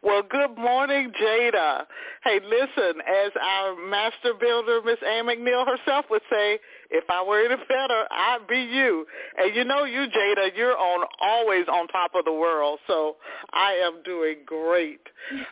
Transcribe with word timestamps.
Well, 0.01 0.21
good 0.29 0.57
morning, 0.57 1.11
Jada. 1.21 1.85
Hey, 2.23 2.39
listen, 2.43 3.01
as 3.01 3.31
our 3.41 3.75
master 3.89 4.33
builder, 4.39 4.79
Miss 4.85 4.97
Ann 5.05 5.25
McNeil 5.25 5.65
herself 5.65 6.05
would 6.09 6.21
say, 6.31 6.59
if 6.89 7.03
I 7.09 7.21
were 7.23 7.39
any 7.39 7.55
better, 7.67 8.05
I'd 8.09 8.47
be 8.47 8.59
you. 8.59 9.05
And 9.37 9.53
you 9.55 9.65
know 9.65 9.83
you, 9.83 10.05
Jada, 10.07 10.55
you're 10.55 10.77
on 10.77 11.05
always 11.21 11.65
on 11.67 11.87
top 11.89 12.11
of 12.15 12.23
the 12.23 12.31
world, 12.31 12.79
so 12.87 13.17
I 13.51 13.73
am 13.73 14.01
doing 14.03 14.37
great. 14.45 15.01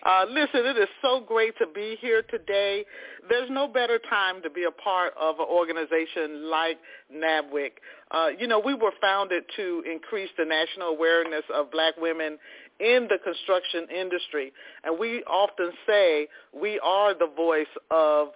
Uh, 0.05 0.25
listen, 0.29 0.65
it 0.65 0.77
is 0.77 0.87
so 1.01 1.19
great 1.19 1.57
to 1.57 1.67
be 1.67 1.97
here 1.99 2.21
today. 2.29 2.85
There's 3.27 3.49
no 3.49 3.67
better 3.67 3.99
time 4.09 4.41
to 4.43 4.49
be 4.49 4.63
a 4.63 4.71
part 4.71 5.13
of 5.19 5.39
an 5.39 5.45
organization 5.49 6.49
like 6.49 6.77
NABWIC. 7.13 7.71
Uh, 8.11 8.27
you 8.39 8.47
know, 8.47 8.59
we 8.59 8.73
were 8.73 8.93
founded 9.01 9.43
to 9.57 9.83
increase 9.91 10.29
the 10.37 10.45
national 10.45 10.89
awareness 10.89 11.43
of 11.53 11.71
black 11.71 11.95
women 11.97 12.37
in 12.79 13.07
the 13.09 13.17
construction 13.23 13.87
industry. 13.95 14.51
And 14.83 14.99
we 14.99 15.23
often 15.23 15.71
say 15.87 16.27
we 16.53 16.79
are 16.79 17.13
the 17.13 17.29
voice 17.35 17.71
of 17.91 18.29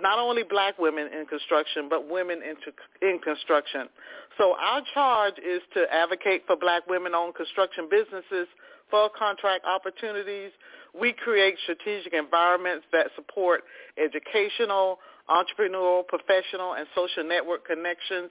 not 0.00 0.18
only 0.18 0.42
black 0.42 0.78
women 0.78 1.08
in 1.12 1.26
construction, 1.26 1.88
but 1.88 2.08
women 2.08 2.40
in, 2.42 2.56
in 3.06 3.18
construction. 3.18 3.88
So 4.38 4.54
our 4.58 4.82
charge 4.94 5.34
is 5.38 5.60
to 5.74 5.84
advocate 5.92 6.44
for 6.46 6.56
black 6.56 6.88
women-owned 6.88 7.34
construction 7.34 7.88
businesses 7.90 8.48
for 8.90 9.10
contract 9.10 9.64
opportunities. 9.66 10.52
We 10.98 11.12
create 11.12 11.56
strategic 11.62 12.12
environments 12.12 12.86
that 12.92 13.08
support 13.16 13.64
educational, 13.98 14.98
entrepreneurial, 15.28 16.06
professional, 16.06 16.74
and 16.74 16.86
social 16.94 17.24
network 17.24 17.66
connections. 17.66 18.30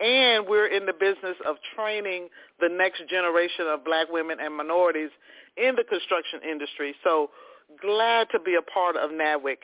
And 0.00 0.46
we're 0.46 0.66
in 0.66 0.86
the 0.86 0.92
business 0.92 1.36
of 1.46 1.56
training 1.76 2.28
the 2.60 2.68
next 2.68 3.02
generation 3.08 3.66
of 3.68 3.84
black 3.84 4.08
women 4.10 4.38
and 4.40 4.56
minorities 4.56 5.10
in 5.56 5.76
the 5.76 5.84
construction 5.84 6.40
industry. 6.48 6.94
So 7.04 7.30
glad 7.80 8.28
to 8.32 8.40
be 8.40 8.56
a 8.56 8.62
part 8.62 8.96
of 8.96 9.10
NABWIC. 9.10 9.58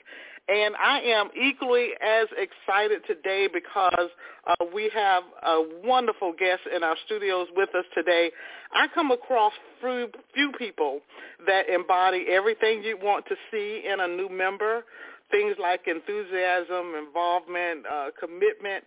And 0.49 0.75
I 0.77 1.01
am 1.01 1.29
equally 1.39 1.91
as 2.01 2.27
excited 2.33 3.03
today 3.07 3.49
because 3.53 4.09
uh, 4.47 4.65
we 4.75 4.91
have 4.95 5.23
a 5.45 5.63
wonderful 5.85 6.33
guest 6.33 6.63
in 6.75 6.83
our 6.83 6.97
studios 7.05 7.49
with 7.55 7.69
us 7.75 7.85
today. 7.95 8.31
I 8.73 8.87
come 8.95 9.11
across 9.11 9.53
few, 9.81 10.09
few 10.33 10.53
people 10.59 11.01
that 11.47 11.69
embody 11.69 12.27
everything 12.31 12.83
you 12.83 12.97
want 12.97 13.27
to 13.27 13.35
see 13.51 13.85
in 13.87 14.01
a 14.01 14.09
new 14.09 14.31
member, 14.31 14.85
things 15.31 15.57
like 15.61 15.87
enthusiasm, 15.87 16.95
involvement, 16.97 17.87
uh, 17.91 18.09
commitment, 18.19 18.85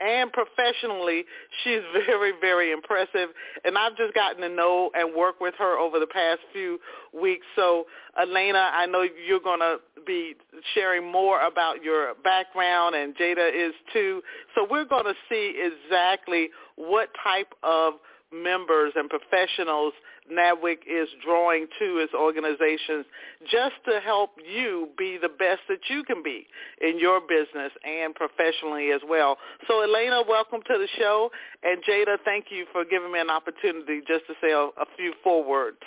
and 0.00 0.32
professionally, 0.32 1.24
she's 1.62 1.80
very, 2.06 2.32
very 2.40 2.72
impressive. 2.72 3.30
And 3.64 3.78
I've 3.78 3.96
just 3.96 4.14
gotten 4.14 4.42
to 4.42 4.48
know 4.48 4.90
and 4.94 5.14
work 5.14 5.40
with 5.40 5.54
her 5.58 5.78
over 5.78 5.98
the 5.98 6.06
past 6.06 6.40
few 6.52 6.78
weeks. 7.12 7.46
So, 7.56 7.86
Elena, 8.20 8.70
I 8.74 8.86
know 8.86 9.02
you're 9.02 9.40
going 9.40 9.60
to 9.60 9.78
be 10.06 10.34
sharing 10.74 11.10
more 11.10 11.40
about 11.46 11.82
your 11.82 12.14
background, 12.22 12.94
and 12.94 13.14
Jada 13.16 13.48
is 13.48 13.72
too. 13.92 14.22
So 14.54 14.66
we're 14.68 14.84
going 14.84 15.04
to 15.04 15.14
see 15.28 15.54
exactly 15.56 16.50
what 16.76 17.08
type 17.22 17.54
of 17.62 17.94
members 18.32 18.92
and 18.96 19.08
professionals 19.08 19.92
NABWIC 20.32 20.78
is 20.88 21.08
drawing 21.24 21.66
to 21.78 21.98
its 21.98 22.14
organizations 22.14 23.04
just 23.50 23.74
to 23.86 24.00
help 24.00 24.30
you 24.40 24.88
be 24.96 25.18
the 25.20 25.28
best 25.28 25.60
that 25.68 25.80
you 25.88 26.02
can 26.04 26.22
be 26.22 26.46
in 26.80 26.98
your 26.98 27.20
business 27.20 27.72
and 27.84 28.14
professionally 28.14 28.90
as 28.92 29.02
well. 29.08 29.36
So 29.68 29.82
Elena, 29.82 30.22
welcome 30.26 30.60
to 30.66 30.78
the 30.78 30.88
show. 30.98 31.30
And 31.62 31.82
Jada, 31.84 32.16
thank 32.24 32.46
you 32.50 32.66
for 32.72 32.84
giving 32.84 33.12
me 33.12 33.20
an 33.20 33.30
opportunity 33.30 34.00
just 34.06 34.26
to 34.26 34.34
say 34.40 34.52
a, 34.52 34.70
a 34.80 34.86
few 34.96 35.12
forwords. 35.22 35.78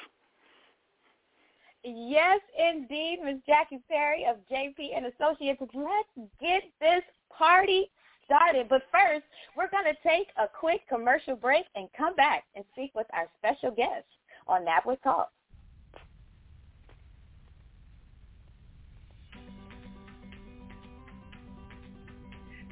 Yes, 1.84 2.42
indeed, 2.58 3.20
Ms. 3.24 3.38
Jackie 3.48 3.82
Perry 3.90 4.26
of 4.30 4.38
JP 4.52 4.96
and 4.96 5.06
Associates. 5.06 5.62
Let's 5.74 6.30
get 6.40 6.64
this 6.82 7.02
party 7.36 7.90
started. 8.26 8.68
But 8.70 8.84
first, 8.92 9.24
we're 9.56 9.70
going 9.70 9.86
to 9.86 9.98
take 10.08 10.28
a 10.38 10.48
quick 10.48 10.82
commercial 10.90 11.36
break 11.36 11.66
and 11.76 11.88
come 11.98 12.16
back 12.16 12.44
and 12.56 12.66
speak 12.74 12.92
with 12.94 13.08
our 13.14 13.26
special 13.40 13.72
guest 13.72 14.06
on 14.48 14.66
NABWIC 14.66 15.02
Talk. 15.04 15.32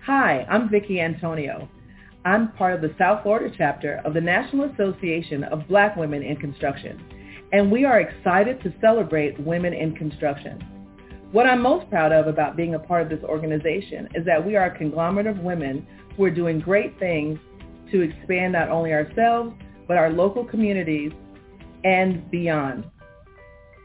Hi, 0.06 0.46
I'm 0.50 0.70
Vicki 0.70 1.02
Antonio. 1.02 1.68
I'm 2.26 2.52
part 2.54 2.76
of 2.76 2.82
the 2.82 2.94
South 2.98 3.24
Florida 3.24 3.54
chapter 3.58 4.02
of 4.06 4.14
the 4.14 4.22
National 4.22 4.72
Association 4.72 5.44
of 5.46 5.68
Black 5.68 5.96
Women 5.96 6.22
in 6.22 6.36
Construction, 6.38 7.04
and 7.52 7.72
we 7.72 7.86
are 7.86 8.00
excited 8.00 8.62
to 8.64 8.74
celebrate 8.82 9.40
women 9.40 9.74
in 9.74 9.96
construction. 9.96 10.60
What 11.32 11.48
I'm 11.48 11.62
most 11.62 11.90
proud 11.90 12.12
of 12.12 12.28
about 12.28 12.56
being 12.56 12.76
a 12.76 12.80
part 12.80 13.02
of 13.02 13.10
this 13.10 13.24
organization 13.24 14.08
is 14.16 14.26
that 14.26 14.46
we 14.46 14.56
are 14.56 14.68
a 14.68 14.78
conglomerate 14.78 15.28
of 15.28 15.40
women 15.40 15.86
who 16.16 16.24
are 16.24 16.32
doing 16.32 16.60
great 16.60 16.98
things 17.00 17.40
to 17.92 18.02
expand 18.02 18.54
not 18.54 18.70
only 18.70 18.94
ourselves, 18.94 19.56
but 19.88 19.98
our 19.98 20.10
local 20.10 20.46
communities 20.46 21.12
and 21.86 22.30
beyond. 22.32 22.84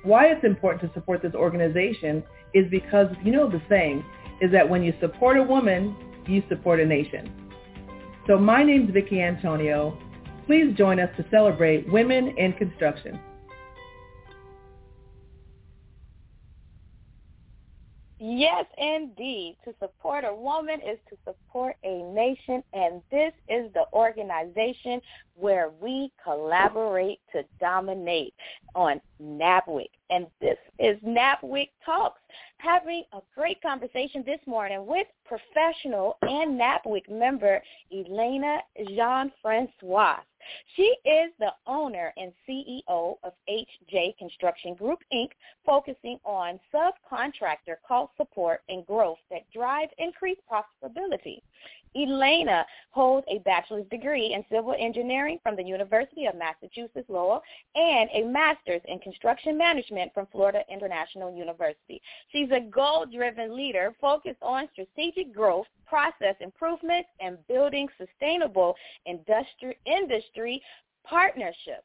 Why 0.02 0.26
it's 0.26 0.44
important 0.44 0.82
to 0.82 0.99
support 0.99 1.23
this 1.23 1.35
organization 1.35 2.25
is 2.55 2.69
because 2.70 3.06
you 3.23 3.31
know 3.31 3.49
the 3.49 3.62
saying 3.69 4.05
is 4.41 4.50
that 4.50 4.69
when 4.69 4.82
you 4.82 4.94
support 5.00 5.37
a 5.37 5.43
woman, 5.43 5.94
you 6.26 6.43
support 6.49 6.81
a 6.81 6.87
nation. 6.87 7.32
So 8.26 8.38
my 8.38 8.64
name 8.64 8.88
is 8.88 8.94
Vicki 8.94 9.20
Antonio. 9.20 9.99
Please 10.47 10.75
join 10.76 10.99
us 10.99 11.11
to 11.17 11.25
celebrate 11.31 11.91
women 11.93 12.29
in 12.38 12.55
construction. 12.55 13.20
Yes, 18.22 18.67
indeed. 18.76 19.56
To 19.64 19.75
support 19.81 20.25
a 20.26 20.34
woman 20.34 20.78
is 20.82 20.99
to 21.08 21.17
support 21.25 21.76
a 21.84 22.02
nation, 22.02 22.62
and 22.75 23.00
this 23.11 23.32
is 23.49 23.72
the 23.72 23.87
organization 23.94 25.00
where 25.37 25.70
we 25.81 26.12
collaborate 26.22 27.20
to 27.32 27.44
dominate 27.58 28.34
on 28.75 29.00
NABWIC. 29.22 29.88
And 30.11 30.26
this 30.38 30.58
is 30.78 30.99
NABWIC 31.02 31.70
Talks, 31.82 32.20
having 32.58 33.05
a 33.14 33.20
great 33.34 33.62
conversation 33.62 34.22
this 34.26 34.40
morning 34.46 34.84
with 34.87 35.06
professional 35.25 36.19
and 36.20 36.61
NABWIC 36.61 37.08
member 37.08 37.62
Elena 37.90 38.58
Jean-Francois. 38.87 40.17
She 40.77 40.95
is 41.05 41.33
the 41.39 41.53
owner 41.67 42.13
and 42.17 42.33
CEO 42.49 43.17
of 43.23 43.33
HJ 43.49 44.17
Construction 44.19 44.75
Group, 44.75 45.01
Inc., 45.13 45.31
focusing 45.65 46.19
on 46.25 46.61
subcontractor 46.73 47.77
cost 47.87 48.13
support 48.17 48.63
and 48.69 48.87
growth 48.87 49.19
that 49.31 49.51
drive 49.53 49.89
increased 49.99 50.43
profitability. 50.51 51.41
Elena 51.97 52.65
holds 52.91 53.27
a 53.29 53.39
bachelor's 53.41 53.87
degree 53.91 54.33
in 54.33 54.45
civil 54.51 54.75
engineering 54.79 55.39
from 55.43 55.57
the 55.57 55.63
University 55.63 56.27
of 56.27 56.37
Massachusetts 56.37 57.09
Lowell 57.09 57.43
and 57.75 58.09
a 58.15 58.23
master's 58.23 58.81
in 58.87 58.99
construction 59.01 59.59
management 59.59 60.13
from 60.15 60.27
Florida 60.31 60.63
International 60.73 61.35
University. 61.35 62.01
She's 62.31 62.51
a 62.53 62.61
goal-driven 62.61 63.57
leader 63.57 63.95
focused 64.01 64.43
on 64.43 64.69
strategic 64.73 65.35
growth, 65.35 65.67
process 65.91 66.37
improvement, 66.41 67.05
and 67.21 67.37
building 67.49 67.89
sustainable 67.99 68.75
industry, 69.05 69.77
industry 69.85 70.63
partnerships. 71.05 71.85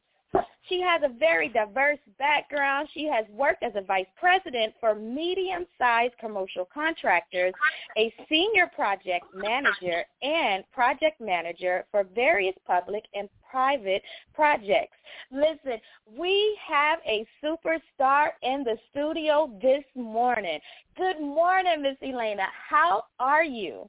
She 0.68 0.81
has 0.81 1.02
a 1.04 1.10
very 1.19 1.50
diverse 1.50 2.00
background. 2.18 2.90
She 2.94 3.06
has 3.06 3.25
worked 3.30 3.63
as 3.63 3.74
a 3.75 3.81
vice 3.81 4.07
president 4.18 4.74
for 4.80 4.96
medium-sized 4.96 6.18
commercial 6.19 6.68
contractors, 6.74 7.54
a 7.98 8.13
senior 8.28 8.68
project 8.75 9.25
manager, 9.34 10.04
and 10.22 10.63
project 10.72 11.22
manager 11.22 11.86
for 11.92 12.04
various 12.04 12.56
public 12.66 13.06
and 13.13 13.30
private 13.50 14.02
projects. 14.34 14.98
Listen, 15.31 15.80
we 16.18 16.57
have 16.68 17.00
a 17.06 17.25
superstar 17.44 18.30
in 18.42 18.63
the 18.63 18.78
studio 18.90 19.57
this 19.62 19.84
morning. 19.96 20.60
Good 20.98 21.22
morning, 21.22 21.84
Miss 21.84 21.98
Elena. 22.02 22.48
How 22.69 23.04
are 23.19 23.44
you? 23.44 23.88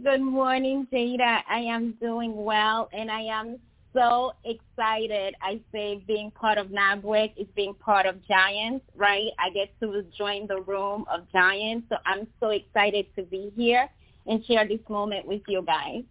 Good 0.00 0.22
morning, 0.22 0.88
Jada. 0.90 1.42
I 1.48 1.58
am 1.58 1.92
doing 2.00 2.34
well, 2.34 2.88
and 2.94 3.10
I 3.10 3.20
am 3.24 3.58
so 3.92 4.32
excited. 4.42 5.34
I 5.42 5.60
say 5.70 6.02
being 6.06 6.30
part 6.30 6.56
of 6.56 6.68
NABWIC 6.68 7.34
is 7.36 7.46
being 7.54 7.74
part 7.74 8.06
of 8.06 8.26
Giants, 8.26 8.86
right? 8.96 9.28
I 9.38 9.50
get 9.50 9.68
to 9.80 10.02
join 10.16 10.46
the 10.46 10.62
room 10.62 11.04
of 11.12 11.30
Giants. 11.30 11.88
So 11.90 11.96
I'm 12.06 12.26
so 12.40 12.48
excited 12.48 13.04
to 13.16 13.22
be 13.24 13.52
here 13.54 13.86
and 14.26 14.42
share 14.46 14.66
this 14.66 14.80
moment 14.88 15.26
with 15.26 15.42
you 15.46 15.62
guys. 15.62 16.04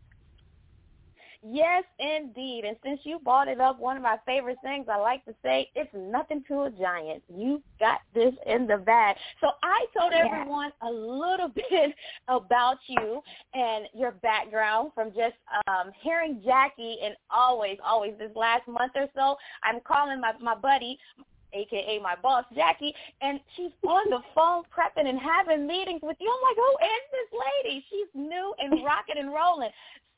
Yes, 1.43 1.83
indeed. 1.97 2.65
And 2.65 2.77
since 2.83 2.99
you 3.03 3.17
brought 3.17 3.47
it 3.47 3.59
up, 3.59 3.79
one 3.79 3.97
of 3.97 4.03
my 4.03 4.17
favorite 4.27 4.59
things 4.63 4.85
I 4.91 4.97
like 4.97 5.25
to 5.25 5.33
say, 5.41 5.69
it's 5.75 5.89
nothing 5.93 6.43
to 6.47 6.63
a 6.63 6.71
giant. 6.71 7.23
You 7.35 7.63
got 7.79 8.01
this 8.13 8.33
in 8.45 8.67
the 8.67 8.77
bag. 8.77 9.15
So 9.39 9.49
I 9.63 9.85
told 9.97 10.13
everyone 10.13 10.71
a 10.83 10.89
little 10.91 11.47
bit 11.55 11.95
about 12.27 12.77
you 12.87 13.21
and 13.55 13.85
your 13.95 14.11
background 14.11 14.91
from 14.93 15.09
just 15.09 15.33
um, 15.67 15.91
hearing 16.01 16.41
Jackie 16.45 16.97
and 17.03 17.15
always, 17.31 17.77
always 17.83 18.13
this 18.19 18.31
last 18.35 18.67
month 18.67 18.91
or 18.95 19.07
so, 19.15 19.35
I'm 19.63 19.79
calling 19.81 20.21
my, 20.21 20.33
my 20.39 20.55
buddy, 20.55 20.99
aka 21.53 21.99
my 22.03 22.15
boss 22.21 22.45
Jackie, 22.53 22.93
and 23.21 23.39
she's 23.55 23.71
on 23.87 24.11
the 24.11 24.19
phone 24.35 24.63
prepping 24.69 25.09
and 25.09 25.19
having 25.19 25.65
meetings 25.65 26.01
with 26.03 26.17
you. 26.19 26.31
I'm 26.31 26.49
like, 26.49 26.55
who 26.55 26.85
is 26.85 27.03
this 27.11 27.39
lady? 27.65 27.85
She's 27.89 28.07
new 28.13 28.53
and 28.59 28.85
rocking 28.85 29.17
and 29.17 29.33
rolling. 29.33 29.71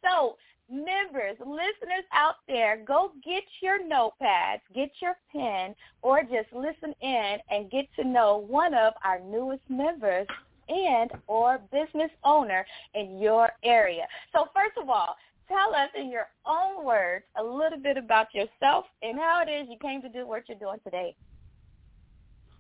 So 0.04 0.36
members, 0.74 1.38
listeners 1.40 2.06
out 2.12 2.36
there, 2.48 2.84
go 2.86 3.12
get 3.24 3.44
your 3.62 3.80
notepads, 3.80 4.62
get 4.74 4.92
your 5.02 5.16
pen, 5.32 5.76
or 6.02 6.22
just 6.24 6.52
listen 6.54 6.94
in 7.02 7.38
and 7.50 7.72
get 7.72 7.86
to 7.96 8.04
know 8.04 8.44
one 8.48 8.74
of 8.74 8.94
our 9.04 9.20
newest 9.20 9.62
members 9.70 10.28
and 10.68 11.12
or 11.28 11.60
business 11.72 12.12
owner 12.24 12.66
in 12.94 13.20
your 13.20 13.50
area. 13.64 14.08
So 14.34 14.48
first 14.54 14.78
of 14.82 14.90
all, 14.90 15.16
tell 15.48 15.76
us 15.76 15.90
in 15.98 16.10
your 16.10 16.28
own 16.46 16.86
words 16.86 17.26
a 17.38 17.44
little 17.44 17.80
bit 17.80 17.98
about 17.98 18.34
yourself 18.34 18.86
and 19.02 19.18
how 19.18 19.44
it 19.46 19.52
is 19.52 19.68
you 19.70 19.78
came 19.82 20.02
to 20.02 20.10
do 20.10 20.26
what 20.26 20.44
you're 20.48 20.58
doing 20.58 20.80
today. 20.84 21.16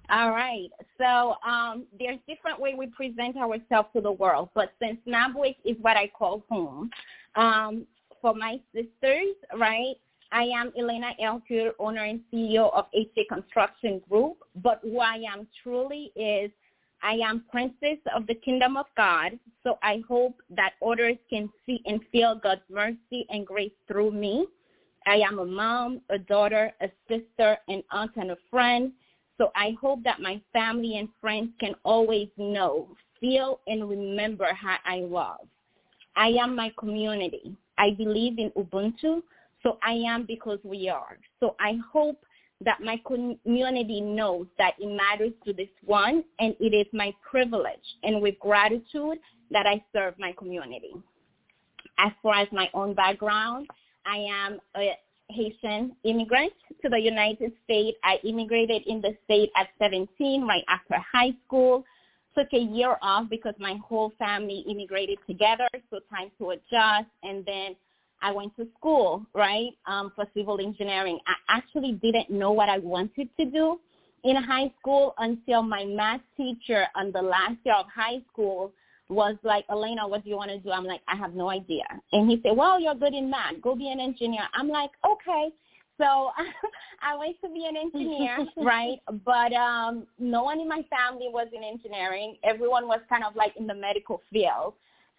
All 0.09 0.31
right. 0.31 0.69
So 0.97 1.35
um, 1.49 1.85
there's 1.97 2.19
different 2.27 2.59
way 2.59 2.75
we 2.77 2.87
present 2.87 3.37
ourselves 3.37 3.89
to 3.95 4.01
the 4.01 4.11
world, 4.11 4.49
but 4.53 4.73
since 4.81 4.97
NABWIC 5.07 5.55
is 5.63 5.77
what 5.81 5.95
I 5.95 6.07
call 6.07 6.43
home, 6.49 6.89
um, 7.35 7.85
for 8.23 8.33
my 8.33 8.57
sisters, 8.73 9.35
right? 9.59 9.95
I 10.31 10.43
am 10.43 10.71
Elena 10.79 11.11
Hercule, 11.19 11.73
owner 11.77 12.05
and 12.05 12.21
CEO 12.33 12.73
of 12.73 12.85
HJ 12.95 13.27
Construction 13.27 14.01
Group. 14.09 14.37
But 14.55 14.79
who 14.81 14.99
I 14.99 15.21
am 15.31 15.45
truly 15.61 16.11
is 16.15 16.49
I 17.03 17.15
am 17.15 17.43
princess 17.51 17.97
of 18.15 18.25
the 18.25 18.35
kingdom 18.35 18.77
of 18.77 18.85
God. 18.95 19.37
So 19.61 19.77
I 19.83 20.01
hope 20.07 20.41
that 20.51 20.71
others 20.83 21.17
can 21.29 21.49
see 21.65 21.81
and 21.85 21.99
feel 22.13 22.39
God's 22.41 22.61
mercy 22.69 23.27
and 23.29 23.45
grace 23.45 23.73
through 23.89 24.11
me. 24.11 24.47
I 25.05 25.15
am 25.15 25.39
a 25.39 25.45
mom, 25.45 25.99
a 26.09 26.17
daughter, 26.17 26.71
a 26.79 26.89
sister, 27.09 27.57
an 27.67 27.83
aunt, 27.91 28.11
and 28.15 28.31
a 28.31 28.37
friend. 28.49 28.93
So 29.37 29.51
I 29.53 29.75
hope 29.81 30.01
that 30.05 30.21
my 30.21 30.41
family 30.53 30.97
and 30.97 31.09
friends 31.19 31.49
can 31.59 31.75
always 31.83 32.29
know, 32.37 32.87
feel, 33.19 33.59
and 33.67 33.89
remember 33.89 34.47
how 34.53 34.77
I 34.85 34.99
love. 34.99 35.45
I 36.15 36.29
am 36.29 36.55
my 36.55 36.71
community. 36.79 37.57
I 37.77 37.91
believe 37.91 38.39
in 38.39 38.51
Ubuntu, 38.51 39.21
so 39.61 39.77
I 39.83 39.93
am 39.93 40.25
because 40.25 40.59
we 40.63 40.89
are. 40.89 41.17
So 41.39 41.55
I 41.59 41.77
hope 41.91 42.23
that 42.61 42.81
my 42.81 42.99
community 43.05 44.01
knows 44.01 44.47
that 44.57 44.73
it 44.79 44.87
matters 44.87 45.33
to 45.45 45.53
this 45.53 45.69
one, 45.83 46.23
and 46.39 46.55
it 46.59 46.73
is 46.73 46.87
my 46.93 47.13
privilege 47.29 47.97
and 48.03 48.21
with 48.21 48.39
gratitude 48.39 49.19
that 49.51 49.65
I 49.65 49.83
serve 49.93 50.15
my 50.17 50.33
community. 50.37 50.93
As 51.97 52.11
far 52.21 52.35
as 52.35 52.47
my 52.51 52.69
own 52.73 52.93
background, 52.93 53.67
I 54.05 54.17
am 54.17 54.59
a 54.75 54.97
Haitian 55.29 55.95
immigrant 56.03 56.53
to 56.81 56.89
the 56.89 56.99
United 56.99 57.51
States. 57.63 57.97
I 58.03 58.17
immigrated 58.23 58.83
in 58.87 59.01
the 59.01 59.15
state 59.25 59.51
at 59.55 59.67
17 59.79 60.45
right 60.45 60.63
after 60.67 60.95
high 61.11 61.31
school 61.45 61.85
took 62.35 62.47
a 62.53 62.59
year 62.59 62.97
off 63.01 63.29
because 63.29 63.53
my 63.59 63.77
whole 63.87 64.11
family 64.17 64.63
immigrated 64.69 65.17
together, 65.27 65.67
so 65.89 65.99
time 66.09 66.31
to 66.39 66.51
adjust. 66.51 67.09
And 67.23 67.45
then 67.45 67.75
I 68.21 68.31
went 68.31 68.55
to 68.57 68.67
school, 68.77 69.25
right, 69.33 69.71
um, 69.85 70.11
for 70.15 70.25
civil 70.35 70.59
engineering. 70.59 71.19
I 71.27 71.57
actually 71.57 71.93
didn't 71.93 72.29
know 72.29 72.51
what 72.51 72.69
I 72.69 72.79
wanted 72.79 73.29
to 73.39 73.45
do 73.45 73.79
in 74.23 74.35
high 74.35 74.71
school 74.79 75.13
until 75.17 75.61
my 75.61 75.83
math 75.85 76.21
teacher 76.37 76.85
on 76.95 77.11
the 77.11 77.21
last 77.21 77.57
year 77.65 77.75
of 77.75 77.85
high 77.93 78.21
school 78.31 78.71
was 79.09 79.35
like, 79.43 79.65
Elena, 79.69 80.07
what 80.07 80.23
do 80.23 80.29
you 80.29 80.37
want 80.37 80.51
to 80.51 80.59
do? 80.59 80.71
I'm 80.71 80.85
like, 80.85 81.01
I 81.07 81.15
have 81.15 81.33
no 81.33 81.49
idea. 81.49 81.83
And 82.13 82.29
he 82.29 82.39
said, 82.41 82.55
well, 82.55 82.79
you're 82.79 82.95
good 82.95 83.13
in 83.13 83.29
math. 83.29 83.61
Go 83.61 83.75
be 83.75 83.89
an 83.91 83.99
engineer. 83.99 84.43
I'm 84.53 84.69
like, 84.69 84.91
okay. 85.05 85.49
So 86.03 86.31
I 87.01 87.15
went 87.17 87.37
to 87.41 87.49
be 87.49 87.65
an 87.65 87.77
engineer, 87.77 88.45
right? 88.57 88.99
But 89.25 89.53
um, 89.53 90.05
no 90.19 90.43
one 90.43 90.59
in 90.59 90.67
my 90.67 90.85
family 90.89 91.29
was 91.31 91.47
in 91.55 91.63
engineering. 91.63 92.35
Everyone 92.43 92.87
was 92.87 92.99
kind 93.09 93.23
of 93.23 93.35
like 93.35 93.53
in 93.57 93.67
the 93.67 93.73
medical 93.73 94.21
field. 94.31 94.73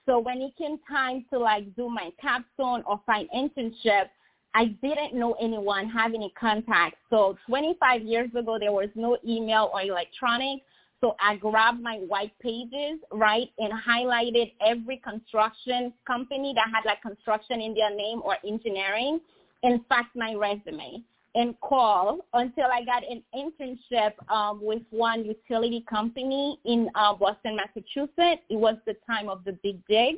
So 0.07 0.19
when 0.19 0.43
it 0.43 0.55
came 0.59 0.79
time 0.88 1.25
to 1.33 1.38
like 1.38 1.75
do 1.76 1.88
my 1.88 2.11
capstone 2.21 2.83
or 2.87 3.00
find 3.07 3.29
internship, 3.35 4.09
I 4.55 4.67
didn't 4.83 5.14
know 5.14 5.35
anyone, 5.41 5.88
have 5.88 6.12
any 6.14 6.33
contacts. 6.38 6.99
So 7.09 7.37
25 7.49 8.03
years 8.03 8.29
ago, 8.37 8.59
there 8.61 8.71
was 8.71 8.91
no 8.95 9.17
email 9.26 9.71
or 9.73 9.81
electronic. 9.81 10.61
So 11.00 11.17
I 11.21 11.37
grabbed 11.37 11.83
my 11.83 11.97
white 12.07 12.33
pages, 12.41 13.00
right, 13.11 13.49
and 13.59 13.73
highlighted 13.73 14.53
every 14.64 14.99
construction 14.99 15.93
company 16.07 16.53
that 16.55 16.67
had 16.73 16.87
like 16.87 17.03
construction 17.03 17.61
in 17.61 17.75
their 17.75 17.95
name 17.95 18.21
or 18.23 18.37
engineering 18.47 19.21
and 19.64 19.85
fact 19.88 20.14
my 20.14 20.35
resume 20.35 21.02
and 21.35 21.61
call 21.61 22.21
until 22.35 22.66
I 22.66 22.85
got 22.85 23.02
an 23.11 23.23
internship 23.35 24.12
um, 24.30 24.61
with 24.62 24.83
one 24.90 25.25
utility 25.25 25.85
company 25.90 26.61
in 26.64 26.88
uh, 26.94 27.14
Boston, 27.14 27.56
Massachusetts. 27.56 28.42
It 28.49 28.56
was 28.56 28.76
the 28.87 28.94
time 29.04 29.28
of 29.28 29.42
the 29.44 29.52
big 29.64 29.85
dig. 29.88 30.16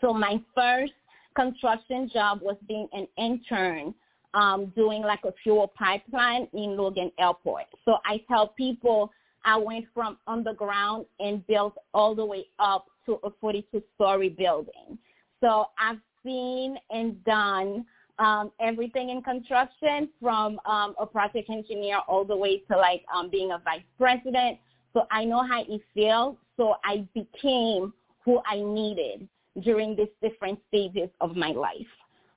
So 0.00 0.14
my 0.14 0.40
first 0.54 0.92
construction 1.36 2.08
job 2.10 2.40
was 2.40 2.56
being 2.66 2.88
an 2.92 3.06
intern 3.18 3.94
um, 4.32 4.72
doing 4.76 5.02
like 5.02 5.24
a 5.24 5.32
fuel 5.42 5.70
pipeline 5.76 6.48
in 6.54 6.76
Logan 6.76 7.10
Airport. 7.18 7.64
So 7.84 7.98
I 8.06 8.22
tell 8.28 8.48
people 8.48 9.10
I 9.44 9.56
went 9.56 9.86
from 9.92 10.18
underground 10.26 11.06
and 11.18 11.46
built 11.46 11.74
all 11.92 12.14
the 12.14 12.24
way 12.24 12.46
up 12.58 12.86
to 13.06 13.18
a 13.24 13.30
42-story 13.42 14.30
building. 14.30 14.98
So 15.40 15.66
I've 15.78 15.98
seen 16.24 16.76
and 16.90 17.22
done 17.24 17.84
um, 18.20 18.52
everything 18.60 19.08
in 19.08 19.22
construction 19.22 20.10
from 20.20 20.60
um, 20.66 20.94
a 21.00 21.06
project 21.06 21.48
engineer 21.48 22.00
all 22.06 22.24
the 22.24 22.36
way 22.36 22.58
to 22.70 22.76
like 22.76 23.02
um, 23.14 23.30
being 23.30 23.50
a 23.52 23.58
vice 23.58 23.82
president. 23.98 24.58
So 24.92 25.06
I 25.10 25.24
know 25.24 25.42
how 25.44 25.62
it 25.66 25.80
feels. 25.94 26.36
So 26.56 26.74
I 26.84 27.06
became 27.14 27.92
who 28.24 28.40
I 28.46 28.56
needed 28.56 29.26
during 29.62 29.96
these 29.96 30.08
different 30.22 30.58
stages 30.68 31.08
of 31.20 31.34
my 31.34 31.48
life. 31.48 31.86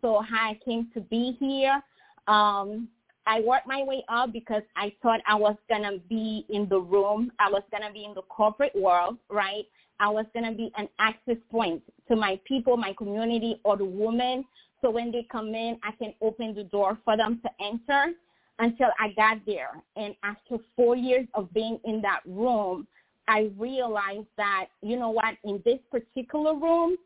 So 0.01 0.21
how 0.21 0.51
I 0.51 0.59
came 0.63 0.89
to 0.93 1.01
be 1.01 1.35
here, 1.39 1.81
um, 2.27 2.87
I 3.25 3.41
worked 3.41 3.67
my 3.67 3.83
way 3.83 4.03
up 4.09 4.31
because 4.33 4.63
I 4.75 4.93
thought 5.01 5.19
I 5.27 5.35
was 5.35 5.55
to 5.69 5.99
be 6.09 6.45
in 6.49 6.67
the 6.69 6.79
room. 6.79 7.31
I 7.39 7.49
was 7.49 7.63
to 7.71 7.93
be 7.93 8.05
in 8.05 8.13
the 8.13 8.21
corporate 8.23 8.75
world, 8.75 9.17
right? 9.29 9.63
I 9.99 10.09
was 10.09 10.25
to 10.35 10.51
be 10.53 10.71
an 10.77 10.87
access 10.99 11.37
point 11.51 11.81
to 12.09 12.15
my 12.15 12.39
people, 12.45 12.77
my 12.77 12.93
community, 12.97 13.59
or 13.63 13.77
the 13.77 13.85
women 13.85 14.45
so 14.83 14.91
when 14.91 15.11
they 15.11 15.25
come 15.31 15.55
in, 15.55 15.79
I 15.81 15.91
can 15.93 16.13
open 16.21 16.53
the 16.53 16.65
door 16.65 16.97
for 17.05 17.15
them 17.15 17.39
to 17.43 17.49
enter 17.63 18.13
until 18.59 18.89
I 18.99 19.13
got 19.15 19.37
there. 19.47 19.81
And 19.95 20.13
after 20.23 20.57
four 20.75 20.95
years 20.95 21.25
of 21.33 21.51
being 21.53 21.79
in 21.85 22.01
that 22.01 22.19
room, 22.25 22.85
I 23.27 23.49
realized 23.57 24.27
that, 24.37 24.65
you 24.81 24.99
know 24.99 25.09
what, 25.09 25.35
in 25.45 25.61
this 25.65 25.79
particular 25.89 26.53
room, 26.53 26.97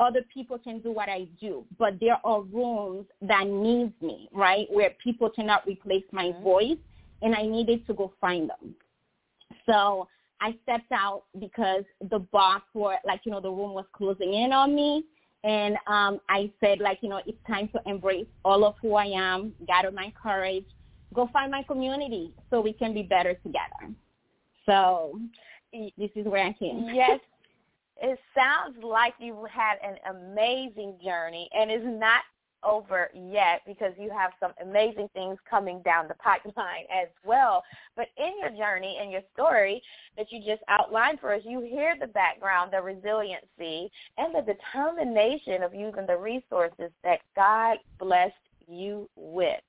other 0.00 0.24
people 0.32 0.58
can 0.58 0.78
do 0.80 0.90
what 0.90 1.08
I 1.08 1.26
do, 1.40 1.64
but 1.76 1.98
there 2.00 2.18
are 2.24 2.42
rooms 2.42 3.06
that 3.20 3.46
needs 3.48 3.92
me, 4.00 4.28
right, 4.32 4.66
where 4.70 4.90
people 5.02 5.28
cannot 5.28 5.66
replace 5.66 6.04
my 6.12 6.26
mm-hmm. 6.26 6.42
voice, 6.42 6.78
and 7.20 7.34
I 7.34 7.42
needed 7.42 7.86
to 7.88 7.94
go 7.94 8.12
find 8.20 8.48
them. 8.48 8.74
So 9.66 10.08
I 10.40 10.54
stepped 10.62 10.92
out 10.92 11.24
because 11.40 11.82
the 12.10 12.20
boss 12.20 12.62
were 12.74 12.94
like, 13.04 13.22
you 13.24 13.32
know, 13.32 13.40
the 13.40 13.50
room 13.50 13.74
was 13.74 13.86
closing 13.92 14.34
in 14.34 14.52
on 14.52 14.74
me, 14.74 15.04
and 15.44 15.76
um, 15.86 16.20
I 16.28 16.50
said, 16.60 16.80
like, 16.80 16.98
you 17.00 17.08
know, 17.08 17.20
it's 17.26 17.38
time 17.46 17.68
to 17.68 17.80
embrace 17.86 18.26
all 18.44 18.64
of 18.64 18.74
who 18.82 18.94
I 18.94 19.06
am, 19.06 19.52
gather 19.66 19.90
my 19.90 20.12
courage, 20.20 20.64
go 21.14 21.28
find 21.32 21.50
my 21.50 21.62
community 21.62 22.32
so 22.50 22.60
we 22.60 22.72
can 22.72 22.92
be 22.92 23.02
better 23.02 23.34
together. 23.34 23.94
So 24.66 25.20
this 25.72 26.10
is 26.14 26.26
where 26.26 26.44
I 26.44 26.52
came. 26.52 26.90
Yes. 26.92 27.20
It 28.00 28.18
sounds 28.34 28.82
like 28.82 29.14
you 29.18 29.46
had 29.50 29.76
an 29.82 29.96
amazing 30.16 30.98
journey 31.02 31.48
and 31.52 31.70
it's 31.70 31.84
not 31.84 32.22
over 32.64 33.08
yet 33.14 33.62
because 33.66 33.92
you 33.98 34.10
have 34.10 34.32
some 34.40 34.52
amazing 34.62 35.08
things 35.14 35.38
coming 35.48 35.80
down 35.82 36.08
the 36.08 36.14
pipeline 36.14 36.84
as 36.94 37.08
well. 37.24 37.62
But 37.96 38.08
in 38.16 38.32
your 38.40 38.50
journey 38.50 38.98
and 39.00 39.10
your 39.10 39.22
story 39.32 39.82
that 40.16 40.30
you 40.30 40.40
just 40.44 40.62
outlined 40.68 41.20
for 41.20 41.32
us, 41.32 41.42
you 41.44 41.60
hear 41.60 41.96
the 41.98 42.06
background, 42.06 42.72
the 42.72 42.82
resiliency, 42.82 43.90
and 44.16 44.34
the 44.34 44.42
determination 44.42 45.62
of 45.62 45.74
using 45.74 46.06
the 46.06 46.16
resources 46.16 46.90
that 47.04 47.20
God 47.36 47.78
blessed 47.98 48.34
you 48.68 49.08
with. 49.16 49.60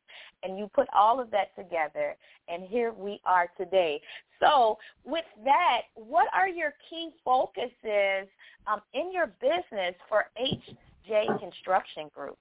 And 0.44 0.58
you 0.58 0.70
put 0.74 0.88
all 0.94 1.20
of 1.20 1.32
that 1.32 1.56
together, 1.56 2.16
and 2.48 2.64
here 2.64 2.94
we 2.94 3.20
are 3.26 3.50
today. 3.58 4.02
So 4.40 4.78
with 5.04 5.26
that, 5.44 5.82
what 5.96 6.28
are 6.34 6.48
your 6.48 6.74
key 6.90 7.10
focuses 7.26 8.28
um, 8.68 8.82
in 8.94 9.12
your 9.12 9.28
business 9.42 9.96
for 10.08 10.26
HJ 10.42 11.40
Construction 11.40 12.10
Group? 12.16 12.38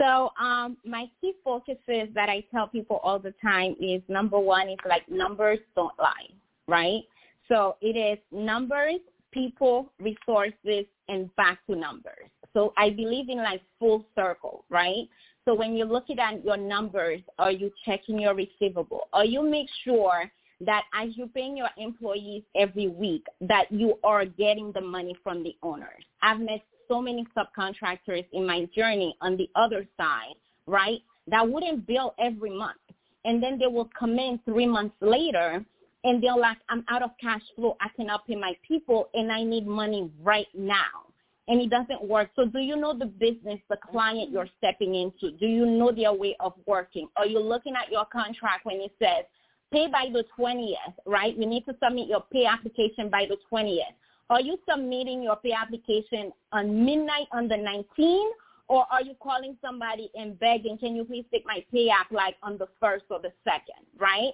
So 0.00 0.30
um, 0.40 0.78
my 0.84 1.06
key 1.20 1.34
focuses 1.44 2.08
that 2.14 2.28
I 2.28 2.44
tell 2.50 2.66
people 2.66 3.00
all 3.02 3.18
the 3.18 3.34
time 3.42 3.76
is 3.80 4.00
number 4.08 4.38
one 4.38 4.68
is 4.68 4.78
like 4.88 5.08
numbers 5.10 5.58
don't 5.76 5.96
lie, 5.98 6.28
right? 6.66 7.02
So 7.48 7.76
it 7.82 7.96
is 7.96 8.18
numbers, 8.32 9.00
people, 9.30 9.92
resources, 10.00 10.86
and 11.08 11.34
back 11.36 11.58
to 11.68 11.76
numbers. 11.76 12.30
So 12.54 12.72
I 12.78 12.90
believe 12.90 13.28
in 13.28 13.38
like 13.38 13.60
full 13.78 14.06
circle, 14.16 14.64
right? 14.70 15.08
So 15.44 15.54
when 15.54 15.74
you're 15.76 15.86
looking 15.86 16.18
at 16.18 16.44
your 16.44 16.56
numbers, 16.56 17.20
are 17.38 17.50
you 17.50 17.70
checking 17.84 18.18
your 18.20 18.34
receivable? 18.34 19.08
Are 19.12 19.24
you 19.24 19.42
make 19.42 19.68
sure 19.84 20.30
that 20.60 20.84
as 20.94 21.16
you're 21.16 21.26
paying 21.28 21.56
your 21.56 21.70
employees 21.76 22.42
every 22.54 22.88
week, 22.88 23.26
that 23.40 23.64
you 23.70 23.98
are 24.04 24.24
getting 24.24 24.72
the 24.72 24.80
money 24.80 25.16
from 25.22 25.42
the 25.42 25.56
owners. 25.62 26.04
I've 26.22 26.40
met 26.40 26.60
so 26.90 27.00
many 27.00 27.24
subcontractors 27.36 28.26
in 28.32 28.46
my 28.46 28.66
journey 28.76 29.16
on 29.20 29.36
the 29.36 29.48
other 29.54 29.86
side, 29.96 30.34
right, 30.66 30.98
that 31.28 31.48
wouldn't 31.48 31.86
bill 31.86 32.14
every 32.18 32.50
month. 32.50 32.80
And 33.24 33.42
then 33.42 33.58
they 33.58 33.66
will 33.66 33.88
come 33.98 34.18
in 34.18 34.40
three 34.44 34.66
months 34.66 34.96
later 35.00 35.64
and 36.04 36.22
they're 36.22 36.36
like, 36.36 36.56
I'm 36.68 36.84
out 36.88 37.02
of 37.02 37.10
cash 37.20 37.42
flow. 37.54 37.76
I 37.80 37.88
cannot 37.94 38.26
pay 38.26 38.34
my 38.34 38.56
people 38.66 39.10
and 39.14 39.30
I 39.30 39.42
need 39.42 39.66
money 39.66 40.10
right 40.22 40.48
now. 40.54 41.06
And 41.48 41.60
it 41.60 41.70
doesn't 41.70 42.02
work. 42.02 42.30
So 42.36 42.46
do 42.46 42.58
you 42.60 42.76
know 42.76 42.96
the 42.96 43.06
business, 43.06 43.60
the 43.68 43.76
client 43.90 44.30
you're 44.30 44.48
stepping 44.58 44.94
into? 44.94 45.36
Do 45.36 45.46
you 45.46 45.66
know 45.66 45.92
their 45.92 46.12
way 46.12 46.36
of 46.40 46.54
working? 46.66 47.08
Are 47.16 47.26
you 47.26 47.40
looking 47.40 47.74
at 47.76 47.92
your 47.92 48.06
contract 48.06 48.64
when 48.64 48.76
it 48.76 48.92
says 48.98 49.24
pay 49.72 49.86
by 49.86 50.06
the 50.12 50.24
20th, 50.38 50.94
right? 51.06 51.36
You 51.36 51.46
need 51.46 51.64
to 51.66 51.76
submit 51.82 52.08
your 52.08 52.24
pay 52.32 52.46
application 52.46 53.10
by 53.10 53.26
the 53.28 53.36
20th. 53.52 53.94
Are 54.30 54.40
you 54.40 54.58
submitting 54.68 55.24
your 55.24 55.36
pay 55.36 55.52
application 55.52 56.32
on 56.52 56.84
midnight 56.84 57.26
on 57.32 57.48
the 57.48 57.56
19th? 57.56 58.30
Or 58.68 58.86
are 58.88 59.02
you 59.02 59.16
calling 59.20 59.56
somebody 59.60 60.08
and 60.14 60.38
begging, 60.38 60.78
can 60.78 60.94
you 60.94 61.04
please 61.04 61.24
take 61.32 61.44
my 61.44 61.64
pay 61.72 61.88
app 61.88 62.12
like 62.12 62.36
on 62.40 62.56
the 62.56 62.68
first 62.78 63.04
or 63.10 63.20
the 63.20 63.32
second, 63.42 63.84
right? 63.98 64.30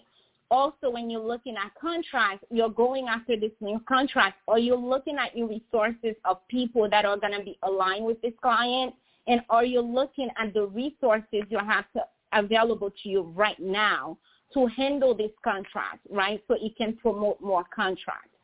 Also, 0.50 0.90
when 0.90 1.08
you're 1.08 1.26
looking 1.26 1.56
at 1.56 1.72
contracts, 1.80 2.44
you're 2.50 2.68
going 2.68 3.08
after 3.08 3.34
this 3.40 3.52
new 3.62 3.80
contract, 3.88 4.36
or 4.46 4.58
you're 4.58 4.76
looking 4.76 5.16
at 5.16 5.34
your 5.34 5.48
resources 5.48 6.14
of 6.26 6.46
people 6.48 6.86
that 6.90 7.06
are 7.06 7.16
going 7.16 7.32
to 7.32 7.42
be 7.42 7.58
aligned 7.62 8.04
with 8.04 8.20
this 8.20 8.34
client, 8.42 8.94
and 9.26 9.40
are 9.48 9.64
you 9.64 9.80
looking 9.80 10.28
at 10.38 10.52
the 10.52 10.66
resources 10.66 11.42
you 11.48 11.58
have 11.58 11.86
to, 11.94 12.02
available 12.34 12.90
to 13.02 13.08
you 13.08 13.22
right 13.34 13.58
now 13.58 14.18
to 14.52 14.66
handle 14.66 15.14
this 15.14 15.32
contract, 15.42 16.00
right? 16.10 16.42
So 16.46 16.56
it 16.60 16.76
can 16.76 16.94
promote 16.96 17.40
more 17.40 17.64
contracts. 17.74 18.35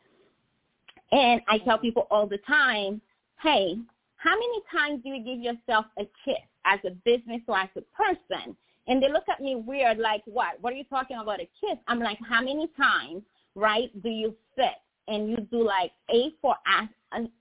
And 1.12 1.40
I 1.48 1.58
tell 1.58 1.78
people 1.78 2.06
all 2.10 2.26
the 2.26 2.38
time, 2.38 3.00
hey, 3.42 3.76
how 4.16 4.34
many 4.34 4.60
times 4.72 5.02
do 5.02 5.10
you 5.10 5.22
give 5.22 5.40
yourself 5.40 5.86
a 5.98 6.04
kiss 6.24 6.42
as 6.64 6.80
a 6.86 6.90
business 7.04 7.42
or 7.46 7.58
as 7.58 7.68
a 7.76 7.82
person? 7.94 8.56
And 8.88 9.02
they 9.02 9.08
look 9.08 9.28
at 9.28 9.40
me 9.40 9.56
weird, 9.56 9.98
like, 9.98 10.22
what? 10.24 10.60
What 10.60 10.72
are 10.72 10.76
you 10.76 10.84
talking 10.84 11.18
about 11.18 11.40
a 11.40 11.48
kiss? 11.60 11.78
I'm 11.86 12.00
like, 12.00 12.18
how 12.28 12.40
many 12.40 12.68
times, 12.76 13.22
right, 13.54 13.90
do 14.02 14.08
you 14.08 14.34
sit 14.56 14.74
and 15.08 15.30
you 15.30 15.36
do 15.50 15.64
like 15.64 15.92
A 16.10 16.30
for 16.40 16.56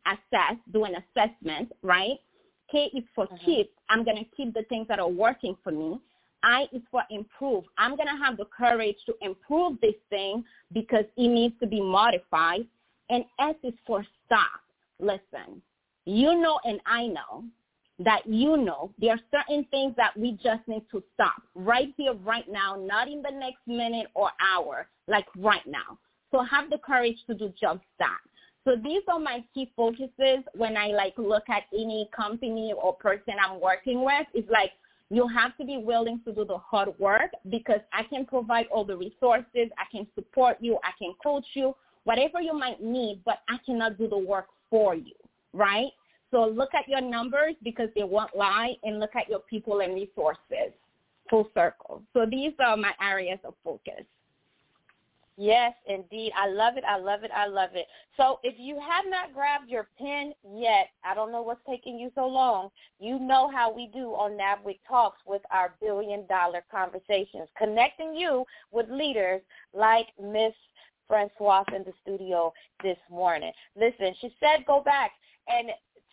assess, 0.06 0.58
do 0.74 0.84
an 0.84 0.96
assessment, 0.96 1.72
right? 1.82 2.18
K 2.72 2.90
is 2.94 3.04
for 3.16 3.26
mm-hmm. 3.26 3.46
keep. 3.46 3.72
I'm 3.90 4.04
going 4.04 4.18
to 4.18 4.26
keep 4.36 4.54
the 4.54 4.64
things 4.64 4.88
that 4.88 5.00
are 5.00 5.10
working 5.10 5.56
for 5.64 5.72
me. 5.72 6.00
I 6.44 6.68
is 6.74 6.82
for 6.90 7.04
improve. 7.12 7.66
I'm 7.78 7.96
going 7.96 8.08
to 8.08 8.24
have 8.24 8.38
the 8.38 8.46
courage 8.46 8.96
to 9.06 9.14
improve 9.22 9.80
this 9.82 9.96
thing 10.10 10.44
because 10.74 11.06
it 11.18 11.28
needs 11.28 11.54
to 11.60 11.68
be 11.68 11.82
modified. 11.82 12.66
And 13.12 13.26
S 13.40 13.56
is 13.64 13.74
for 13.86 14.04
stop. 14.26 14.62
Listen, 15.00 15.62
you 16.06 16.40
know 16.40 16.60
and 16.64 16.80
I 16.86 17.08
know 17.08 17.44
that 18.00 18.26
you 18.26 18.58
know 18.58 18.92
there 18.98 19.12
are 19.12 19.20
certain 19.32 19.66
things 19.70 19.94
that 19.98 20.18
we 20.18 20.32
just 20.44 20.68
need 20.68 20.84
to 20.92 21.04
stop 21.14 21.44
right 21.54 21.94
here, 21.98 22.14
right 22.14 22.50
now, 22.50 22.76
not 22.76 23.08
in 23.08 23.22
the 23.22 23.30
next 23.30 23.68
minute 23.68 24.08
or 24.16 24.32
hour, 24.42 24.88
like 25.08 25.26
right 25.38 25.66
now. 25.68 26.00
So 26.32 26.42
have 26.44 26.70
the 26.70 26.78
courage 26.78 27.18
to 27.28 27.36
do 27.36 27.54
just 27.62 27.82
that. 28.00 28.18
So 28.64 28.76
these 28.82 29.02
are 29.08 29.20
my 29.20 29.44
key 29.54 29.72
focuses 29.76 30.46
when 30.54 30.78
I 30.78 30.88
like 30.88 31.14
look 31.18 31.44
at 31.50 31.64
any 31.74 32.10
company 32.16 32.74
or 32.82 32.94
person 32.94 33.34
I'm 33.44 33.60
working 33.60 34.06
with. 34.06 34.28
It's 34.34 34.50
like 34.50 34.72
you 35.10 35.28
have 35.28 35.58
to 35.58 35.66
be 35.66 35.78
willing 35.78 36.22
to 36.26 36.34
do 36.34 36.46
the 36.46 36.58
hard 36.58 36.98
work 36.98 37.32
because 37.50 37.82
I 37.92 38.04
can 38.04 38.26
provide 38.26 38.68
all 38.72 38.86
the 38.86 38.96
resources. 38.96 39.70
I 39.78 39.86
can 39.92 40.08
support 40.16 40.58
you. 40.62 40.78
I 40.84 40.92
can 40.98 41.14
coach 41.22 41.46
you 41.54 41.76
whatever 42.04 42.42
you 42.42 42.54
might 42.54 42.82
need, 42.82 43.22
but 43.26 43.40
I 43.50 43.58
cannot 43.66 43.98
do 43.98 44.08
the 44.08 44.18
work 44.18 44.48
for 44.70 44.96
you, 44.96 45.14
right? 45.54 45.92
So 46.32 46.46
look 46.46 46.74
at 46.74 46.88
your 46.88 47.02
numbers 47.02 47.56
because 47.64 47.90
they 47.96 48.04
won't 48.04 48.36
lie 48.36 48.76
and 48.84 49.00
look 49.00 49.16
at 49.16 49.30
your 49.30 49.40
people 49.40 49.82
and 49.82 49.94
resources 49.94 50.74
full 51.30 51.50
circle. 51.54 52.04
So 52.14 52.26
these 52.30 52.54
are 52.60 52.78
my 52.78 52.92
areas 53.02 53.40
of 53.44 53.54
focus. 53.64 54.06
Yes, 55.38 55.74
indeed. 55.88 56.34
I 56.38 56.50
love 56.50 56.78
it. 56.78 56.84
I 56.88 56.98
love 56.98 57.24
it. 57.24 57.32
I 57.34 57.48
love 57.48 57.72
it. 57.74 57.88
So 58.16 58.40
if 58.44 58.56
you 58.60 58.76
have 58.76 59.06
not 59.08 59.34
grabbed 59.34 59.70
your 59.70 59.88
pen 59.98 60.34
yet, 60.56 60.90
I 61.04 61.16
don't 61.16 61.32
know 61.32 61.42
what's 61.42 61.62
taking 61.68 61.98
you 61.98 62.12
so 62.14 62.28
long. 62.28 62.70
You 63.00 63.18
know 63.18 63.50
how 63.50 63.74
we 63.74 63.88
do 63.88 64.10
on 64.10 64.38
NABWIC 64.38 64.80
Talks 64.88 65.18
with 65.26 65.42
our 65.50 65.74
billion 65.82 66.28
dollar 66.28 66.64
conversations, 66.70 67.48
connecting 67.58 68.14
you 68.14 68.46
with 68.72 68.90
leaders 68.90 69.42
like 69.74 70.08
Miss 70.22 70.54
Francois 71.12 71.66
in 71.76 71.84
the 71.84 71.92
studio 72.02 72.54
this 72.82 72.98
morning. 73.10 73.52
Listen, 73.76 74.16
she 74.22 74.34
said 74.40 74.66
go 74.66 74.82
back 74.82 75.12
and 75.50 75.68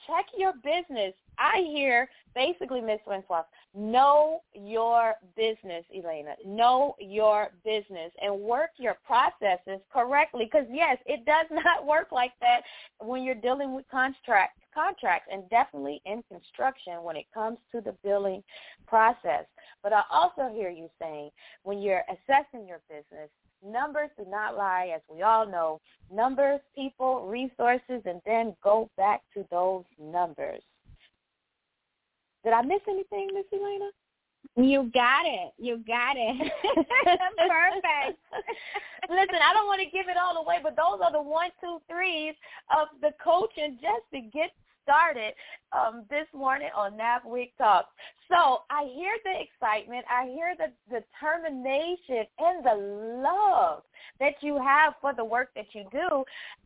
check 0.09 0.26
your 0.37 0.55
business. 0.64 1.14
I 1.38 1.62
hear 1.73 2.09
basically, 2.35 2.81
Miss 2.81 2.99
Winslow, 3.07 3.45
know 3.76 4.40
your 4.55 5.14
business, 5.37 5.85
Elena. 5.95 6.35
Know 6.45 6.97
your 6.99 7.50
business 7.64 8.11
and 8.21 8.40
work 8.40 8.71
your 8.76 8.97
processes 9.07 9.81
correctly. 9.93 10.47
Because 10.50 10.67
yes, 10.69 10.99
it 11.07 11.25
does 11.25 11.47
not 11.52 11.87
work 11.87 12.09
like 12.11 12.33
that 12.40 12.62
when 12.99 13.23
you're 13.23 13.37
dealing 13.37 13.76
with 13.76 13.85
contract 13.88 14.59
contracts, 14.75 15.28
and 15.33 15.49
definitely 15.50 16.00
in 16.07 16.23
construction 16.31 17.02
when 17.02 17.17
it 17.17 17.26
comes 17.33 17.59
to 17.73 17.81
the 17.81 17.95
billing 18.05 18.43
process. 18.87 19.45
But 19.83 19.93
I 19.93 20.02
also 20.11 20.50
hear 20.52 20.71
you 20.71 20.88
saying 21.00 21.31
when 21.62 21.78
you're 21.81 22.05
assessing 22.09 22.67
your 22.67 22.81
business, 22.88 23.28
Numbers 23.65 24.11
do 24.17 24.25
not 24.29 24.57
lie, 24.57 24.93
as 24.95 25.00
we 25.12 25.23
all 25.23 25.47
know. 25.47 25.81
Numbers, 26.12 26.61
people, 26.75 27.27
resources, 27.27 28.03
and 28.05 28.21
then 28.25 28.55
go 28.62 28.88
back 28.97 29.23
to 29.35 29.45
those 29.50 29.85
numbers. 30.00 30.62
Did 32.45 32.53
I 32.53 32.62
miss 32.62 32.81
anything, 32.88 33.29
Miss 33.35 33.45
Elena? 33.53 33.91
You 34.57 34.91
got 34.95 35.27
it. 35.27 35.53
You 35.59 35.83
got 35.87 36.17
it. 36.17 36.37
Perfect. 37.05 38.19
Listen, 39.11 39.41
I 39.43 39.53
don't 39.53 39.67
want 39.67 39.81
to 39.81 39.91
give 39.91 40.09
it 40.09 40.17
all 40.17 40.43
away, 40.43 40.59
but 40.62 40.77
those 40.77 41.00
are 41.03 41.12
the 41.12 41.23
one, 41.23 41.50
two, 41.61 41.79
threes 41.88 42.35
of 42.77 42.88
the 43.00 43.11
coaching 43.23 43.79
just 43.81 44.03
to 44.12 44.21
get 44.21 44.50
started 44.88 45.35
um, 45.76 46.04
this 46.09 46.26
morning 46.35 46.71
on 46.75 46.92
NABWIC 46.92 47.50
Talks. 47.59 47.88
So 48.28 48.62
I 48.71 48.90
hear 48.95 49.12
the 49.23 49.35
excitement. 49.38 50.07
I 50.11 50.25
hear 50.26 50.54
the 50.57 50.73
determination 50.88 52.26
and 52.38 52.64
the 52.64 53.23
love 53.23 53.83
that 54.18 54.35
you 54.40 54.57
have 54.57 54.95
for 55.02 55.12
the 55.14 55.25
work 55.25 55.50
that 55.57 55.66
you 55.73 55.85
do 55.92 56.25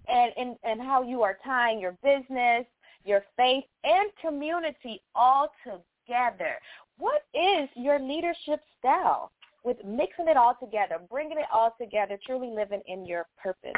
and, 0.08 0.32
and, 0.36 0.56
and 0.62 0.80
how 0.80 1.02
you 1.02 1.22
are 1.22 1.36
tying 1.44 1.80
your 1.80 1.96
business, 2.04 2.64
your 3.04 3.24
faith, 3.36 3.64
and 3.82 4.10
community 4.20 5.02
all 5.16 5.48
together. 5.64 6.54
What 6.98 7.24
is 7.34 7.68
your 7.74 7.98
leadership 7.98 8.60
style 8.78 9.32
with 9.64 9.78
mixing 9.84 10.28
it 10.28 10.36
all 10.36 10.56
together, 10.60 10.98
bringing 11.10 11.38
it 11.38 11.46
all 11.52 11.74
together, 11.80 12.18
truly 12.24 12.50
living 12.50 12.82
in 12.86 13.04
your 13.04 13.26
purpose? 13.42 13.72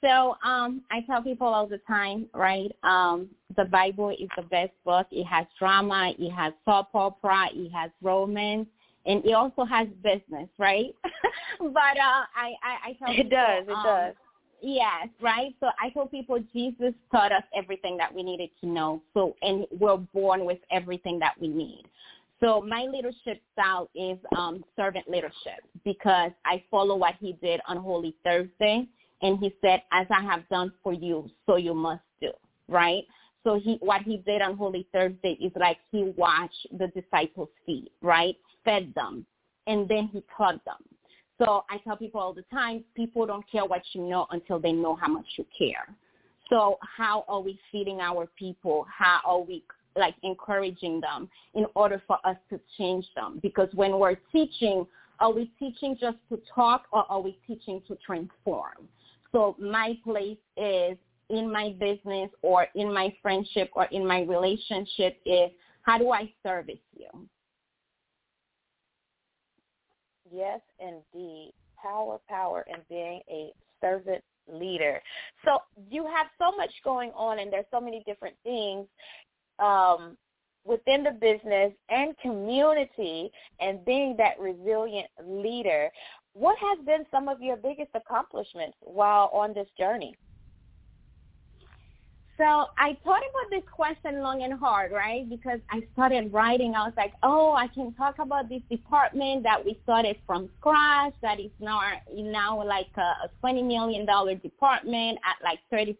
So 0.00 0.36
um, 0.44 0.82
I 0.90 1.00
tell 1.06 1.22
people 1.22 1.46
all 1.46 1.66
the 1.66 1.80
time, 1.86 2.26
right? 2.32 2.70
Um, 2.82 3.28
the 3.56 3.64
Bible 3.64 4.10
is 4.10 4.28
the 4.36 4.42
best 4.42 4.72
book. 4.84 5.06
It 5.10 5.24
has 5.24 5.46
drama, 5.58 6.12
it 6.18 6.30
has 6.30 6.52
soap 6.64 6.88
opera, 6.94 7.48
it 7.52 7.70
has 7.72 7.90
romance, 8.00 8.68
and 9.06 9.24
it 9.24 9.32
also 9.32 9.64
has 9.64 9.88
business, 10.02 10.48
right? 10.58 10.94
but 11.58 11.74
uh, 11.74 12.24
I, 12.36 12.54
I, 12.62 12.88
I 12.88 12.96
tell 12.98 13.10
it 13.12 13.16
people, 13.16 13.30
does, 13.30 13.64
it 13.66 13.72
um, 13.72 13.84
does. 13.84 14.14
Yes, 14.60 15.08
right. 15.20 15.54
So 15.60 15.68
I 15.80 15.90
tell 15.90 16.06
people 16.06 16.38
Jesus 16.52 16.92
taught 17.10 17.32
us 17.32 17.44
everything 17.54 17.96
that 17.96 18.12
we 18.12 18.22
needed 18.22 18.50
to 18.60 18.66
know. 18.66 19.02
So 19.14 19.36
and 19.42 19.66
we're 19.78 19.96
born 19.96 20.44
with 20.44 20.58
everything 20.70 21.18
that 21.20 21.34
we 21.40 21.48
need. 21.48 21.84
So 22.40 22.60
my 22.60 22.84
leadership 22.84 23.40
style 23.52 23.88
is 23.94 24.18
um, 24.36 24.64
servant 24.76 25.08
leadership 25.08 25.60
because 25.84 26.30
I 26.44 26.62
follow 26.70 26.96
what 26.96 27.14
he 27.20 27.32
did 27.42 27.60
on 27.66 27.78
Holy 27.78 28.14
Thursday 28.22 28.86
and 29.22 29.38
he 29.38 29.54
said, 29.60 29.82
as 29.92 30.06
I 30.10 30.22
have 30.22 30.48
done 30.48 30.72
for 30.82 30.92
you, 30.92 31.28
so 31.46 31.56
you 31.56 31.74
must 31.74 32.02
do, 32.20 32.30
right? 32.68 33.04
So 33.44 33.58
he, 33.58 33.78
what 33.80 34.02
he 34.02 34.18
did 34.18 34.42
on 34.42 34.56
Holy 34.56 34.86
Thursday 34.92 35.38
is 35.40 35.52
like 35.56 35.78
he 35.90 36.12
washed 36.16 36.66
the 36.78 36.88
disciples' 36.88 37.48
feet, 37.64 37.90
right? 38.02 38.36
Fed 38.64 38.92
them, 38.94 39.24
and 39.66 39.88
then 39.88 40.08
he 40.12 40.22
taught 40.36 40.64
them. 40.64 40.76
So 41.38 41.64
I 41.70 41.78
tell 41.78 41.96
people 41.96 42.20
all 42.20 42.32
the 42.32 42.44
time, 42.52 42.84
people 42.96 43.24
don't 43.24 43.48
care 43.50 43.64
what 43.64 43.82
you 43.92 44.02
know 44.02 44.26
until 44.30 44.58
they 44.58 44.72
know 44.72 44.96
how 44.96 45.08
much 45.08 45.26
you 45.36 45.46
care. 45.56 45.94
So 46.50 46.78
how 46.80 47.24
are 47.28 47.40
we 47.40 47.58
feeding 47.70 48.00
our 48.00 48.26
people? 48.38 48.86
How 48.90 49.20
are 49.24 49.40
we 49.40 49.62
like 49.96 50.14
encouraging 50.22 51.00
them 51.00 51.28
in 51.54 51.66
order 51.74 52.02
for 52.06 52.18
us 52.24 52.36
to 52.50 52.60
change 52.76 53.06
them? 53.14 53.38
Because 53.42 53.68
when 53.74 53.98
we're 53.98 54.16
teaching, 54.32 54.86
are 55.20 55.32
we 55.32 55.50
teaching 55.58 55.96
just 56.00 56.16
to 56.30 56.40
talk 56.52 56.84
or 56.92 57.04
are 57.10 57.20
we 57.20 57.38
teaching 57.46 57.82
to 57.88 57.96
transform? 58.04 58.88
So 59.32 59.56
my 59.58 59.98
place 60.04 60.38
is 60.56 60.96
in 61.30 61.52
my 61.52 61.74
business 61.78 62.30
or 62.42 62.66
in 62.74 62.92
my 62.92 63.14
friendship 63.22 63.70
or 63.74 63.84
in 63.86 64.06
my 64.06 64.22
relationship 64.22 65.18
is 65.26 65.50
how 65.82 65.98
do 65.98 66.10
I 66.10 66.32
service 66.42 66.76
you? 66.96 67.28
Yes, 70.30 70.60
indeed. 70.80 71.52
Power, 71.82 72.20
power, 72.28 72.66
and 72.70 72.82
being 72.88 73.20
a 73.30 73.52
servant 73.80 74.22
leader. 74.52 75.00
So 75.44 75.58
you 75.90 76.04
have 76.06 76.26
so 76.38 76.56
much 76.56 76.70
going 76.84 77.10
on, 77.14 77.38
and 77.38 77.52
there's 77.52 77.66
so 77.70 77.80
many 77.80 78.02
different 78.06 78.36
things 78.42 78.86
um, 79.58 80.16
within 80.64 81.02
the 81.02 81.12
business 81.12 81.72
and 81.88 82.16
community, 82.18 83.30
and 83.60 83.84
being 83.84 84.16
that 84.18 84.38
resilient 84.38 85.08
leader. 85.24 85.90
What 86.38 86.56
has 86.58 86.78
been 86.86 87.04
some 87.10 87.28
of 87.28 87.42
your 87.42 87.56
biggest 87.56 87.90
accomplishments 87.94 88.76
while 88.82 89.28
on 89.32 89.54
this 89.54 89.66
journey? 89.76 90.14
So 92.36 92.44
I 92.44 92.96
thought 93.02 93.22
about 93.28 93.50
this 93.50 93.64
question 93.74 94.22
long 94.22 94.44
and 94.44 94.52
hard, 94.52 94.92
right? 94.92 95.28
Because 95.28 95.58
I 95.68 95.80
started 95.94 96.32
writing. 96.32 96.76
I 96.76 96.84
was 96.84 96.92
like, 96.96 97.12
oh, 97.24 97.54
I 97.54 97.66
can 97.66 97.92
talk 97.94 98.20
about 98.20 98.48
this 98.48 98.62
department 98.70 99.42
that 99.42 99.64
we 99.64 99.80
started 99.82 100.14
from 100.28 100.48
scratch 100.60 101.14
that 101.22 101.40
is 101.40 101.50
now 101.58 101.80
now 102.14 102.64
like 102.64 102.86
a, 102.96 103.00
a 103.00 103.30
$20 103.44 103.66
million 103.66 104.06
department 104.40 105.18
at 105.26 105.42
like 105.42 105.58
30% 105.72 105.96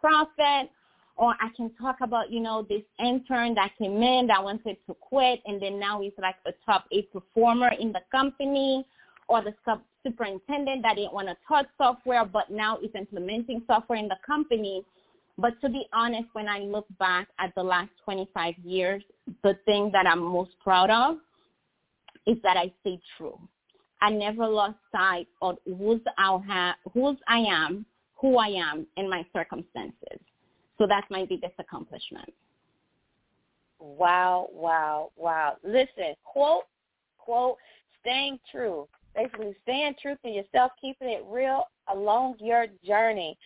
profit. 0.00 0.70
Or 1.16 1.34
I 1.40 1.48
can 1.56 1.72
talk 1.74 1.96
about, 2.00 2.30
you 2.30 2.38
know, 2.38 2.64
this 2.68 2.82
intern 3.00 3.54
that 3.56 3.72
came 3.76 4.00
in 4.00 4.28
that 4.28 4.42
wanted 4.42 4.76
to 4.86 4.94
quit 4.94 5.40
and 5.46 5.60
then 5.60 5.80
now 5.80 6.00
he's 6.00 6.12
like 6.22 6.36
a 6.46 6.52
top 6.64 6.84
eight 6.92 7.12
performer 7.12 7.72
in 7.80 7.90
the 7.90 8.00
company 8.12 8.86
or 9.30 9.42
the 9.42 9.54
sub 9.64 9.80
superintendent 10.04 10.82
that 10.82 10.96
didn't 10.96 11.14
want 11.14 11.28
to 11.28 11.36
touch 11.46 11.66
software 11.78 12.24
but 12.24 12.50
now 12.50 12.78
is 12.78 12.90
implementing 12.96 13.62
software 13.66 13.98
in 13.98 14.08
the 14.08 14.16
company. 14.26 14.84
But 15.38 15.58
to 15.60 15.68
be 15.68 15.86
honest, 15.92 16.28
when 16.32 16.48
I 16.48 16.58
look 16.60 16.86
back 16.98 17.28
at 17.38 17.54
the 17.54 17.62
last 17.62 17.90
25 18.04 18.54
years, 18.64 19.02
the 19.44 19.56
thing 19.64 19.90
that 19.92 20.06
I'm 20.06 20.20
most 20.20 20.50
proud 20.62 20.90
of 20.90 21.18
is 22.26 22.36
that 22.42 22.56
I 22.56 22.72
stayed 22.80 23.00
true. 23.16 23.38
I 24.02 24.10
never 24.10 24.46
lost 24.46 24.78
sight 24.90 25.28
of 25.40 25.58
whose 25.64 26.00
I, 26.18 26.38
have, 26.48 26.74
whose 26.92 27.16
I 27.28 27.38
am, 27.38 27.86
who 28.20 28.36
I 28.36 28.48
am, 28.48 28.86
and 28.96 29.08
my 29.08 29.24
circumstances. 29.32 30.18
So 30.76 30.86
that's 30.88 31.06
my 31.08 31.24
biggest 31.24 31.54
accomplishment. 31.58 32.32
Wow, 33.78 34.48
wow, 34.52 35.10
wow. 35.16 35.56
Listen, 35.62 36.14
quote, 36.24 36.64
quote, 37.18 37.56
staying 38.02 38.40
true 38.50 38.88
basically 39.22 39.54
staying 39.62 39.94
true 40.00 40.16
to 40.24 40.30
yourself, 40.30 40.72
keeping 40.80 41.08
it 41.08 41.24
real 41.28 41.64
along 41.92 42.36
your 42.38 42.66
journey. 42.86 43.36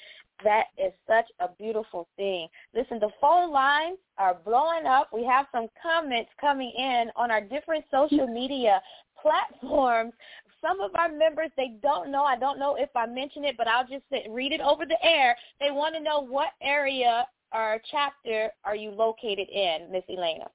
That 0.42 0.64
is 0.76 0.92
such 1.06 1.26
a 1.40 1.48
beautiful 1.58 2.08
thing. 2.16 2.48
Listen, 2.74 2.98
the 2.98 3.10
phone 3.20 3.52
lines 3.52 3.98
are 4.18 4.37
blowing 4.44 4.87
up. 4.87 5.10
We 5.12 5.24
have 5.24 5.46
some 5.52 5.68
comments 5.80 6.30
coming 6.40 6.72
in 6.76 7.10
on 7.16 7.30
our 7.30 7.40
different 7.40 7.84
social 7.90 8.26
media 8.26 8.80
platforms. 9.20 10.12
Some 10.60 10.80
of 10.80 10.90
our 10.96 11.08
members, 11.08 11.50
they 11.56 11.76
don't 11.82 12.10
know. 12.10 12.24
I 12.24 12.37
don't 12.37 12.58
know 12.58 12.76
if 12.76 12.90
I 12.96 13.06
mentioned 13.06 13.44
it, 13.44 13.56
but 13.56 13.68
I'll 13.68 13.87
just 13.87 14.04
sit, 14.10 14.26
read 14.30 14.52
it 14.52 14.60
over 14.60 14.84
the 14.87 15.02
air. 15.04 15.37
They 15.60 15.70
want 15.70 15.94
to 15.94 16.00
know 16.00 16.20
what 16.20 16.48
area 16.62 17.26
or 17.52 17.80
chapter 17.90 18.50
are 18.64 18.74
you 18.74 18.90
located 18.90 19.48
in, 19.48 19.88
Miss 19.92 20.02
Elena? 20.08 20.46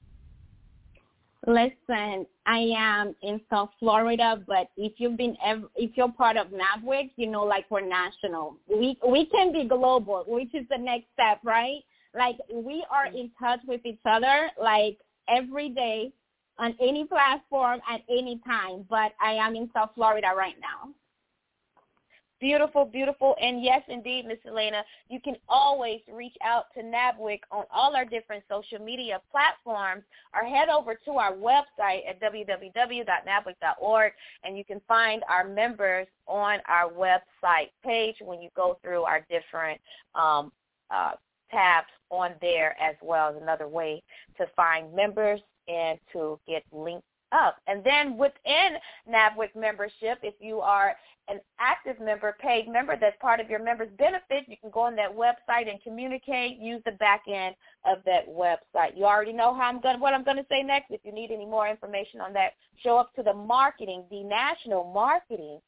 Listen, 1.49 2.27
I 2.45 2.59
am 2.77 3.15
in 3.23 3.41
South 3.49 3.71
Florida, 3.79 4.39
but 4.45 4.69
if 4.77 4.93
you've 4.97 5.17
been 5.17 5.35
ev- 5.43 5.67
if 5.75 5.97
you're 5.97 6.11
part 6.11 6.37
of 6.37 6.49
NABWIC, 6.49 7.09
you 7.15 7.25
know, 7.25 7.43
like 7.43 7.65
we're 7.71 7.81
national. 7.81 8.57
We 8.67 8.99
we 9.03 9.25
can 9.25 9.51
be 9.51 9.63
global, 9.67 10.25
which 10.27 10.53
is 10.53 10.67
the 10.69 10.77
next 10.77 11.07
step, 11.13 11.39
right? 11.43 11.79
Like 12.13 12.37
we 12.53 12.85
are 12.91 13.07
in 13.07 13.31
touch 13.39 13.61
with 13.67 13.83
each 13.83 13.97
other, 14.05 14.51
like 14.61 14.99
every 15.27 15.69
day, 15.69 16.13
on 16.59 16.75
any 16.79 17.05
platform 17.05 17.79
at 17.89 18.01
any 18.07 18.39
time. 18.45 18.85
But 18.87 19.13
I 19.19 19.31
am 19.31 19.55
in 19.55 19.71
South 19.73 19.89
Florida 19.95 20.27
right 20.37 20.57
now. 20.61 20.93
Beautiful, 22.39 22.85
beautiful. 22.85 23.35
And 23.41 23.61
yes, 23.61 23.81
indeed, 23.89 24.25
Miss 24.25 24.37
Elena, 24.47 24.83
you 25.09 25.19
can 25.19 25.35
always 25.49 25.99
reach 26.11 26.35
out 26.41 26.65
to 26.73 26.81
NABWIC 26.81 27.39
on 27.51 27.65
all 27.69 27.95
our 27.97 28.05
different 28.05 28.45
social 28.49 28.79
media 28.79 29.19
platforms 29.29 30.03
or 30.33 30.45
head 30.47 30.69
over 30.69 30.95
to 31.05 31.11
our 31.11 31.33
website 31.33 32.07
at 32.07 32.21
www.nabwic.org 32.21 34.13
and 34.45 34.57
you 34.57 34.63
can 34.63 34.79
find 34.87 35.21
our 35.29 35.47
members 35.49 36.07
on 36.27 36.59
our 36.67 36.89
website 36.89 37.71
page 37.83 38.15
when 38.21 38.41
you 38.41 38.49
go 38.55 38.79
through 38.81 39.03
our 39.03 39.25
different 39.29 39.81
um, 40.15 40.53
uh, 40.91 41.11
tabs 41.51 41.87
on 42.09 42.31
there 42.39 42.75
as 42.81 42.95
well 43.01 43.29
as 43.35 43.41
another 43.41 43.67
way 43.67 44.01
to 44.37 44.47
find 44.55 44.93
members 44.95 45.41
and 45.67 45.99
to 46.13 46.39
get 46.47 46.63
linked 46.71 47.03
up. 47.31 47.57
And 47.67 47.83
then 47.83 48.17
within 48.17 48.77
NABWIC 49.09 49.55
membership, 49.55 50.19
if 50.23 50.33
you 50.39 50.59
are 50.61 50.95
an 51.29 51.39
active 51.59 51.99
member, 51.99 52.35
paid 52.39 52.67
member 52.67 52.97
that's 52.99 53.15
part 53.21 53.39
of 53.39 53.49
your 53.49 53.63
members 53.63 53.89
benefits, 53.97 54.47
you 54.47 54.57
can 54.59 54.71
go 54.71 54.81
on 54.81 54.95
that 54.95 55.15
website 55.15 55.69
and 55.69 55.81
communicate, 55.83 56.57
use 56.57 56.81
the 56.85 56.91
back 56.93 57.23
end 57.31 57.55
of 57.85 57.99
that 58.05 58.27
website. 58.27 58.97
You 58.97 59.05
already 59.05 59.33
know 59.33 59.53
how 59.53 59.63
I'm 59.63 59.79
going 59.79 59.99
what 59.99 60.13
I'm 60.13 60.23
going 60.23 60.37
to 60.37 60.45
say 60.49 60.63
next. 60.63 60.91
If 60.91 61.01
you 61.03 61.11
need 61.11 61.31
any 61.31 61.45
more 61.45 61.67
information 61.67 62.19
on 62.21 62.33
that, 62.33 62.53
show 62.83 62.97
up 62.97 63.13
to 63.15 63.23
the 63.23 63.33
marketing, 63.33 64.03
the 64.09 64.23
national 64.23 64.91
marketing 64.91 65.59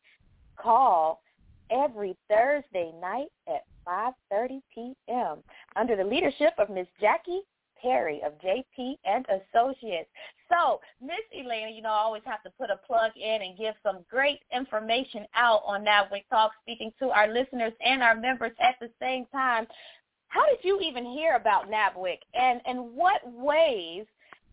call 0.58 1.22
every 1.70 2.18
Thursday 2.30 2.92
night 3.00 3.30
at 3.48 3.64
5:30 3.88 4.62
p.m. 4.74 5.38
under 5.76 5.96
the 5.96 6.04
leadership 6.04 6.54
of 6.58 6.70
Miss 6.70 6.88
Jackie 7.00 7.42
Perry 7.82 8.22
of 8.24 8.34
JP 8.40 8.98
and 9.06 9.26
Associates. 9.30 10.10
So, 10.52 10.82
Miss 11.02 11.22
Elena, 11.34 11.72
you 11.72 11.82
know, 11.82 11.90
I 11.90 12.00
always 12.00 12.24
have 12.26 12.44
to 12.44 12.50
put 12.52 12.70
a 12.70 12.76
plug 12.76 13.12
in 13.16 13.42
and 13.42 13.58
give 13.58 13.74
some 13.84 14.00
great 14.10 14.40
information 14.54 15.26
out 15.34 15.62
on 15.66 15.86
NABWIC 15.86 16.24
Talk, 16.30 16.52
speaking 16.62 16.92
to 17.00 17.10
our 17.10 17.28
listeners 17.32 17.74
and 17.84 18.04
our 18.04 18.16
members 18.16 18.52
at 18.60 18.76
the 18.82 18.90
same 19.00 19.26
time. 19.32 19.66
How 20.28 20.46
did 20.48 20.60
you 20.64 20.80
even 20.82 21.06
hear 21.06 21.36
about 21.36 21.70
NABWIC, 21.70 22.18
and 22.34 22.62
and 22.66 22.94
what 22.94 23.22
ways 23.26 24.06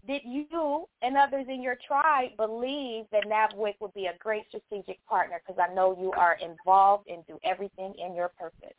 did 0.06 0.22
you 0.24 0.88
and 1.02 1.16
others 1.16 1.46
in 1.48 1.62
your 1.62 1.76
tribe 1.86 2.30
believe 2.36 3.04
that 3.12 3.24
NABWIC 3.26 3.74
would 3.80 3.94
be 3.94 4.06
a 4.06 4.16
great 4.18 4.44
strategic 4.48 5.04
partner? 5.06 5.40
Because 5.46 5.60
I 5.62 5.72
know 5.74 5.96
you 6.00 6.12
are 6.12 6.36
involved 6.42 7.08
and 7.08 7.26
do 7.26 7.38
everything 7.44 7.94
in 7.98 8.14
your 8.14 8.30
purpose. 8.38 8.74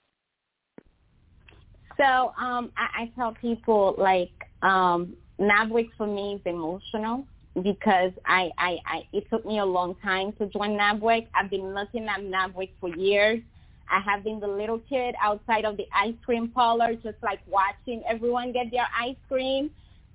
So 1.97 2.33
um, 2.39 2.71
I, 2.77 3.03
I 3.03 3.11
tell 3.15 3.33
people 3.33 3.93
like 3.97 4.31
um, 4.61 5.15
NABWIC 5.39 5.89
for 5.97 6.07
me 6.07 6.35
is 6.35 6.41
emotional 6.45 7.25
because 7.61 8.11
I, 8.25 8.51
I, 8.57 8.77
I 8.85 9.07
it 9.13 9.29
took 9.29 9.45
me 9.45 9.59
a 9.59 9.65
long 9.65 9.95
time 10.03 10.33
to 10.33 10.45
join 10.47 10.71
NABWIC. 10.71 11.27
I've 11.33 11.49
been 11.49 11.73
looking 11.73 12.07
at 12.07 12.19
NABWIC 12.21 12.69
for 12.79 12.89
years. 12.95 13.41
I 13.89 13.99
have 14.01 14.23
been 14.23 14.39
the 14.39 14.47
little 14.47 14.79
kid 14.87 15.15
outside 15.21 15.65
of 15.65 15.77
the 15.77 15.87
ice 15.95 16.13
cream 16.23 16.49
parlor, 16.49 16.93
just 16.93 17.17
like 17.23 17.39
watching 17.47 18.03
everyone 18.07 18.51
get 18.51 18.69
their 18.71 18.87
ice 18.97 19.15
cream. 19.27 19.71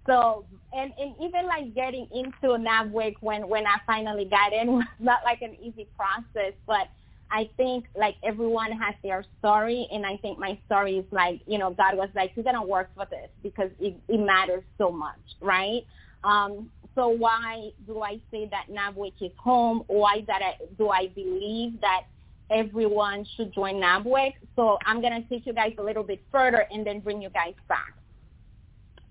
So, 0.07 0.45
and, 0.73 0.93
and 0.99 1.15
even 1.21 1.47
like 1.47 1.75
getting 1.75 2.07
into 2.13 2.57
NABWIC 2.57 3.17
when, 3.21 3.49
when 3.49 3.67
I 3.67 3.79
finally 3.87 4.27
got 4.27 4.53
in 4.53 4.73
was 4.73 4.85
not 5.01 5.21
like 5.25 5.43
an 5.43 5.57
easy 5.63 5.89
process, 5.97 6.53
but 6.67 6.89
I 7.31 7.51
think 7.57 7.87
like 7.97 8.17
everyone 8.23 8.73
has 8.73 8.95
their 9.03 9.25
story, 9.39 9.89
and 9.93 10.07
I 10.07 10.17
think 10.19 10.39
my 10.39 10.59
story 10.67 10.99
is 10.99 11.05
like, 11.11 11.41
you 11.47 11.59
know, 11.59 11.71
God 11.71 11.97
was 11.97 12.09
like, 12.15 12.33
you're 12.35 12.45
gonna 12.45 12.65
work 12.65 12.91
for 12.95 13.07
this 13.11 13.29
because 13.43 13.71
it, 13.81 13.97
it 14.09 14.21
matters 14.21 14.63
so 14.79 14.91
much, 14.91 15.21
right? 15.41 15.83
Um, 16.23 16.71
so 16.95 17.09
why 17.09 17.71
do 17.87 18.03
I 18.03 18.21
say 18.31 18.49
that 18.51 18.67
NABWIC 18.71 19.15
is 19.21 19.33
home? 19.37 19.83
Why 19.89 20.25
that 20.27 20.43
I, 20.43 20.65
do 20.79 20.91
I 20.91 21.09
believe 21.09 21.81
that 21.81 22.05
everyone 22.51 23.27
should 23.37 23.53
join 23.53 23.77
NABWIC? 23.77 24.35
So 24.55 24.79
I'm 24.87 25.03
gonna 25.03 25.23
take 25.29 25.47
you 25.47 25.53
guys 25.53 25.73
a 25.79 25.83
little 25.83 26.05
bit 26.05 26.23
further 26.31 26.67
and 26.71 26.87
then 26.87 27.01
bring 27.01 27.21
you 27.21 27.31
guys 27.31 27.55
back. 27.69 27.95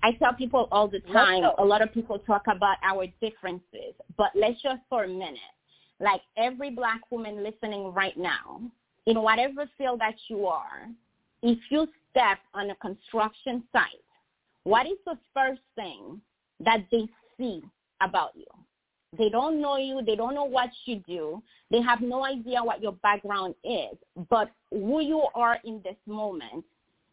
I 0.02 0.12
tell 0.14 0.34
people 0.34 0.68
all 0.72 0.88
the 0.88 1.00
time, 1.00 1.44
a 1.58 1.64
lot 1.64 1.82
of 1.82 1.94
people 1.94 2.20
talk 2.20 2.44
about 2.48 2.78
our 2.84 3.06
differences, 3.22 3.96
but 4.18 4.32
let's 4.36 4.62
just 4.62 4.82
for 4.90 5.06
a 5.06 5.08
minute 5.08 5.40
like 6.04 6.22
every 6.38 6.70
black 6.70 7.00
woman 7.10 7.44
listening 7.44 7.94
right 7.94 8.18
now, 8.18 8.62
in 9.06 9.22
whatever 9.22 9.70
field 9.78 10.02
that 10.02 10.16
you 10.28 10.46
are, 10.46 10.88
if 11.42 11.58
you 11.70 11.88
step 12.12 12.40
on 12.54 12.70
a 12.70 12.76
construction 12.76 13.64
site, 13.72 13.86
what 14.66 14.86
is 14.86 14.98
the 15.06 15.18
first 15.34 15.62
thing 15.76 16.22
that 16.60 16.86
they 16.92 17.08
see 17.38 17.62
about 18.02 18.32
you? 18.36 18.46
They 19.18 19.30
don't 19.30 19.62
know 19.62 19.78
you. 19.78 20.02
They 20.06 20.16
don't 20.16 20.36
know 20.36 20.46
what 20.46 20.70
you 20.86 21.02
do. 21.08 21.42
They 21.70 21.82
have 21.82 22.02
no 22.02 22.26
idea 22.26 22.64
what 22.64 22.82
your 22.82 22.94
background 23.04 23.56
is. 23.64 23.98
But 24.30 24.50
who 24.72 25.02
you 25.02 25.24
are 25.36 25.60
in 25.64 25.82
this 25.84 25.98
moment 26.08 26.66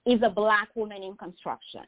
is 0.06 0.20
a 0.24 0.30
black 0.30 0.68
woman 0.74 1.02
in 1.02 1.16
construction, 1.16 1.84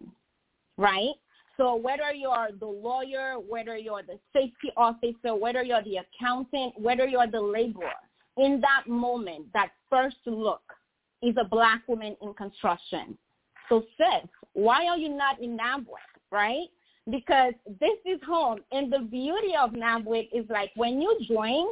right? 0.76 1.14
So 1.56 1.76
whether 1.76 2.12
you're 2.12 2.48
the 2.58 2.66
lawyer, 2.66 3.34
whether 3.34 3.76
you're 3.76 4.02
the 4.02 4.18
safety 4.32 4.70
officer, 4.76 5.34
whether 5.34 5.62
you're 5.62 5.82
the 5.82 5.98
accountant, 5.98 6.74
whether 6.78 7.06
you're 7.06 7.26
the 7.26 7.40
laborer, 7.40 7.92
in 8.38 8.60
that 8.62 8.84
moment, 8.88 9.46
that 9.52 9.70
first 9.90 10.16
look 10.26 10.62
is 11.22 11.34
a 11.38 11.44
black 11.44 11.82
woman 11.86 12.16
in 12.22 12.34
construction. 12.34 13.16
So 13.68 13.84
sis, 13.96 14.28
why 14.54 14.86
are 14.86 14.96
you 14.96 15.10
not 15.10 15.40
in 15.40 15.56
NABWIC, 15.56 15.86
right? 16.30 16.66
Because 17.10 17.52
this 17.80 17.98
is 18.06 18.20
home. 18.26 18.60
And 18.72 18.92
the 18.92 19.00
beauty 19.00 19.54
of 19.60 19.70
NABWIC 19.70 20.28
is 20.32 20.46
like 20.48 20.70
when 20.76 21.00
you 21.00 21.18
join, 21.28 21.66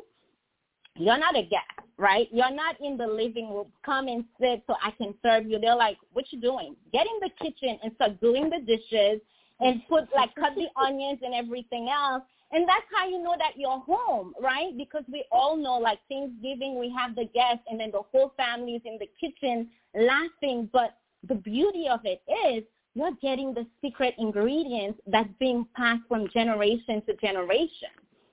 you're 0.96 1.18
not 1.18 1.36
a 1.36 1.42
guest, 1.42 1.64
right? 1.96 2.28
You're 2.30 2.54
not 2.54 2.76
in 2.80 2.96
the 2.96 3.06
living 3.06 3.50
room. 3.50 3.68
Come 3.84 4.08
and 4.08 4.24
sit 4.40 4.62
so 4.66 4.74
I 4.82 4.90
can 4.92 5.14
serve 5.22 5.46
you. 5.46 5.58
They're 5.58 5.76
like, 5.76 5.96
what 6.12 6.26
you 6.30 6.40
doing? 6.40 6.76
Get 6.92 7.06
in 7.06 7.20
the 7.20 7.30
kitchen 7.42 7.78
and 7.82 7.94
start 7.94 8.20
doing 8.20 8.50
the 8.50 8.60
dishes 8.60 9.20
and 9.61 9.81
put 9.88 10.09
like 10.14 10.35
cut 10.35 10.55
the 10.57 10.68
onions 10.81 11.20
and 11.23 11.35
everything 11.35 11.88
else. 11.88 12.23
And 12.53 12.68
that's 12.68 12.85
how 12.92 13.09
you 13.09 13.23
know 13.23 13.37
that 13.38 13.53
you're 13.57 13.79
home, 13.79 14.35
right? 14.40 14.77
Because 14.77 15.05
we 15.11 15.25
all 15.31 15.57
know 15.57 15.79
like 15.79 16.01
Thanksgiving 16.09 16.79
we 16.79 16.92
have 16.96 17.14
the 17.14 17.27
guests 17.27 17.64
and 17.68 17.79
then 17.79 17.92
the 17.92 18.03
whole 18.11 18.33
family 18.37 18.73
is 18.73 18.83
in 18.85 18.99
the 18.99 19.09
kitchen 19.20 19.68
laughing. 19.94 20.68
But 20.73 20.96
the 21.29 21.37
beauty 21.37 21.87
of 21.88 22.01
it 22.05 22.23
is 22.49 22.64
you're 22.94 23.14
getting 23.23 23.55
the 23.55 23.66
secret 23.81 24.14
ingredients 24.18 25.01
that's 25.07 25.29
being 25.38 25.66
passed 25.77 26.03
from 26.09 26.29
generation 26.29 27.03
to 27.07 27.14
generation, 27.16 27.90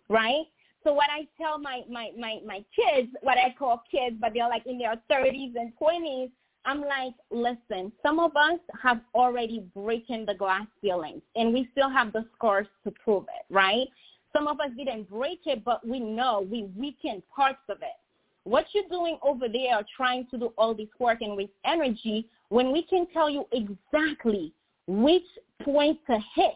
right? 0.09 0.45
So 0.83 0.93
what 0.93 1.09
I 1.11 1.27
tell 1.39 1.59
my, 1.59 1.81
my, 1.89 2.11
my, 2.17 2.39
my 2.45 2.63
kids, 2.75 3.09
what 3.21 3.37
I 3.37 3.53
call 3.57 3.83
kids, 3.91 4.15
but 4.19 4.31
they're 4.33 4.47
like 4.47 4.65
in 4.65 4.77
their 4.77 4.95
30s 5.11 5.53
and 5.55 5.73
20s, 5.79 6.31
I'm 6.67 6.81
like, 6.81 7.13
listen, 7.31 7.93
some 8.03 8.19
of 8.19 8.35
us 8.35 8.59
have 8.83 8.99
already 9.15 9.63
broken 9.73 10.25
the 10.25 10.33
glass 10.33 10.67
ceilings 10.81 11.21
and 11.37 11.53
we 11.53 11.69
still 11.71 11.89
have 11.89 12.11
the 12.11 12.25
scars 12.35 12.67
to 12.83 12.91
prove 12.91 13.23
it, 13.23 13.45
right? 13.49 13.87
Some 14.33 14.47
of 14.47 14.59
us 14.59 14.71
didn't 14.77 15.09
break 15.09 15.39
it, 15.45 15.63
but 15.63 15.87
we 15.87 16.01
know 16.01 16.45
we 16.51 16.69
weakened 16.75 17.23
parts 17.33 17.61
of 17.69 17.77
it. 17.77 17.95
What 18.43 18.65
you're 18.73 18.89
doing 18.89 19.17
over 19.23 19.47
there 19.47 19.79
trying 19.95 20.27
to 20.29 20.37
do 20.37 20.53
all 20.57 20.73
this 20.73 20.89
work 20.99 21.21
and 21.21 21.37
with 21.37 21.49
energy 21.65 22.27
when 22.49 22.73
we 22.73 22.83
can 22.83 23.07
tell 23.13 23.29
you 23.29 23.45
exactly 23.53 24.51
which 24.87 25.23
point 25.63 25.97
to 26.07 26.19
hit 26.35 26.55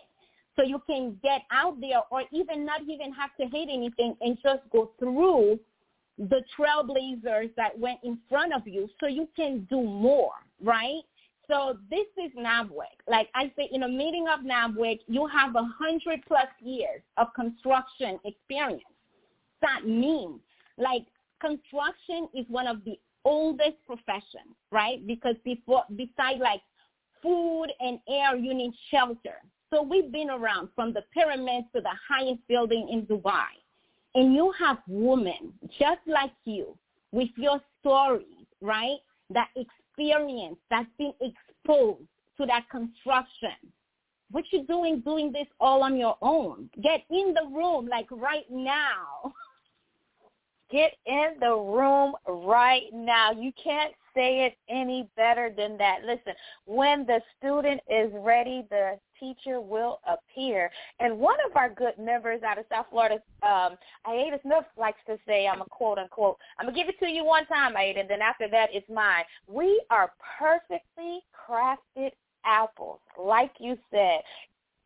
so 0.57 0.63
you 0.63 0.81
can 0.87 1.17
get 1.23 1.43
out 1.51 1.79
there 1.79 2.01
or 2.11 2.23
even 2.33 2.65
not 2.65 2.81
even 2.81 3.13
have 3.13 3.29
to 3.39 3.45
hit 3.45 3.69
anything 3.71 4.17
and 4.19 4.37
just 4.43 4.61
go 4.73 4.91
through 4.99 5.57
the 6.17 6.43
trailblazers 6.57 7.53
that 7.55 7.77
went 7.77 7.99
in 8.03 8.17
front 8.29 8.53
of 8.53 8.67
you 8.67 8.89
so 8.99 9.07
you 9.07 9.27
can 9.35 9.67
do 9.69 9.81
more, 9.81 10.33
right? 10.63 11.01
So 11.47 11.77
this 11.89 12.07
is 12.17 12.31
NABWIC. 12.37 12.95
Like 13.07 13.29
I 13.35 13.51
say, 13.57 13.69
in 13.71 13.83
a 13.83 13.87
meeting 13.87 14.27
of 14.27 14.41
NABWIC, 14.41 14.99
you 15.07 15.27
have 15.27 15.55
a 15.55 15.63
hundred 15.63 16.21
plus 16.27 16.47
years 16.61 17.01
of 17.17 17.27
construction 17.35 18.19
experience. 18.23 18.83
That 19.61 19.85
means 19.85 20.39
like 20.77 21.05
construction 21.39 22.29
is 22.33 22.45
one 22.47 22.67
of 22.67 22.83
the 22.85 22.97
oldest 23.25 23.77
professions, 23.85 24.55
right? 24.71 25.05
Because 25.05 25.35
before, 25.43 25.83
beside 25.95 26.39
like 26.39 26.61
food 27.21 27.67
and 27.79 27.99
air, 28.07 28.35
you 28.35 28.53
need 28.53 28.73
shelter. 28.89 29.35
So 29.73 29.81
we've 29.81 30.11
been 30.11 30.29
around 30.29 30.69
from 30.75 30.93
the 30.93 31.03
pyramids 31.13 31.67
to 31.75 31.81
the 31.81 31.93
highest 32.09 32.39
building 32.47 32.89
in 32.91 33.05
Dubai 33.05 33.60
and 34.15 34.33
you 34.33 34.53
have 34.59 34.77
women 34.87 35.53
just 35.79 36.01
like 36.05 36.33
you 36.45 36.77
with 37.11 37.29
your 37.37 37.61
stories, 37.79 38.45
right? 38.61 38.97
That 39.29 39.49
experience 39.55 40.57
that's 40.69 40.89
been 40.97 41.13
exposed 41.21 42.07
to 42.37 42.45
that 42.45 42.69
construction. 42.69 43.51
What 44.31 44.45
you 44.51 44.65
doing 44.65 45.01
doing 45.01 45.31
this 45.31 45.47
all 45.59 45.83
on 45.83 45.97
your 45.97 46.17
own? 46.21 46.69
Get 46.81 47.03
in 47.09 47.33
the 47.33 47.49
room 47.53 47.87
like 47.87 48.07
right 48.11 48.49
now. 48.49 49.33
get 50.71 50.93
in 51.05 51.33
the 51.39 51.53
room 51.53 52.13
right 52.27 52.83
now. 52.93 53.31
You 53.31 53.51
can't 53.61 53.93
say 54.13 54.45
it 54.45 54.57
any 54.69 55.07
better 55.15 55.51
than 55.55 55.77
that. 55.77 55.99
Listen, 56.05 56.33
when 56.65 57.05
the 57.05 57.21
student 57.37 57.81
is 57.89 58.11
ready, 58.13 58.65
the 58.69 58.99
teacher 59.19 59.61
will 59.61 59.99
appear. 60.07 60.69
And 60.99 61.17
one 61.17 61.37
of 61.49 61.55
our 61.55 61.69
good 61.69 61.97
members 61.99 62.41
out 62.43 62.57
of 62.57 62.65
South 62.69 62.87
Florida, 62.89 63.21
um, 63.43 63.77
Aida 64.07 64.39
Smith 64.41 64.65
likes 64.77 64.99
to 65.07 65.17
say, 65.27 65.47
I'm 65.47 65.61
a 65.61 65.65
quote 65.65 65.97
unquote, 65.97 66.37
I'm 66.59 66.65
going 66.65 66.75
to 66.75 66.81
give 66.81 66.89
it 66.89 66.99
to 67.05 67.09
you 67.09 67.23
one 67.23 67.45
time, 67.45 67.75
Aida, 67.77 68.01
and 68.01 68.09
then 68.09 68.21
after 68.21 68.47
that 68.49 68.69
it's 68.73 68.89
mine. 68.89 69.23
We 69.47 69.81
are 69.89 70.11
perfectly 70.39 71.19
crafted 71.31 72.11
apples, 72.45 72.99
like 73.19 73.51
you 73.59 73.77
said. 73.91 74.21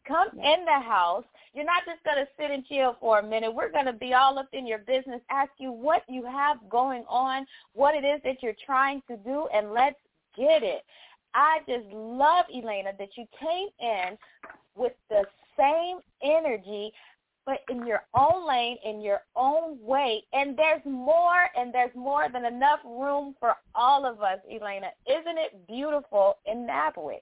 Come 0.07 0.29
in 0.33 0.65
the 0.65 0.79
house. 0.79 1.23
You're 1.53 1.65
not 1.65 1.83
just 1.85 2.03
going 2.03 2.17
to 2.17 2.27
sit 2.37 2.51
and 2.51 2.65
chill 2.65 2.95
for 2.99 3.19
a 3.19 3.23
minute. 3.23 3.53
We're 3.53 3.71
going 3.71 3.85
to 3.85 3.93
be 3.93 4.13
all 4.13 4.37
up 4.37 4.49
in 4.53 4.67
your 4.67 4.79
business, 4.79 5.21
ask 5.29 5.51
you 5.57 5.71
what 5.71 6.03
you 6.07 6.25
have 6.25 6.57
going 6.69 7.05
on, 7.07 7.45
what 7.73 7.95
it 7.95 8.05
is 8.05 8.21
that 8.23 8.43
you're 8.43 8.55
trying 8.65 9.01
to 9.09 9.17
do, 9.17 9.47
and 9.53 9.71
let's 9.71 9.95
get 10.37 10.63
it. 10.63 10.83
I 11.33 11.59
just 11.67 11.85
love, 11.93 12.45
Elena, 12.53 12.91
that 12.99 13.09
you 13.17 13.25
came 13.39 13.67
in 13.79 14.17
with 14.75 14.93
the 15.09 15.23
same 15.57 15.99
energy, 16.21 16.91
but 17.45 17.59
in 17.69 17.85
your 17.85 18.03
own 18.17 18.47
lane, 18.47 18.77
in 18.85 19.01
your 19.01 19.21
own 19.35 19.77
way. 19.81 20.23
And 20.33 20.57
there's 20.57 20.81
more, 20.85 21.49
and 21.57 21.73
there's 21.73 21.95
more 21.95 22.27
than 22.31 22.45
enough 22.45 22.79
room 22.83 23.35
for 23.39 23.55
all 23.73 24.05
of 24.05 24.21
us, 24.21 24.39
Elena. 24.51 24.87
Isn't 25.07 25.37
it 25.37 25.67
beautiful 25.67 26.37
in 26.45 26.67
NABWIC? 26.67 27.21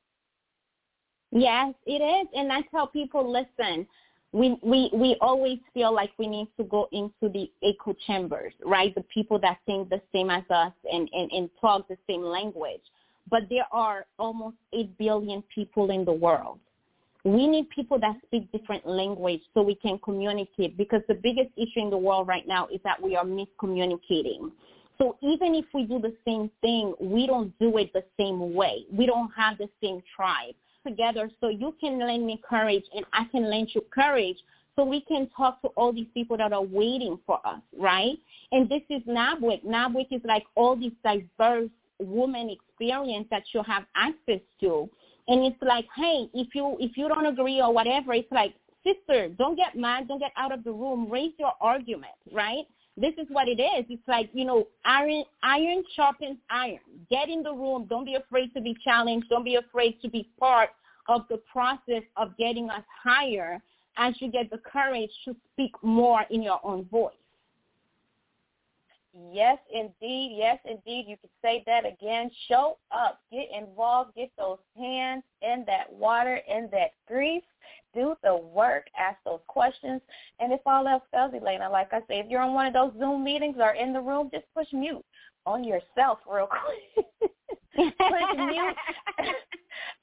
Yes, 1.35 1.73
it 1.87 1.93
is, 1.93 2.27
and 2.35 2.47
that's 2.47 2.67
how 2.71 2.85
people 2.85 3.29
listen. 3.29 3.87
We 4.33 4.57
we 4.61 4.91
we 4.93 5.17
always 5.19 5.57
feel 5.73 5.93
like 5.93 6.11
we 6.19 6.27
need 6.27 6.47
to 6.57 6.63
go 6.63 6.87
into 6.91 7.27
the 7.27 7.51
echo 7.63 7.95
chambers, 8.05 8.53
right? 8.63 8.93
The 8.93 9.03
people 9.13 9.39
that 9.39 9.57
think 9.65 9.89
the 9.89 10.01
same 10.13 10.29
as 10.29 10.43
us 10.51 10.73
and 10.91 11.09
and, 11.11 11.31
and 11.31 11.49
talk 11.59 11.87
the 11.87 11.97
same 12.07 12.21
language. 12.21 12.81
But 13.31 13.43
there 13.49 13.65
are 13.71 14.05
almost 14.19 14.57
eight 14.73 14.95
billion 14.99 15.43
people 15.53 15.89
in 15.89 16.05
the 16.05 16.13
world. 16.13 16.59
We 17.23 17.47
need 17.47 17.69
people 17.69 17.99
that 17.99 18.17
speak 18.25 18.51
different 18.51 18.85
language 18.85 19.41
so 19.53 19.63
we 19.63 19.75
can 19.75 19.97
communicate 19.99 20.77
because 20.77 21.01
the 21.07 21.15
biggest 21.15 21.49
issue 21.55 21.79
in 21.79 21.89
the 21.89 21.97
world 21.97 22.27
right 22.27 22.47
now 22.47 22.67
is 22.67 22.81
that 22.83 23.01
we 23.01 23.15
are 23.15 23.23
miscommunicating. 23.23 24.51
So 24.97 25.15
even 25.21 25.55
if 25.55 25.65
we 25.73 25.85
do 25.85 25.99
the 25.99 26.13
same 26.25 26.51
thing, 26.61 26.93
we 26.99 27.25
don't 27.25 27.57
do 27.59 27.77
it 27.77 27.93
the 27.93 28.03
same 28.19 28.53
way. 28.53 28.85
We 28.91 29.05
don't 29.05 29.31
have 29.35 29.57
the 29.57 29.69
same 29.81 30.03
tribe 30.15 30.53
together 30.85 31.29
so 31.39 31.49
you 31.49 31.75
can 31.79 31.99
lend 31.99 32.25
me 32.25 32.41
courage 32.47 32.83
and 32.95 33.05
I 33.13 33.25
can 33.25 33.49
lend 33.49 33.69
you 33.73 33.81
courage 33.93 34.37
so 34.75 34.83
we 34.83 35.01
can 35.01 35.29
talk 35.35 35.61
to 35.61 35.67
all 35.69 35.93
these 35.93 36.07
people 36.13 36.37
that 36.37 36.51
are 36.51 36.63
waiting 36.63 37.19
for 37.25 37.39
us, 37.45 37.61
right? 37.77 38.17
And 38.51 38.67
this 38.67 38.81
is 38.89 39.01
NABWIC. 39.03 39.65
NABWIC 39.65 40.07
is 40.11 40.21
like 40.23 40.43
all 40.55 40.75
these 40.75 40.93
diverse 41.03 41.69
woman 41.99 42.49
experience 42.49 43.27
that 43.29 43.43
you 43.53 43.61
have 43.63 43.83
access 43.95 44.39
to. 44.61 44.89
And 45.27 45.45
it's 45.45 45.61
like, 45.61 45.85
hey, 45.95 46.27
if 46.33 46.53
you 46.53 46.75
if 46.79 46.97
you 46.97 47.07
don't 47.07 47.25
agree 47.25 47.61
or 47.61 47.73
whatever, 47.73 48.13
it's 48.13 48.31
like, 48.31 48.55
sister, 48.83 49.29
don't 49.29 49.55
get 49.55 49.75
mad, 49.75 50.07
don't 50.07 50.19
get 50.19 50.33
out 50.35 50.51
of 50.51 50.63
the 50.63 50.71
room, 50.71 51.09
raise 51.09 51.31
your 51.37 51.53
argument, 51.61 52.13
right? 52.31 52.65
This 52.95 53.13
is 53.17 53.25
what 53.29 53.47
it 53.47 53.59
is. 53.59 53.85
It's 53.89 54.07
like, 54.07 54.29
you 54.33 54.45
know, 54.45 54.67
iron 54.85 55.23
iron 55.41 55.83
sharpens 55.95 56.37
iron. 56.49 56.79
Get 57.09 57.27
in 57.27 57.41
the 57.41 57.53
room. 57.53 57.87
Don't 57.89 58.05
be 58.05 58.15
afraid 58.15 58.53
to 58.53 58.61
be 58.61 58.75
challenged. 58.83 59.29
Don't 59.29 59.43
be 59.43 59.55
afraid 59.55 59.99
to 60.03 60.09
be 60.09 60.29
part 60.39 60.69
of 61.09 61.21
the 61.29 61.37
process 61.51 62.03
of 62.17 62.37
getting 62.37 62.69
us 62.69 62.83
higher 63.03 63.61
as 63.97 64.13
you 64.19 64.31
get 64.31 64.49
the 64.49 64.59
courage 64.59 65.09
to 65.25 65.35
speak 65.53 65.71
more 65.81 66.23
in 66.29 66.41
your 66.41 66.59
own 66.63 66.85
voice. 66.85 67.13
Yes, 69.31 69.57
indeed. 69.71 70.35
Yes, 70.37 70.59
indeed. 70.65 71.05
You 71.07 71.17
could 71.17 71.29
say 71.41 71.63
that 71.65 71.85
again. 71.85 72.31
Show 72.47 72.77
up. 72.91 73.21
Get 73.31 73.47
involved. 73.55 74.15
Get 74.15 74.31
those 74.37 74.59
hands 74.77 75.23
in 75.41 75.63
that 75.67 75.91
water, 75.91 76.39
in 76.47 76.69
that 76.71 76.91
grease. 77.07 77.43
Do 77.93 78.15
the 78.23 78.35
work. 78.35 78.85
Ask 78.97 79.17
those 79.25 79.41
questions. 79.47 80.01
And 80.39 80.51
if 80.51 80.61
all 80.65 80.87
else 80.87 81.03
fails, 81.11 81.33
Elena, 81.33 81.69
like 81.69 81.93
I 81.93 81.99
say, 82.01 82.19
if 82.19 82.29
you're 82.29 82.41
on 82.41 82.53
one 82.53 82.65
of 82.67 82.73
those 82.73 82.91
Zoom 82.99 83.23
meetings 83.23 83.57
or 83.59 83.71
in 83.71 83.93
the 83.93 84.01
room, 84.01 84.29
just 84.33 84.45
push 84.55 84.67
mute 84.73 85.03
on 85.45 85.63
yourself 85.63 86.19
real 86.31 86.47
quick. 86.95 87.07
push 87.75 88.37
mute. 88.37 88.75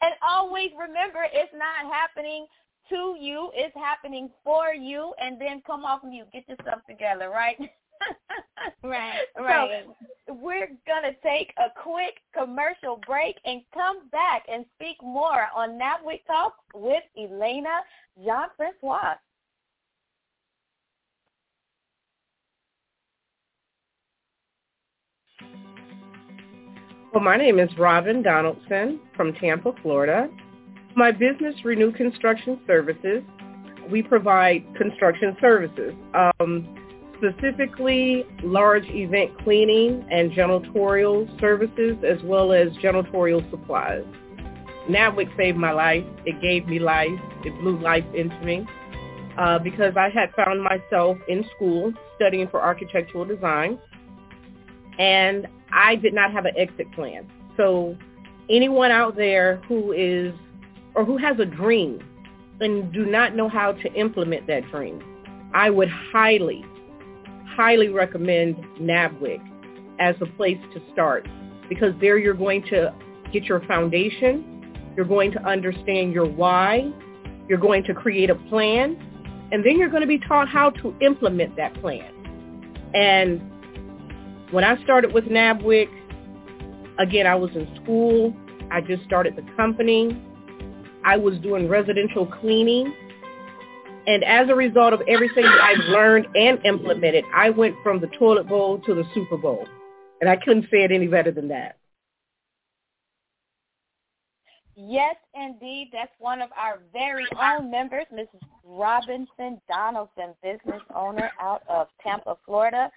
and 0.02 0.14
always 0.26 0.70
remember, 0.78 1.24
it's 1.32 1.52
not 1.52 1.92
happening 1.92 2.46
to 2.88 3.16
you. 3.18 3.50
It's 3.54 3.74
happening 3.74 4.30
for 4.44 4.74
you. 4.74 5.14
And 5.20 5.40
then 5.40 5.62
come 5.66 5.84
off 5.84 6.02
mute. 6.04 6.28
Get 6.32 6.48
yourself 6.48 6.80
together, 6.88 7.30
right? 7.30 7.56
right, 8.82 9.20
right. 9.38 9.84
So 9.86 9.94
we're 10.30 10.68
going 10.86 11.02
to 11.02 11.14
take 11.22 11.52
a 11.58 11.68
quick 11.82 12.20
commercial 12.36 13.00
break 13.06 13.36
and 13.44 13.62
come 13.74 14.08
back 14.10 14.44
and 14.50 14.64
speak 14.76 14.96
more 15.02 15.48
on 15.54 15.78
NABWIC 15.78 16.24
Talk 16.26 16.54
with 16.74 17.02
Elena 17.18 17.80
Jean-Francois. 18.24 19.14
Well, 27.12 27.24
my 27.24 27.36
name 27.36 27.58
is 27.58 27.68
Robin 27.76 28.22
Donaldson 28.22 29.00
from 29.16 29.32
Tampa, 29.34 29.72
Florida. 29.82 30.28
My 30.94 31.10
business, 31.10 31.56
Renew 31.64 31.90
Construction 31.92 32.60
Services, 32.68 33.22
we 33.90 34.00
provide 34.00 34.64
construction 34.76 35.36
services. 35.40 35.92
Um, 36.14 36.79
specifically 37.20 38.24
large 38.42 38.84
event 38.86 39.30
cleaning 39.44 40.04
and 40.10 40.32
janitorial 40.32 41.28
services 41.38 41.96
as 42.04 42.22
well 42.24 42.52
as 42.52 42.68
janitorial 42.82 43.48
supplies. 43.50 44.04
NABWIC 44.88 45.36
saved 45.36 45.58
my 45.58 45.72
life. 45.72 46.04
It 46.24 46.40
gave 46.40 46.66
me 46.66 46.78
life. 46.78 47.08
It 47.44 47.58
blew 47.60 47.78
life 47.78 48.04
into 48.14 48.38
me 48.40 48.66
uh, 49.38 49.58
because 49.58 49.94
I 49.96 50.08
had 50.08 50.32
found 50.34 50.62
myself 50.62 51.18
in 51.28 51.44
school 51.54 51.92
studying 52.16 52.48
for 52.48 52.60
architectural 52.62 53.24
design 53.24 53.78
and 54.98 55.46
I 55.72 55.96
did 55.96 56.14
not 56.14 56.32
have 56.32 56.44
an 56.46 56.52
exit 56.56 56.90
plan. 56.92 57.26
So 57.56 57.96
anyone 58.48 58.90
out 58.90 59.16
there 59.16 59.56
who 59.68 59.92
is 59.92 60.34
or 60.94 61.04
who 61.04 61.16
has 61.18 61.38
a 61.38 61.46
dream 61.46 62.00
and 62.60 62.92
do 62.92 63.06
not 63.06 63.34
know 63.34 63.48
how 63.48 63.72
to 63.72 63.92
implement 63.94 64.46
that 64.48 64.68
dream, 64.70 65.02
I 65.54 65.70
would 65.70 65.88
highly, 65.88 66.64
highly 67.56 67.88
recommend 67.88 68.56
NABWIC 68.80 69.40
as 69.98 70.14
a 70.20 70.26
place 70.36 70.58
to 70.74 70.80
start 70.92 71.26
because 71.68 71.94
there 72.00 72.18
you're 72.18 72.34
going 72.34 72.62
to 72.64 72.92
get 73.32 73.44
your 73.44 73.60
foundation, 73.66 74.92
you're 74.96 75.06
going 75.06 75.30
to 75.32 75.42
understand 75.46 76.12
your 76.12 76.26
why, 76.26 76.90
you're 77.48 77.58
going 77.58 77.84
to 77.84 77.94
create 77.94 78.30
a 78.30 78.34
plan, 78.34 78.96
and 79.52 79.64
then 79.64 79.78
you're 79.78 79.88
going 79.88 80.02
to 80.02 80.08
be 80.08 80.18
taught 80.18 80.48
how 80.48 80.70
to 80.70 80.94
implement 81.00 81.56
that 81.56 81.74
plan. 81.80 82.12
And 82.94 83.40
when 84.52 84.64
I 84.64 84.82
started 84.82 85.12
with 85.12 85.24
NABWIC, 85.24 85.88
again, 86.98 87.26
I 87.26 87.34
was 87.34 87.50
in 87.54 87.68
school. 87.82 88.34
I 88.70 88.80
just 88.80 89.04
started 89.04 89.36
the 89.36 89.42
company. 89.56 90.20
I 91.04 91.16
was 91.16 91.38
doing 91.38 91.68
residential 91.68 92.26
cleaning 92.26 92.92
and 94.06 94.24
as 94.24 94.48
a 94.48 94.54
result 94.54 94.92
of 94.92 95.02
everything 95.08 95.44
that 95.44 95.60
I've 95.60 95.88
learned 95.88 96.26
and 96.34 96.64
implemented, 96.64 97.24
I 97.34 97.50
went 97.50 97.74
from 97.82 98.00
the 98.00 98.08
toilet 98.18 98.48
bowl 98.48 98.78
to 98.80 98.94
the 98.94 99.04
Super 99.14 99.36
Bowl. 99.36 99.66
And 100.20 100.28
I 100.28 100.36
couldn't 100.36 100.64
say 100.70 100.84
it 100.84 100.92
any 100.92 101.06
better 101.06 101.30
than 101.30 101.48
that. 101.48 101.76
Yes, 104.76 105.16
indeed. 105.34 105.90
That's 105.92 106.12
one 106.18 106.40
of 106.40 106.50
our 106.56 106.78
very 106.92 107.26
own 107.38 107.70
members, 107.70 108.06
Mrs. 108.12 108.40
Robinson 108.64 109.60
Donaldson, 109.68 110.34
business 110.42 110.80
owner 110.94 111.30
out 111.40 111.62
of 111.68 111.88
Tampa, 112.02 112.36
Florida 112.46 112.90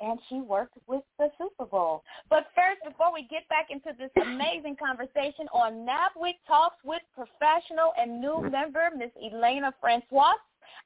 and 0.00 0.18
she 0.28 0.40
worked 0.40 0.76
with 0.86 1.02
the 1.18 1.28
Super 1.38 1.66
Bowl. 1.66 2.02
But 2.28 2.46
first, 2.54 2.80
before 2.84 3.12
we 3.12 3.22
get 3.30 3.48
back 3.48 3.66
into 3.70 3.90
this 3.98 4.10
amazing 4.22 4.76
conversation 4.76 5.46
on 5.52 5.86
NABWIC 5.86 6.34
Talks 6.46 6.76
with 6.84 7.02
professional 7.14 7.92
and 7.98 8.20
new 8.20 8.48
member, 8.50 8.88
Miss 8.96 9.10
Elena 9.22 9.72
Francois, 9.80 10.34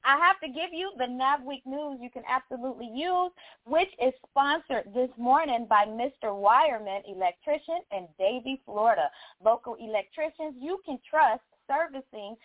I 0.03 0.17
have 0.17 0.39
to 0.41 0.47
give 0.47 0.73
you 0.73 0.91
the 0.97 1.05
NABWIC 1.05 1.65
news 1.65 1.99
you 2.01 2.09
can 2.09 2.23
absolutely 2.27 2.91
use, 2.93 3.31
which 3.65 3.89
is 4.01 4.13
sponsored 4.29 4.93
this 4.93 5.09
morning 5.17 5.65
by 5.69 5.85
Mr. 5.85 6.29
Wireman 6.33 7.01
Electrician 7.07 7.81
in 7.91 8.07
Davie, 8.19 8.61
Florida. 8.65 9.09
Local 9.43 9.75
electricians 9.75 10.55
you 10.59 10.79
can 10.85 10.99
trust 11.09 11.41
servicing 11.67 12.35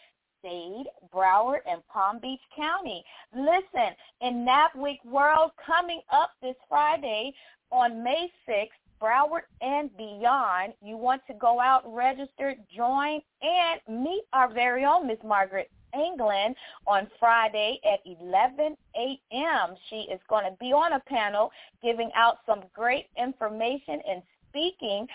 Dade, 0.42 0.86
Broward, 1.12 1.60
and 1.66 1.86
Palm 1.88 2.18
Beach 2.20 2.40
County. 2.56 3.04
Listen, 3.34 3.94
in 4.20 4.46
NABWIC 4.46 5.04
World 5.04 5.52
coming 5.64 6.00
up 6.12 6.30
this 6.42 6.56
Friday 6.68 7.32
on 7.70 8.02
May 8.02 8.30
6th, 8.48 8.68
Broward 9.00 9.42
and 9.62 9.96
beyond, 9.96 10.74
you 10.82 10.96
want 10.96 11.22
to 11.26 11.34
go 11.34 11.58
out, 11.58 11.82
register, 11.86 12.54
join, 12.74 13.20
and 13.42 13.80
meet 14.04 14.24
our 14.32 14.52
very 14.52 14.84
own 14.84 15.06
Miss 15.06 15.18
Margaret 15.24 15.70
England 15.94 16.54
on 16.86 17.08
Friday 17.18 17.80
at 17.84 18.00
11 18.04 18.76
a.m. 18.96 19.74
She 19.88 20.06
is 20.12 20.20
going 20.28 20.44
to 20.44 20.56
be 20.60 20.72
on 20.72 20.92
a 20.92 21.00
panel 21.00 21.50
giving 21.82 22.10
out 22.14 22.38
some 22.46 22.62
great 22.74 23.06
information 23.16 24.00
and 24.08 24.22
speaking 24.48 25.06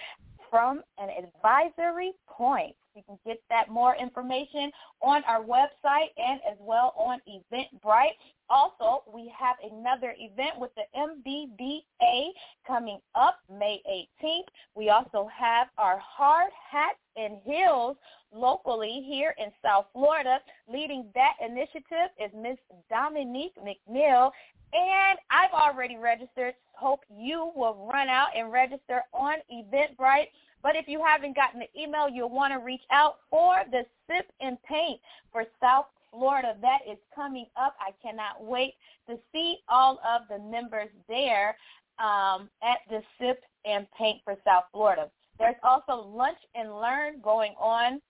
from 0.49 0.81
an 0.97 1.09
advisory 1.09 2.13
point. 2.27 2.75
You 2.95 3.03
can 3.05 3.19
get 3.25 3.41
that 3.49 3.69
more 3.69 3.95
information 3.95 4.71
on 5.01 5.21
our 5.25 5.43
website 5.43 6.09
and 6.17 6.39
as 6.49 6.57
well 6.59 6.93
on 6.97 7.19
Eventbrite. 7.27 8.15
Also, 8.49 9.03
we 9.11 9.31
have 9.37 9.57
another 9.69 10.13
event 10.17 10.57
with 10.57 10.71
the 10.75 10.83
MBBA 10.97 12.29
coming 12.65 12.99
up 13.13 13.39
May 13.51 13.81
18th. 14.23 14.47
We 14.75 14.89
also 14.89 15.27
have 15.35 15.67
our 15.77 15.99
hard 15.99 16.51
hats 16.71 16.99
and 17.17 17.37
heels 17.43 17.97
locally 18.33 19.03
here 19.07 19.35
in 19.39 19.51
South 19.63 19.87
Florida. 19.91 20.39
Leading 20.71 21.05
that 21.15 21.33
initiative 21.45 22.11
is 22.17 22.31
Miss 22.33 22.57
Dominique 22.89 23.55
McNeil. 23.57 24.31
And 24.73 25.19
I've 25.31 25.51
already 25.53 25.97
registered. 25.97 26.53
Hope 26.73 27.01
you 27.09 27.51
will 27.55 27.89
run 27.91 28.09
out 28.09 28.27
and 28.35 28.51
register 28.51 29.01
on 29.13 29.35
Eventbrite. 29.51 30.27
But 30.65 30.75
if 30.75 30.87
you 30.87 30.99
haven't 31.05 31.35
gotten 31.35 31.59
the 31.59 31.79
email, 31.79 32.09
you'll 32.09 32.31
want 32.31 32.51
to 32.51 32.57
reach 32.57 32.81
out 32.91 33.17
for 33.29 33.57
the 33.69 33.85
Sip 34.09 34.31
and 34.41 34.57
Paint 34.63 34.99
for 35.31 35.45
South 35.61 35.85
Florida. 36.11 36.57
That 36.59 36.79
is 36.89 36.97
coming 37.13 37.45
up. 37.55 37.75
I 37.79 37.91
cannot 38.01 38.43
wait 38.43 38.73
to 39.07 39.19
see 39.31 39.57
all 39.69 39.99
of 40.03 40.23
the 40.27 40.39
members 40.39 40.89
there 41.07 41.55
um, 41.99 42.49
at 42.63 42.79
the 42.89 43.03
Sip 43.21 43.43
and 43.63 43.85
Paint 43.95 44.21
for 44.23 44.37
South 44.43 44.63
Florida. 44.71 45.11
There's 45.37 45.53
also 45.61 45.97
Lunch 45.97 46.39
and 46.55 46.75
Learn 46.81 47.21
going 47.21 47.53
on 47.59 48.01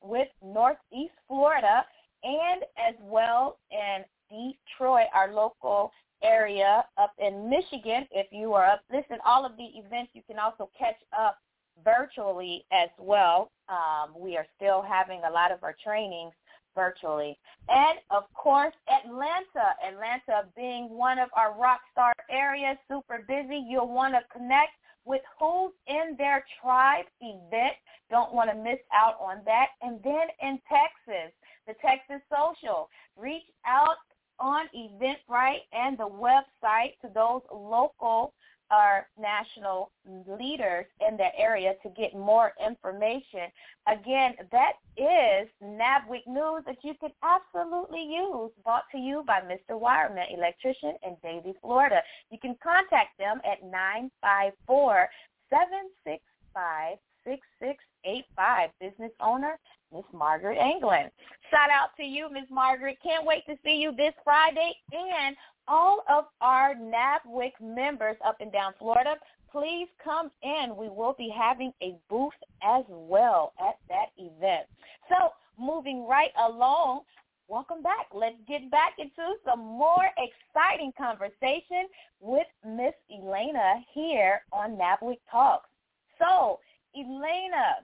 with 0.00 0.28
Northeast 0.40 1.14
Florida 1.26 1.84
and 2.22 2.62
as 2.76 2.94
well 3.02 3.58
in 3.72 4.04
Detroit, 4.30 5.08
our 5.12 5.34
local 5.34 5.90
area 6.22 6.84
up 6.96 7.14
in 7.18 7.50
Michigan. 7.50 8.06
If 8.12 8.28
you 8.30 8.54
are 8.54 8.66
up, 8.66 8.82
listen, 8.88 9.18
all 9.26 9.44
of 9.44 9.56
the 9.56 9.64
events 9.64 10.12
you 10.14 10.22
can 10.28 10.38
also 10.38 10.70
catch 10.78 10.98
up 11.18 11.38
virtually 11.84 12.64
as 12.72 12.88
well. 12.98 13.50
Um, 13.68 14.14
we 14.16 14.36
are 14.36 14.46
still 14.56 14.82
having 14.82 15.22
a 15.28 15.30
lot 15.30 15.52
of 15.52 15.62
our 15.62 15.76
trainings 15.82 16.32
virtually. 16.74 17.38
And 17.68 17.98
of 18.10 18.24
course, 18.34 18.74
Atlanta. 18.88 19.74
Atlanta 19.86 20.48
being 20.56 20.90
one 20.90 21.18
of 21.18 21.28
our 21.36 21.58
rock 21.58 21.80
star 21.92 22.12
areas, 22.30 22.76
super 22.88 23.24
busy. 23.26 23.64
You'll 23.68 23.92
want 23.92 24.14
to 24.14 24.20
connect 24.32 24.72
with 25.04 25.22
who's 25.38 25.72
in 25.86 26.14
their 26.18 26.44
tribe 26.60 27.06
event. 27.20 27.74
Don't 28.10 28.32
want 28.32 28.50
to 28.50 28.56
miss 28.56 28.78
out 28.92 29.16
on 29.20 29.40
that. 29.44 29.68
And 29.82 30.00
then 30.04 30.28
in 30.42 30.60
Texas, 30.68 31.32
the 31.66 31.74
Texas 31.82 32.22
Social. 32.30 32.88
Reach 33.16 33.44
out 33.66 33.96
on 34.40 34.66
Eventbrite 34.74 35.66
and 35.72 35.98
the 35.98 36.08
website 36.08 36.98
to 37.02 37.10
those 37.14 37.42
local 37.52 38.34
our 38.70 39.08
national 39.18 39.90
leaders 40.38 40.86
in 41.06 41.16
that 41.16 41.32
area 41.36 41.74
to 41.82 41.88
get 41.90 42.14
more 42.14 42.52
information. 42.64 43.50
Again, 43.86 44.34
that 44.52 44.74
is 44.96 45.48
NABWIC 45.62 46.26
news 46.26 46.62
that 46.66 46.78
you 46.82 46.94
can 47.00 47.10
absolutely 47.22 48.02
use, 48.02 48.50
brought 48.64 48.84
to 48.92 48.98
you 48.98 49.24
by 49.26 49.40
Mr. 49.40 49.80
Wireman, 49.80 50.32
electrician 50.32 50.94
in 51.04 51.16
Davie, 51.22 51.56
Florida. 51.60 52.00
You 52.30 52.38
can 52.38 52.56
contact 52.62 53.18
them 53.18 53.40
at 53.44 53.62
954 53.62 55.08
765 55.50 56.98
6685. 57.60 58.70
Business 58.80 59.12
owner, 59.20 59.58
Miss 59.92 60.04
Margaret 60.12 60.58
England. 60.58 61.10
Shout 61.50 61.70
out 61.70 61.90
to 61.96 62.04
you, 62.04 62.30
Miss 62.30 62.48
Margaret. 62.50 62.98
Can't 63.02 63.26
wait 63.26 63.44
to 63.46 63.56
see 63.64 63.76
you 63.76 63.92
this 63.96 64.14
Friday 64.24 64.74
and 64.92 65.36
all 65.68 66.02
of 66.08 66.24
our 66.40 66.74
NABWIC 66.74 67.52
members 67.60 68.16
up 68.24 68.36
and 68.40 68.50
down 68.50 68.72
Florida, 68.78 69.16
please 69.52 69.88
come 70.02 70.30
in. 70.42 70.76
We 70.76 70.88
will 70.88 71.14
be 71.16 71.32
having 71.36 71.72
a 71.82 71.94
booth 72.08 72.32
as 72.62 72.84
well 72.88 73.52
at 73.60 73.76
that 73.88 74.06
event. 74.16 74.66
So 75.08 75.32
moving 75.58 76.06
right 76.06 76.32
along, 76.38 77.02
welcome 77.48 77.82
back. 77.82 78.06
Let's 78.14 78.36
get 78.48 78.70
back 78.70 78.94
into 78.98 79.34
some 79.44 79.60
more 79.60 80.08
exciting 80.16 80.92
conversation 80.96 81.88
with 82.20 82.46
Miss 82.66 82.94
Elena 83.12 83.74
here 83.92 84.42
on 84.52 84.76
NABWIC 84.76 85.18
Talks. 85.30 85.68
So, 86.18 86.58
Elena, 87.00 87.76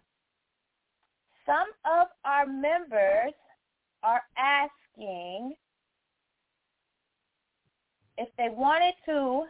some 1.46 1.68
of 1.85 2.09
our 2.24 2.46
members 2.46 3.33
are 4.03 4.22
asking 4.37 5.55
if 8.16 8.29
they 8.38 8.48
wanted 8.50 8.94
to 9.07 9.44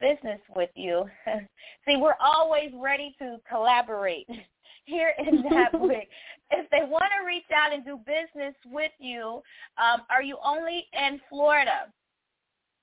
business 0.00 0.40
with 0.54 0.70
you, 0.74 1.04
see, 1.86 1.96
we're 1.96 2.16
always 2.20 2.70
ready 2.76 3.14
to 3.18 3.36
collaborate 3.48 4.26
here 4.84 5.12
in 5.18 5.42
NABWIC. 5.42 6.06
if 6.50 6.70
they 6.70 6.86
want 6.86 7.10
to 7.18 7.26
reach 7.26 7.44
out 7.54 7.72
and 7.72 7.84
do 7.84 7.98
business 7.98 8.54
with 8.66 8.92
you, 8.98 9.40
um, 9.78 10.02
are 10.10 10.22
you 10.22 10.36
only 10.44 10.86
in 10.92 11.20
Florida? 11.28 11.92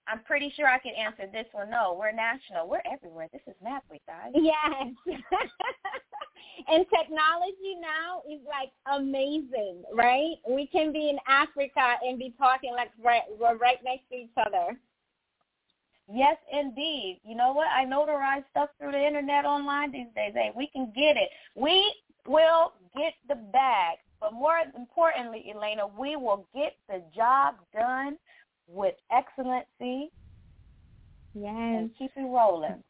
I'm 0.07 0.23
pretty 0.23 0.51
sure 0.55 0.67
I 0.67 0.79
can 0.79 0.93
answer 0.95 1.23
this 1.31 1.45
one. 1.51 1.69
No, 1.69 1.95
we're 1.97 2.11
national. 2.11 2.67
We're 2.67 2.81
everywhere. 2.91 3.27
This 3.31 3.41
is 3.47 3.55
NABWIC, 3.63 4.01
guys. 4.07 4.31
Yes. 4.33 4.87
and 6.67 6.85
technology 6.95 7.75
now 7.79 8.21
is 8.29 8.41
like 8.47 8.71
amazing, 8.97 9.83
right? 9.93 10.35
We 10.49 10.67
can 10.67 10.91
be 10.91 11.09
in 11.09 11.17
Africa 11.27 11.95
and 12.03 12.17
be 12.17 12.33
talking 12.37 12.73
like 12.73 12.91
right, 13.03 13.21
we're 13.39 13.57
right 13.57 13.77
next 13.83 14.09
to 14.09 14.15
each 14.15 14.37
other. 14.37 14.77
Yes, 16.11 16.35
indeed. 16.51 17.21
You 17.23 17.35
know 17.35 17.53
what? 17.53 17.67
I 17.67 17.85
notarize 17.85 18.43
stuff 18.51 18.69
through 18.79 18.91
the 18.91 19.05
internet 19.05 19.45
online 19.45 19.91
these 19.91 20.07
days. 20.15 20.33
Hey, 20.33 20.51
we 20.55 20.67
can 20.67 20.91
get 20.95 21.15
it. 21.15 21.29
We 21.55 21.93
will 22.27 22.73
get 22.95 23.13
the 23.29 23.35
bag. 23.35 23.97
But 24.19 24.33
more 24.33 24.59
importantly, 24.75 25.51
Elena, 25.53 25.87
we 25.87 26.15
will 26.15 26.45
get 26.53 26.75
the 26.87 27.01
job 27.15 27.55
done 27.73 28.17
with 28.71 28.95
excellency. 29.11 30.11
Yes. 31.33 31.53
And 31.55 31.91
keep 31.97 32.11
it 32.15 32.21
rolling. 32.21 32.83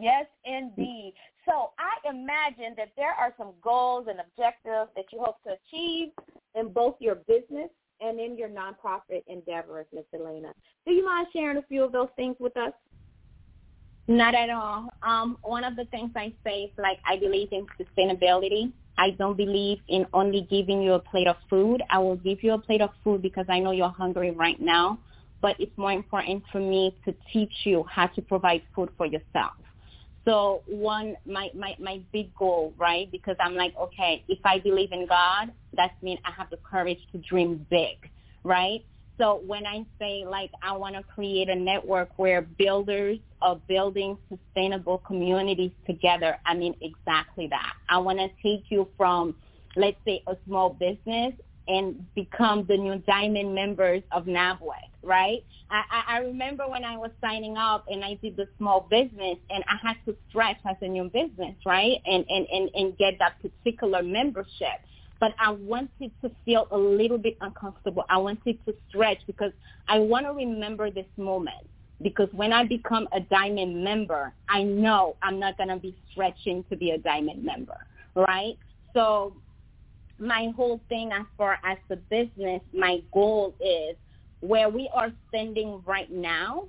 Yes, 0.00 0.26
indeed. 0.44 1.14
So 1.44 1.70
I 1.78 2.10
imagine 2.10 2.74
that 2.76 2.90
there 2.96 3.12
are 3.12 3.32
some 3.38 3.52
goals 3.62 4.08
and 4.10 4.18
objectives 4.20 4.90
that 4.96 5.04
you 5.12 5.20
hope 5.20 5.36
to 5.44 5.50
achieve 5.50 6.08
in 6.54 6.72
both 6.72 6.96
your 7.00 7.16
business 7.26 7.70
and 8.00 8.18
in 8.18 8.36
your 8.36 8.48
nonprofit 8.48 9.22
endeavors, 9.28 9.86
Ms. 9.92 10.04
Elena. 10.12 10.52
Do 10.86 10.92
you 10.92 11.04
mind 11.04 11.28
sharing 11.32 11.56
a 11.56 11.62
few 11.62 11.84
of 11.84 11.92
those 11.92 12.08
things 12.16 12.36
with 12.38 12.56
us? 12.56 12.72
Not 14.08 14.34
at 14.34 14.50
all. 14.50 14.88
Um, 15.02 15.38
one 15.42 15.64
of 15.64 15.76
the 15.76 15.84
things 15.86 16.10
I 16.14 16.32
say 16.44 16.64
is 16.64 16.70
like 16.78 16.98
I 17.04 17.16
believe 17.16 17.48
in 17.52 17.66
sustainability. 17.80 18.72
I 18.98 19.10
don't 19.10 19.36
believe 19.36 19.78
in 19.88 20.06
only 20.12 20.46
giving 20.48 20.80
you 20.80 20.94
a 20.94 20.98
plate 20.98 21.26
of 21.26 21.36
food. 21.50 21.82
I 21.90 21.98
will 21.98 22.16
give 22.16 22.42
you 22.42 22.52
a 22.52 22.58
plate 22.58 22.80
of 22.80 22.90
food 23.04 23.20
because 23.20 23.46
I 23.48 23.58
know 23.58 23.72
you're 23.72 23.88
hungry 23.88 24.30
right 24.30 24.60
now, 24.60 24.98
but 25.42 25.56
it's 25.58 25.76
more 25.76 25.92
important 25.92 26.42
for 26.50 26.60
me 26.60 26.96
to 27.04 27.14
teach 27.32 27.52
you 27.64 27.84
how 27.90 28.06
to 28.06 28.22
provide 28.22 28.62
food 28.74 28.90
for 28.96 29.06
yourself. 29.06 29.52
So 30.24 30.62
one, 30.66 31.16
my, 31.24 31.50
my, 31.54 31.76
my 31.78 32.00
big 32.12 32.34
goal, 32.34 32.74
right? 32.76 33.10
Because 33.12 33.36
I'm 33.38 33.54
like, 33.54 33.74
okay, 33.80 34.24
if 34.28 34.40
I 34.44 34.58
believe 34.58 34.90
in 34.90 35.06
God, 35.06 35.52
that 35.74 35.92
means 36.02 36.18
I 36.24 36.32
have 36.32 36.50
the 36.50 36.58
courage 36.68 36.98
to 37.12 37.18
dream 37.18 37.64
big, 37.70 37.96
right? 38.42 38.84
So 39.18 39.40
when 39.46 39.66
I 39.66 39.86
say 39.98 40.24
like 40.28 40.50
I 40.62 40.76
want 40.76 40.94
to 40.96 41.02
create 41.02 41.48
a 41.48 41.54
network 41.54 42.10
where 42.16 42.42
builders 42.42 43.18
are 43.40 43.56
building 43.68 44.18
sustainable 44.28 44.98
communities 44.98 45.70
together, 45.86 46.36
I 46.44 46.54
mean 46.54 46.74
exactly 46.82 47.46
that. 47.48 47.72
I 47.88 47.98
want 47.98 48.18
to 48.18 48.28
take 48.42 48.64
you 48.68 48.88
from, 48.96 49.34
let's 49.74 49.96
say, 50.04 50.22
a 50.26 50.36
small 50.46 50.70
business 50.70 51.32
and 51.68 52.06
become 52.14 52.64
the 52.68 52.76
new 52.76 52.96
diamond 53.06 53.54
members 53.54 54.02
of 54.12 54.24
NABWIC, 54.24 54.90
right? 55.02 55.44
I, 55.70 56.04
I 56.08 56.18
remember 56.18 56.68
when 56.68 56.84
I 56.84 56.96
was 56.96 57.10
signing 57.20 57.56
up 57.56 57.86
and 57.88 58.04
I 58.04 58.14
did 58.22 58.36
the 58.36 58.46
small 58.56 58.86
business 58.88 59.38
and 59.50 59.64
I 59.68 59.76
had 59.82 59.96
to 60.06 60.16
stretch 60.28 60.58
as 60.68 60.76
a 60.80 60.88
new 60.88 61.04
business, 61.04 61.56
right? 61.64 62.00
And, 62.06 62.24
and, 62.28 62.46
and, 62.52 62.70
and 62.74 62.98
get 62.98 63.14
that 63.18 63.34
particular 63.42 64.02
membership. 64.02 64.80
But 65.18 65.34
I 65.40 65.50
wanted 65.50 66.12
to 66.22 66.30
feel 66.44 66.68
a 66.70 66.76
little 66.76 67.18
bit 67.18 67.36
uncomfortable. 67.40 68.04
I 68.08 68.18
wanted 68.18 68.64
to 68.66 68.74
stretch 68.88 69.18
because 69.26 69.52
I 69.88 69.98
want 69.98 70.26
to 70.26 70.32
remember 70.32 70.90
this 70.90 71.06
moment. 71.16 71.66
Because 72.02 72.28
when 72.32 72.52
I 72.52 72.64
become 72.64 73.08
a 73.12 73.20
diamond 73.20 73.82
member, 73.82 74.34
I 74.50 74.62
know 74.62 75.16
I'm 75.22 75.40
not 75.40 75.56
going 75.56 75.70
to 75.70 75.78
be 75.78 75.96
stretching 76.12 76.62
to 76.68 76.76
be 76.76 76.90
a 76.90 76.98
diamond 76.98 77.42
member, 77.42 77.78
right? 78.14 78.58
So 78.92 79.32
my 80.18 80.52
whole 80.56 80.80
thing 80.88 81.10
as 81.12 81.26
far 81.36 81.58
as 81.64 81.78
the 81.88 81.96
business, 81.96 82.60
my 82.72 82.98
goal 83.12 83.54
is 83.60 83.96
where 84.40 84.68
we 84.68 84.90
are 84.94 85.10
standing 85.28 85.82
right 85.86 86.10
now. 86.10 86.64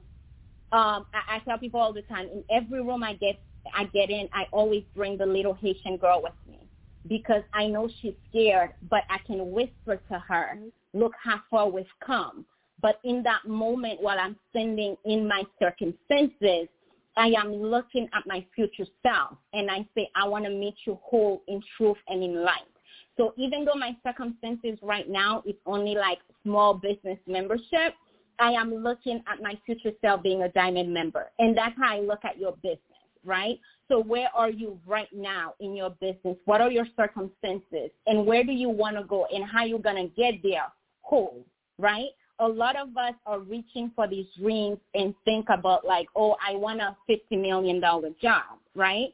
Um, 0.72 1.06
I, 1.14 1.38
I 1.38 1.40
tell 1.46 1.58
people 1.58 1.80
all 1.80 1.94
the 1.94 2.02
time, 2.04 2.28
in 2.34 2.44
every 2.52 2.82
room 2.82 3.04
I 3.04 3.14
get, 3.14 3.40
I 3.74 3.86
get 3.86 4.10
in, 4.10 4.28
I 4.34 4.46
always 4.52 4.84
bring 4.96 5.18
the 5.18 5.26
little 5.26 5.54
Haitian 5.54 5.98
girl 5.98 6.22
with 6.22 6.34
me 6.48 6.60
because 7.08 7.44
I 7.54 7.68
know 7.68 7.90
she's 8.02 8.14
scared, 8.30 8.72
but 8.90 9.04
I 9.10 9.18
can 9.26 9.52
whisper 9.52 10.02
to 10.10 10.24
her, 10.28 10.58
look 10.94 11.14
how 11.22 11.40
far 11.50 11.70
we've 11.70 11.86
come. 12.06 12.46
But 12.82 13.00
in 13.04 13.24
that 13.24 13.48
moment 13.48 14.02
while 14.02 14.20
I'm 14.20 14.36
standing 14.50 14.96
in 15.06 15.28
my 15.28 15.44
circumstances, 15.60 16.68
I 17.16 17.34
am 17.38 17.52
looking 17.52 18.08
at 18.14 18.28
my 18.28 18.46
future 18.54 18.86
self 19.02 19.38
and 19.54 19.72
I 19.72 19.88
say, 19.96 20.10
I 20.16 20.28
want 20.28 20.46
to 20.46 20.52
meet 20.52 20.76
you 20.86 21.00
whole 21.02 21.42
in 21.48 21.62
truth 21.78 21.98
and 22.08 22.24
in 22.24 22.44
light. 22.44 22.77
So 23.18 23.34
even 23.36 23.66
though 23.66 23.76
my 23.76 23.96
circumstances 24.06 24.78
right 24.82 25.10
now 25.10 25.44
is 25.46 25.56
only 25.66 25.96
like 25.96 26.20
small 26.44 26.76
business 26.76 27.18
membership, 27.28 27.96
I 28.40 28.52
am 28.52 28.74
looking 28.74 29.24
at 29.28 29.42
my 29.42 29.60
future 29.66 29.92
self 30.02 30.22
being 30.22 30.44
a 30.44 30.50
diamond 30.50 30.94
member. 30.94 31.32
And 31.40 31.58
that's 31.58 31.76
how 31.78 31.98
I 31.98 32.00
look 32.02 32.24
at 32.24 32.38
your 32.38 32.54
business, 32.62 32.80
right? 33.26 33.60
So 33.88 34.00
where 34.00 34.30
are 34.36 34.52
you 34.52 34.80
right 34.86 35.08
now 35.14 35.54
in 35.60 35.76
your 35.76 35.90
business? 35.90 36.38
What 36.46 36.62
are 36.62 36.72
your 36.72 36.86
circumstances? 36.96 37.90
And 38.06 38.26
where 38.26 38.44
do 38.44 38.52
you 38.52 38.70
want 38.70 38.98
to 38.98 39.04
go 39.04 39.26
and 39.34 39.44
how 39.44 39.66
you're 39.66 39.80
going 39.80 39.96
to 40.10 40.16
get 40.16 40.36
there 40.44 40.68
whole, 41.02 41.44
right? 41.80 42.10
A 42.40 42.48
lot 42.48 42.76
of 42.76 42.96
us 42.96 43.14
are 43.26 43.40
reaching 43.40 43.92
for 43.96 44.08
these 44.08 44.28
dreams 44.40 44.78
and 44.94 45.16
think 45.26 45.48
about 45.50 45.86
like, 45.86 46.08
oh, 46.16 46.36
I 46.46 46.56
want 46.56 46.82
a 46.82 46.96
$50 47.10 47.42
million 47.42 47.82
job, 48.22 48.44
right? 48.76 49.10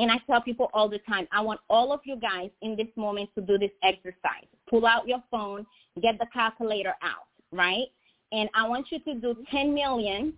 And 0.00 0.10
I 0.10 0.16
tell 0.26 0.40
people 0.40 0.70
all 0.72 0.88
the 0.88 0.98
time, 1.00 1.28
I 1.30 1.42
want 1.42 1.60
all 1.68 1.92
of 1.92 2.00
you 2.04 2.16
guys 2.16 2.48
in 2.62 2.74
this 2.74 2.86
moment 2.96 3.28
to 3.34 3.42
do 3.42 3.58
this 3.58 3.70
exercise. 3.82 4.48
Pull 4.70 4.86
out 4.86 5.06
your 5.06 5.22
phone, 5.30 5.66
get 6.00 6.18
the 6.18 6.24
calculator 6.32 6.94
out, 7.02 7.26
right? 7.52 7.84
And 8.32 8.48
I 8.54 8.66
want 8.66 8.86
you 8.90 8.98
to 9.00 9.14
do 9.14 9.36
10 9.50 9.74
million 9.74 10.32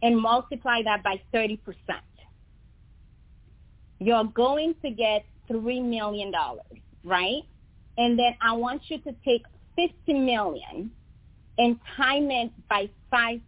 and 0.00 0.18
multiply 0.18 0.82
that 0.84 1.02
by 1.02 1.20
30%. 1.34 1.58
You're 3.98 4.24
going 4.24 4.74
to 4.82 4.90
get 4.90 5.26
$3 5.50 5.84
million, 5.84 6.32
right? 7.04 7.42
And 7.98 8.18
then 8.18 8.34
I 8.40 8.52
want 8.52 8.80
you 8.88 8.96
to 9.00 9.14
take 9.26 9.42
50 9.76 10.14
million 10.14 10.90
and 11.58 11.78
time 11.98 12.30
it 12.30 12.50
by 12.70 12.88
5%. 13.12 13.42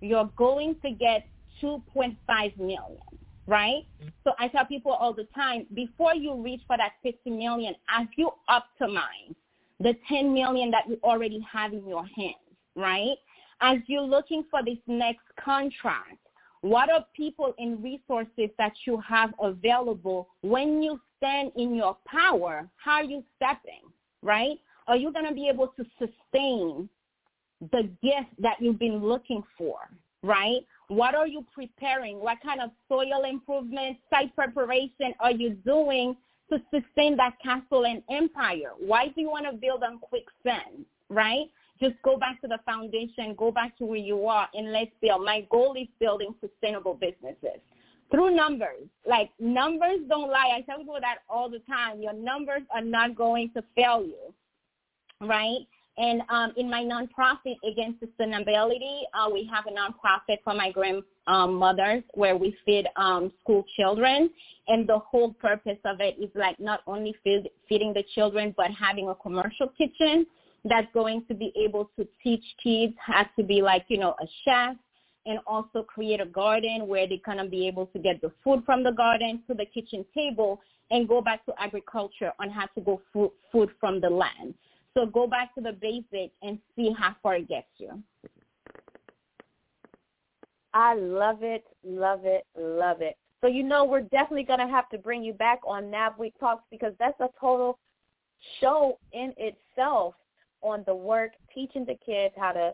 You're 0.00 0.30
going 0.34 0.76
to 0.82 0.92
get 0.92 1.26
2.5 1.62 2.58
million, 2.58 2.98
right? 3.46 3.84
Mm-hmm. 4.00 4.08
So 4.24 4.32
I 4.38 4.48
tell 4.48 4.64
people 4.64 4.92
all 4.92 5.12
the 5.12 5.26
time, 5.34 5.66
before 5.74 6.14
you 6.14 6.40
reach 6.40 6.62
for 6.66 6.76
that 6.76 6.92
50 7.02 7.30
million, 7.30 7.74
as 7.88 8.06
you 8.16 8.30
optimize 8.48 9.34
the 9.80 9.94
10 10.08 10.32
million 10.32 10.70
that 10.70 10.88
you 10.88 10.98
already 11.02 11.44
have 11.50 11.72
in 11.72 11.86
your 11.88 12.06
hands, 12.06 12.34
right? 12.76 13.16
As 13.60 13.78
you're 13.86 14.02
looking 14.02 14.44
for 14.50 14.64
this 14.64 14.78
next 14.86 15.24
contract, 15.42 16.18
what 16.62 16.90
are 16.90 17.04
people 17.14 17.54
and 17.58 17.82
resources 17.82 18.50
that 18.58 18.72
you 18.86 19.00
have 19.00 19.32
available 19.40 20.28
when 20.42 20.82
you 20.82 21.00
stand 21.16 21.52
in 21.56 21.74
your 21.74 21.96
power? 22.06 22.68
How 22.76 22.96
are 22.96 23.04
you 23.04 23.24
stepping, 23.36 23.82
right? 24.22 24.58
Are 24.86 24.96
you 24.96 25.12
going 25.12 25.26
to 25.26 25.34
be 25.34 25.48
able 25.48 25.68
to 25.68 25.84
sustain 25.98 26.88
the 27.72 27.88
gift 28.02 28.30
that 28.38 28.56
you've 28.60 28.78
been 28.78 29.04
looking 29.04 29.42
for, 29.56 29.76
right? 30.22 30.60
What 30.88 31.14
are 31.14 31.26
you 31.26 31.44
preparing? 31.52 32.20
What 32.20 32.38
kind 32.42 32.60
of 32.60 32.70
soil 32.88 33.24
improvement, 33.28 33.98
site 34.10 34.34
preparation 34.34 35.14
are 35.20 35.30
you 35.30 35.50
doing 35.50 36.16
to 36.50 36.58
sustain 36.70 37.16
that 37.16 37.36
castle 37.42 37.86
and 37.86 38.02
empire? 38.10 38.72
Why 38.78 39.06
do 39.08 39.20
you 39.20 39.30
want 39.30 39.46
to 39.46 39.52
build 39.52 39.82
on 39.82 39.98
quicksand, 39.98 40.84
right? 41.08 41.46
Just 41.80 41.94
go 42.02 42.18
back 42.18 42.40
to 42.42 42.48
the 42.48 42.58
foundation, 42.66 43.34
go 43.38 43.50
back 43.50 43.78
to 43.78 43.84
where 43.84 43.96
you 43.98 44.26
are, 44.26 44.48
and 44.52 44.72
let's 44.72 44.90
build. 45.00 45.24
My 45.24 45.46
goal 45.50 45.74
is 45.80 45.88
building 45.98 46.34
sustainable 46.40 46.94
businesses 46.94 47.60
through 48.10 48.34
numbers. 48.34 48.86
Like 49.08 49.30
numbers 49.38 50.00
don't 50.08 50.30
lie. 50.30 50.58
I 50.58 50.60
tell 50.62 50.78
people 50.78 50.98
that 51.00 51.18
all 51.28 51.48
the 51.48 51.60
time. 51.60 52.02
Your 52.02 52.12
numbers 52.12 52.62
are 52.74 52.82
not 52.82 53.14
going 53.16 53.50
to 53.54 53.62
fail 53.74 54.04
you, 54.04 54.34
right? 55.26 55.66
And 56.00 56.22
um, 56.30 56.54
in 56.56 56.70
my 56.70 56.82
nonprofit 56.82 57.56
against 57.70 58.02
sustainability, 58.02 59.02
uh, 59.12 59.28
we 59.30 59.48
have 59.52 59.66
a 59.66 59.70
nonprofit 59.70 60.38
for 60.42 60.54
my 60.54 60.72
grandmothers 60.72 62.02
where 62.14 62.38
we 62.38 62.56
feed 62.64 62.86
um, 62.96 63.30
school 63.42 63.66
children. 63.76 64.30
And 64.68 64.88
the 64.88 64.98
whole 64.98 65.34
purpose 65.34 65.76
of 65.84 66.00
it 66.00 66.16
is 66.18 66.30
like 66.34 66.58
not 66.58 66.80
only 66.86 67.14
feed, 67.22 67.50
feeding 67.68 67.92
the 67.92 68.02
children, 68.14 68.54
but 68.56 68.70
having 68.70 69.10
a 69.10 69.14
commercial 69.14 69.68
kitchen 69.76 70.26
that's 70.64 70.86
going 70.94 71.22
to 71.28 71.34
be 71.34 71.52
able 71.62 71.90
to 71.98 72.08
teach 72.24 72.44
kids 72.62 72.94
how 72.98 73.26
to 73.36 73.44
be 73.44 73.60
like, 73.60 73.84
you 73.88 73.98
know, 73.98 74.14
a 74.22 74.26
chef 74.46 74.76
and 75.26 75.38
also 75.46 75.82
create 75.82 76.22
a 76.22 76.26
garden 76.26 76.88
where 76.88 77.06
they're 77.06 77.18
going 77.26 77.36
to 77.36 77.44
be 77.44 77.68
able 77.68 77.84
to 77.88 77.98
get 77.98 78.22
the 78.22 78.32
food 78.42 78.62
from 78.64 78.82
the 78.82 78.92
garden 78.92 79.42
to 79.46 79.52
the 79.52 79.66
kitchen 79.66 80.02
table 80.14 80.62
and 80.90 81.06
go 81.06 81.20
back 81.20 81.44
to 81.44 81.52
agriculture 81.58 82.32
on 82.40 82.48
how 82.48 82.64
to 82.74 82.80
go 82.80 83.02
food, 83.12 83.30
food 83.52 83.68
from 83.78 84.00
the 84.00 84.08
land. 84.08 84.54
So 84.94 85.06
go 85.06 85.26
back 85.26 85.54
to 85.54 85.60
the 85.60 85.72
basics 85.72 86.34
and 86.42 86.58
see 86.76 86.92
how 86.96 87.14
far 87.22 87.36
it 87.36 87.48
gets 87.48 87.68
you. 87.78 88.02
I 90.74 90.94
love 90.94 91.42
it, 91.42 91.64
love 91.84 92.20
it, 92.24 92.46
love 92.56 93.00
it. 93.00 93.16
So 93.40 93.46
you 93.46 93.62
know 93.62 93.84
we're 93.84 94.02
definitely 94.02 94.44
going 94.44 94.60
to 94.60 94.68
have 94.68 94.88
to 94.90 94.98
bring 94.98 95.22
you 95.22 95.32
back 95.32 95.60
on 95.66 95.84
NABWIC 95.84 96.34
Talks 96.38 96.64
because 96.70 96.92
that's 96.98 97.18
a 97.20 97.28
total 97.40 97.78
show 98.60 98.98
in 99.12 99.32
itself 99.36 100.14
on 100.62 100.84
the 100.86 100.94
work, 100.94 101.32
teaching 101.54 101.84
the 101.84 101.96
kids 102.04 102.34
how 102.36 102.52
to 102.52 102.72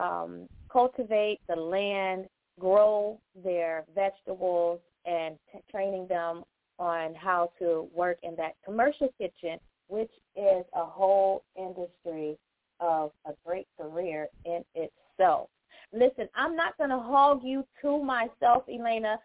um, 0.00 0.48
cultivate 0.70 1.40
the 1.48 1.56
land, 1.56 2.26
grow 2.60 3.20
their 3.42 3.84
vegetables, 3.94 4.80
and 5.04 5.36
t- 5.52 5.58
training 5.70 6.06
them 6.08 6.44
on 6.78 7.14
how 7.14 7.50
to 7.58 7.88
work 7.94 8.18
in 8.22 8.36
that 8.36 8.54
commercial 8.64 9.08
kitchen 9.18 9.58
which 9.88 10.10
is 10.36 10.64
a 10.74 10.84
whole 10.84 11.42
industry 11.56 12.38
of 12.80 13.12
a 13.26 13.32
great 13.44 13.66
career 13.78 14.28
in 14.44 14.64
itself. 14.74 15.48
Listen, 15.92 16.28
I'm 16.34 16.56
not 16.56 16.76
going 16.78 16.90
to 16.90 16.98
hog 16.98 17.42
you 17.44 17.64
to 17.82 18.02
myself, 18.02 18.64
Elena, 18.68 19.18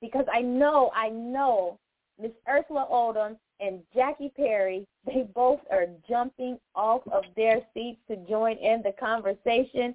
because 0.00 0.24
I 0.32 0.40
know, 0.40 0.90
I 0.94 1.08
know 1.08 1.78
Miss 2.20 2.32
Ursula 2.48 2.86
Oldham 2.88 3.36
and 3.60 3.80
Jackie 3.94 4.32
Perry, 4.36 4.86
they 5.06 5.26
both 5.34 5.60
are 5.70 5.86
jumping 6.08 6.58
off 6.74 7.02
of 7.10 7.24
their 7.36 7.60
seats 7.74 8.00
to 8.08 8.16
join 8.28 8.56
in 8.58 8.82
the 8.82 8.92
conversation. 8.92 9.94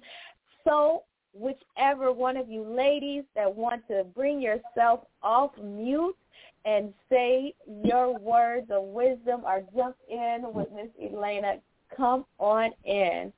So 0.64 1.04
whichever 1.32 2.12
one 2.12 2.36
of 2.36 2.48
you 2.48 2.62
ladies 2.62 3.24
that 3.34 3.52
want 3.52 3.86
to 3.88 4.04
bring 4.14 4.40
yourself 4.40 5.00
off 5.22 5.50
mute 5.62 6.16
and 6.64 6.92
say 7.10 7.54
your 7.84 8.18
words 8.18 8.70
of 8.70 8.84
wisdom 8.84 9.42
or 9.44 9.62
jump 9.74 9.96
in 10.08 10.42
with 10.52 10.68
Miss 10.72 10.88
Elena. 11.02 11.56
Come 11.96 12.24
on 12.38 12.70
in. 12.84 13.32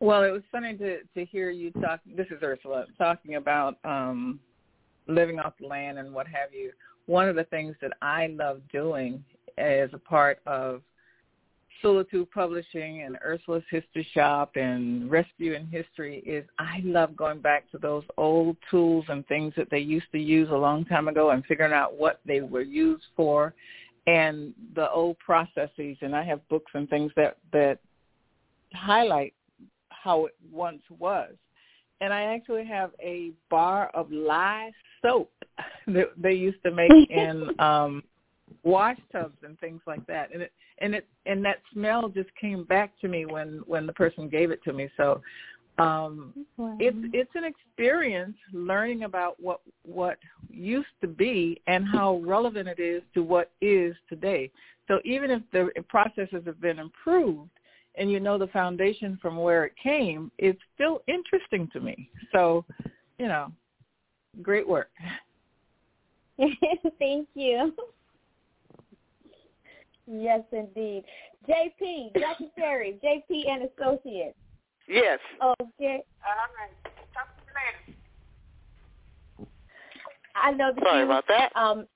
Well, 0.00 0.24
it 0.24 0.30
was 0.30 0.42
funny 0.50 0.76
to 0.78 0.98
to 1.02 1.24
hear 1.26 1.50
you 1.50 1.70
talk. 1.72 2.00
This 2.06 2.26
is 2.30 2.42
Ursula 2.42 2.86
talking 2.96 3.34
about 3.34 3.78
um, 3.84 4.40
living 5.06 5.38
off 5.38 5.54
the 5.60 5.66
land 5.66 5.98
and 5.98 6.12
what 6.12 6.26
have 6.26 6.54
you. 6.54 6.72
One 7.06 7.28
of 7.28 7.36
the 7.36 7.44
things 7.44 7.74
that 7.82 7.92
I 8.00 8.28
love 8.28 8.60
doing 8.72 9.22
as 9.58 9.90
a 9.92 9.98
part 9.98 10.40
of 10.46 10.82
Solitude 11.82 12.30
Publishing 12.30 13.02
and 13.02 13.16
Ursula's 13.24 13.64
History 13.70 14.06
Shop 14.12 14.52
and 14.56 15.10
Rescue 15.10 15.54
in 15.54 15.66
History 15.66 16.18
is 16.26 16.44
I 16.58 16.80
love 16.84 17.16
going 17.16 17.40
back 17.40 17.70
to 17.72 17.78
those 17.78 18.04
old 18.16 18.56
tools 18.70 19.04
and 19.08 19.26
things 19.26 19.54
that 19.56 19.68
they 19.70 19.78
used 19.78 20.10
to 20.12 20.18
use 20.18 20.48
a 20.50 20.56
long 20.56 20.84
time 20.84 21.08
ago 21.08 21.30
and 21.30 21.44
figuring 21.46 21.72
out 21.72 21.96
what 21.96 22.20
they 22.26 22.40
were 22.40 22.62
used 22.62 23.04
for 23.16 23.54
and 24.06 24.54
the 24.74 24.90
old 24.90 25.18
processes 25.18 25.96
and 26.00 26.14
I 26.14 26.24
have 26.24 26.46
books 26.48 26.70
and 26.74 26.88
things 26.88 27.12
that 27.16 27.36
that 27.52 27.78
highlight 28.72 29.34
how 29.90 30.26
it 30.26 30.34
once 30.50 30.82
was. 30.98 31.32
And 32.00 32.12
I 32.12 32.22
actually 32.22 32.64
have 32.64 32.92
a 33.00 33.32
bar 33.50 33.90
of 33.92 34.10
lye 34.10 34.72
soap 35.02 35.30
that 35.86 36.10
they 36.16 36.32
used 36.32 36.62
to 36.64 36.70
make 36.70 36.90
in 37.10 37.50
um 37.60 38.02
wash 38.62 38.98
tubs 39.12 39.36
and 39.42 39.58
things 39.60 39.80
like 39.86 40.06
that. 40.06 40.32
And 40.32 40.42
it 40.42 40.52
and 40.78 40.94
it 40.94 41.06
and 41.26 41.44
that 41.44 41.58
smell 41.72 42.08
just 42.08 42.30
came 42.40 42.64
back 42.64 42.92
to 43.00 43.08
me 43.08 43.26
when 43.26 43.62
when 43.66 43.86
the 43.86 43.92
person 43.92 44.28
gave 44.28 44.50
it 44.50 44.62
to 44.64 44.72
me. 44.72 44.88
So 44.96 45.20
um 45.78 46.34
wow. 46.56 46.76
it's 46.78 46.96
it's 47.12 47.30
an 47.34 47.44
experience 47.44 48.36
learning 48.52 49.04
about 49.04 49.36
what 49.40 49.60
what 49.82 50.18
used 50.50 50.88
to 51.00 51.06
be 51.06 51.60
and 51.66 51.86
how 51.86 52.16
relevant 52.24 52.68
it 52.68 52.80
is 52.80 53.02
to 53.14 53.22
what 53.22 53.52
is 53.60 53.94
today. 54.08 54.50
So 54.88 54.98
even 55.04 55.30
if 55.30 55.42
the 55.52 55.70
processes 55.88 56.42
have 56.46 56.60
been 56.60 56.78
improved 56.78 57.50
and 57.96 58.10
you 58.10 58.20
know 58.20 58.38
the 58.38 58.48
foundation 58.48 59.18
from 59.20 59.36
where 59.36 59.64
it 59.64 59.72
came 59.82 60.30
it's 60.38 60.60
still 60.74 61.02
interesting 61.06 61.68
to 61.72 61.80
me. 61.80 62.10
So 62.32 62.64
you 63.18 63.28
know 63.28 63.52
great 64.42 64.68
work. 64.68 64.90
Thank 66.98 67.28
you 67.34 67.72
Yes, 70.10 70.40
indeed. 70.50 71.04
JP, 71.48 72.18
Jackie 72.18 72.50
Perry, 72.58 72.98
JP 73.02 73.48
and 73.48 73.68
Associates. 73.70 74.36
Yes. 74.88 75.20
Okay. 75.40 76.02
All 76.26 76.50
right. 76.58 76.74
Talk 77.14 77.28
to 77.36 77.42
you 77.46 77.52
later. 79.38 79.50
I 80.34 80.50
know 80.52 80.72
that 80.74 80.82
Sorry 80.82 81.00
you, 81.00 81.04
about 81.04 81.24
that. 81.28 81.54
Um, 81.54 81.86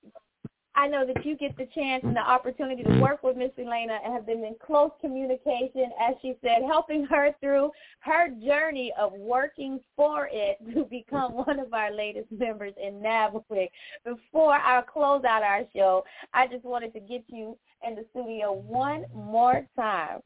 I 0.77 0.89
know 0.89 1.07
that 1.07 1.25
you 1.25 1.37
get 1.37 1.57
the 1.57 1.67
chance 1.75 2.03
and 2.05 2.17
the 2.17 2.21
opportunity 2.21 2.83
to 2.83 3.01
work 3.01 3.23
with 3.23 3.37
Miss 3.37 3.53
Elena 3.59 3.99
and 4.05 4.13
have 4.13 4.27
been 4.27 4.45
in 4.45 4.57
close 4.65 4.91
communication, 5.01 5.91
as 6.01 6.17
she 6.21 6.35
said, 6.43 6.63
helping 6.67 7.05
her 7.05 7.31
through 7.41 7.71
her 8.01 8.29
journey 8.45 8.93
of 8.99 9.13
working 9.13 9.79
for 9.95 10.29
it 10.33 10.59
to 10.75 10.85
become 10.85 11.33
one 11.33 11.61
of 11.61 11.73
our 11.73 11.93
latest 11.93 12.31
members 12.33 12.73
in 12.83 12.95
NABWIC. 12.95 13.69
Before 14.05 14.55
I 14.55 14.83
close 14.83 15.23
out 15.25 15.45
our 15.45 15.63
show, 15.75 16.05
I 16.33 16.49
just 16.49 16.65
wanted 16.65 16.93
to 16.95 17.01
get 17.01 17.23
you 17.29 17.57
in 17.87 17.95
the 17.95 18.05
studio 18.11 18.53
one 18.53 19.05
more 19.15 19.67
time. 19.77 20.21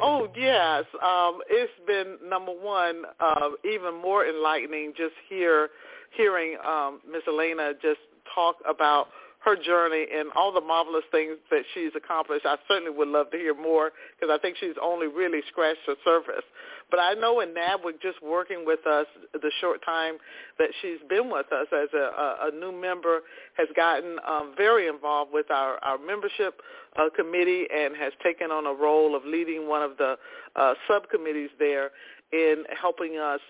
Oh 0.00 0.28
yes, 0.36 0.84
um, 1.04 1.40
it's 1.50 1.72
been 1.86 2.16
number 2.26 2.52
one, 2.52 3.02
uh, 3.20 3.50
even 3.64 4.00
more 4.00 4.26
enlightening 4.26 4.92
just 4.96 5.12
hear 5.28 5.68
hearing 6.16 6.56
um, 6.66 7.00
Miss 7.10 7.22
Elena 7.28 7.72
just 7.82 8.00
talk 8.34 8.56
about 8.68 9.08
her 9.46 9.56
journey 9.56 10.06
and 10.12 10.28
all 10.34 10.52
the 10.52 10.60
marvelous 10.60 11.04
things 11.12 11.38
that 11.52 11.62
she's 11.72 11.92
accomplished. 11.96 12.44
I 12.44 12.56
certainly 12.66 12.90
would 12.90 13.06
love 13.06 13.30
to 13.30 13.38
hear 13.38 13.54
more 13.54 13.92
because 14.18 14.34
I 14.34 14.42
think 14.42 14.56
she's 14.58 14.74
only 14.82 15.06
really 15.06 15.40
scratched 15.48 15.86
the 15.86 15.94
surface. 16.04 16.42
But 16.90 16.98
I 16.98 17.14
know 17.14 17.38
in 17.40 17.54
NABWIC, 17.54 18.02
just 18.02 18.20
working 18.22 18.64
with 18.66 18.84
us 18.86 19.06
the 19.32 19.50
short 19.60 19.84
time 19.84 20.16
that 20.58 20.68
she's 20.82 20.98
been 21.08 21.30
with 21.30 21.46
us 21.52 21.68
as 21.72 21.88
a, 21.94 22.48
a, 22.48 22.50
new 22.58 22.72
member, 22.72 23.20
has 23.56 23.68
gotten 23.76 24.16
um, 24.28 24.54
very 24.56 24.88
involved 24.88 25.32
with 25.32 25.50
our, 25.50 25.78
our 25.84 25.98
membership 25.98 26.60
uh, 26.96 27.08
committee 27.14 27.66
and 27.72 27.96
has 27.96 28.12
taken 28.24 28.50
on 28.50 28.66
a 28.66 28.72
role 28.72 29.14
of 29.14 29.24
leading 29.24 29.68
one 29.68 29.82
of 29.82 29.96
the 29.96 30.16
uh, 30.56 30.74
subcommittees 30.88 31.50
there 31.58 31.90
in 32.32 32.64
helping 32.80 33.16
us 33.16 33.40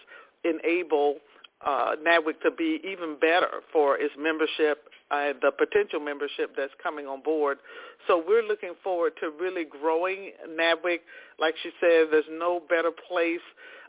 enable 0.45 1.17
uh, 1.65 1.97
NABWIC 2.07 2.41
to 2.43 2.51
be 2.51 2.81
even 2.85 3.17
better 3.19 3.63
for 3.73 3.97
its 3.97 4.13
membership 4.19 4.85
and 5.11 5.37
the 5.41 5.53
potential 5.57 6.01
membership 6.01 6.51
that's 6.57 6.73
coming 6.83 7.07
on 7.07 7.23
board. 7.23 7.59
So 8.07 8.23
we're 8.27 8.43
looking 8.43 8.75
forward 8.83 9.13
to 9.21 9.31
really 9.31 9.65
growing 9.65 10.33
NABWIC. 10.49 11.01
Like 11.39 11.55
she 11.63 11.71
said, 11.81 12.09
there's 12.11 12.25
no 12.31 12.61
better 12.69 12.91
place 12.91 13.41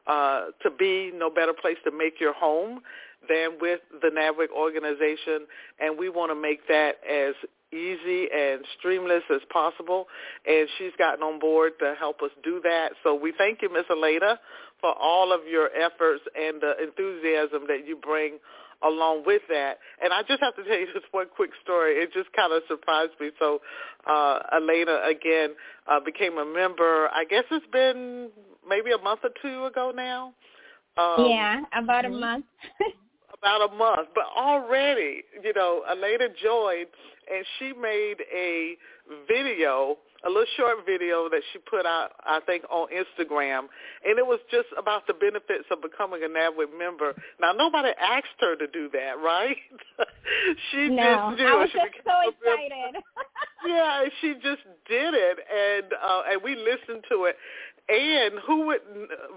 uh, 0.08 0.48
to 0.64 0.70
be, 0.70 1.12
no 1.14 1.30
better 1.30 1.54
place 1.54 1.78
to 1.86 1.92
make 1.92 2.20
your 2.20 2.34
home 2.34 2.82
than 3.28 3.58
with 3.60 3.82
the 4.02 4.10
NABWIC 4.10 4.50
organization, 4.56 5.48
and 5.80 5.98
we 5.98 6.10
want 6.10 6.32
to 6.32 6.36
make 6.36 6.68
that 6.68 6.96
as 7.10 7.36
easy 7.74 8.28
and 8.34 8.62
streamless 8.80 9.24
as 9.34 9.42
possible. 9.52 10.08
And 10.48 10.68
she's 10.78 10.94
gotten 10.98 11.24
on 11.24 11.40
board 11.40 11.74
to 11.80 11.96
help 12.00 12.22
us 12.22 12.32
do 12.44 12.62
that. 12.64 12.92
So 13.04 13.14
we 13.16 13.34
thank 13.38 13.62
you, 13.62 13.72
Ms. 13.72 13.86
Aleda, 13.92 14.38
for 14.80 14.94
all 14.94 15.34
of 15.34 15.42
your 15.50 15.70
efforts 15.76 16.24
and 16.36 16.62
the 16.62 16.74
enthusiasm 16.82 17.64
that 17.68 17.88
you 17.88 17.98
bring 17.98 18.40
along 18.84 19.24
with 19.26 19.42
that. 19.50 19.80
And 20.04 20.14
I 20.14 20.22
just 20.24 20.42
have 20.42 20.56
to 20.56 20.64
tell 20.64 20.78
you 20.78 20.88
this 20.94 21.04
one 21.12 21.28
quick 21.36 21.52
story. 21.64 21.96
It 21.96 22.14
just 22.14 22.32
kind 22.34 22.54
of 22.54 22.64
surprised 22.68 23.14
me. 23.20 23.32
So 23.40 23.60
uh, 24.06 24.40
Elena, 24.56 25.02
again, 25.10 25.56
uh, 25.88 26.00
became 26.00 26.38
a 26.38 26.46
member, 26.46 27.10
I 27.14 27.26
guess 27.26 27.44
it's 27.52 27.66
been 27.72 28.30
maybe 28.68 28.92
a 28.92 29.02
month 29.02 29.22
or 29.24 29.32
two 29.42 29.66
ago 29.66 29.92
now. 29.96 30.34
Um, 30.98 31.28
yeah, 31.30 31.62
about 31.78 32.06
a 32.06 32.10
month. 32.10 32.46
about 33.38 33.72
a 33.72 33.76
month. 33.76 34.10
But 34.16 34.26
already, 34.36 35.24
you 35.44 35.54
know, 35.54 35.84
Elena 35.90 36.28
joined 36.42 36.88
and 37.32 37.46
she 37.60 37.74
made 37.74 38.18
a 38.34 38.76
video 39.28 39.98
a 40.28 40.30
little 40.30 40.46
short 40.58 40.86
video 40.86 41.30
that 41.30 41.42
she 41.54 41.60
put 41.60 41.86
out, 41.86 42.12
I 42.26 42.40
think, 42.46 42.64
on 42.70 42.90
Instagram, 42.92 43.72
and 44.06 44.20
it 44.20 44.26
was 44.26 44.40
just 44.52 44.68
about 44.78 45.08
the 45.08 45.14
benefits 45.14 45.66
of 45.72 45.82
becoming 45.82 46.22
a 46.24 46.28
NABWIC 46.28 46.78
member. 46.78 47.16
Now, 47.40 47.54
nobody 47.54 47.90
asked 48.00 48.36
her 48.40 48.56
to 48.58 48.68
do 48.68 48.90
that, 48.92 49.16
right? 49.24 49.56
she 50.72 50.90
no, 50.90 51.32
just 51.32 51.38
did. 51.38 51.48
I 51.48 51.56
was 51.56 51.70
she 51.72 51.80
just 51.80 52.04
so 52.04 52.18
excited. 52.28 53.02
yeah, 53.68 54.04
she 54.22 54.34
just 54.44 54.64
did 54.88 55.14
it, 55.14 55.38
and 55.48 55.94
uh, 55.94 56.22
and 56.32 56.42
we 56.44 56.56
listened 56.56 57.04
to 57.10 57.26
it. 57.26 57.38
And 57.90 58.40
who 58.46 58.68
would 58.68 58.82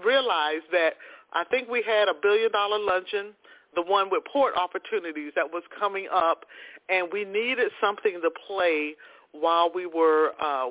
realize 0.05 0.61
that? 0.73 0.95
I 1.33 1.45
think 1.45 1.69
we 1.69 1.81
had 1.87 2.09
a 2.09 2.13
billion 2.21 2.51
dollar 2.51 2.77
luncheon 2.77 3.33
the 3.73 3.81
one 3.81 4.09
with 4.11 4.23
port 4.25 4.53
opportunities 4.57 5.31
that 5.35 5.51
was 5.51 5.63
coming 5.79 6.07
up, 6.13 6.43
and 6.89 7.07
we 7.11 7.23
needed 7.23 7.71
something 7.79 8.19
to 8.21 8.29
play 8.47 8.95
while 9.31 9.71
we 9.73 9.85
were 9.85 10.31
uh, 10.41 10.69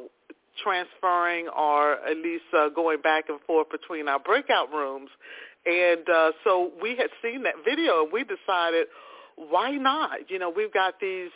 transferring 0.62 1.48
or 1.48 1.94
at 2.06 2.16
least 2.16 2.44
uh, 2.56 2.68
going 2.68 3.00
back 3.00 3.24
and 3.28 3.40
forth 3.46 3.68
between 3.70 4.08
our 4.08 4.18
breakout 4.18 4.72
rooms. 4.72 5.10
And 5.66 6.08
uh, 6.08 6.32
so 6.44 6.70
we 6.80 6.96
had 6.96 7.10
seen 7.22 7.42
that 7.44 7.54
video 7.64 8.04
and 8.04 8.12
we 8.12 8.24
decided, 8.24 8.86
why 9.36 9.72
not? 9.72 10.30
You 10.30 10.38
know, 10.38 10.50
we've 10.50 10.72
got 10.72 11.00
these 11.00 11.30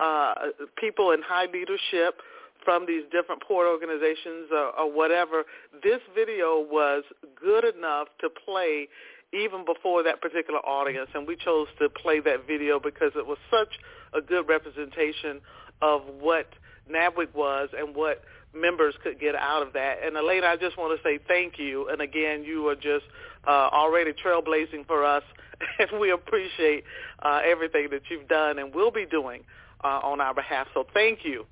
uh, 0.00 0.34
people 0.76 1.12
in 1.12 1.22
high 1.22 1.46
leadership 1.46 2.20
from 2.64 2.86
these 2.86 3.04
different 3.10 3.42
port 3.42 3.66
organizations 3.66 4.48
or, 4.52 4.78
or 4.78 4.92
whatever. 4.92 5.44
This 5.82 6.00
video 6.14 6.60
was 6.60 7.04
good 7.40 7.64
enough 7.64 8.08
to 8.20 8.28
play 8.28 8.88
even 9.32 9.64
before 9.64 10.02
that 10.02 10.20
particular 10.20 10.58
audience, 10.60 11.08
and 11.14 11.26
we 11.26 11.36
chose 11.36 11.68
to 11.78 11.88
play 11.88 12.20
that 12.20 12.46
video 12.46 12.80
because 12.80 13.12
it 13.14 13.24
was 13.24 13.38
such 13.50 13.68
a 14.12 14.20
good 14.20 14.48
representation 14.48 15.40
of 15.80 16.02
what 16.18 16.46
NABWIC 16.88 17.34
was 17.34 17.68
and 17.76 17.94
what 17.94 18.22
members 18.54 18.94
could 19.02 19.20
get 19.20 19.34
out 19.34 19.62
of 19.62 19.72
that. 19.74 19.98
And 20.04 20.16
Elena, 20.16 20.46
I 20.48 20.56
just 20.56 20.76
want 20.76 20.98
to 20.98 21.02
say 21.08 21.18
thank 21.26 21.58
you. 21.58 21.88
And 21.88 22.00
again, 22.00 22.44
you 22.44 22.68
are 22.68 22.74
just 22.74 23.04
uh, 23.46 23.50
already 23.50 24.12
trailblazing 24.12 24.86
for 24.86 25.04
us, 25.04 25.22
and 25.78 26.00
we 26.00 26.10
appreciate 26.10 26.84
uh, 27.22 27.40
everything 27.44 27.88
that 27.90 28.02
you've 28.10 28.28
done 28.28 28.58
and 28.58 28.74
will 28.74 28.90
be 28.90 29.06
doing 29.06 29.44
uh, 29.82 30.00
on 30.02 30.20
our 30.20 30.34
behalf. 30.34 30.68
So 30.74 30.86
thank 30.92 31.24
you. 31.24 31.46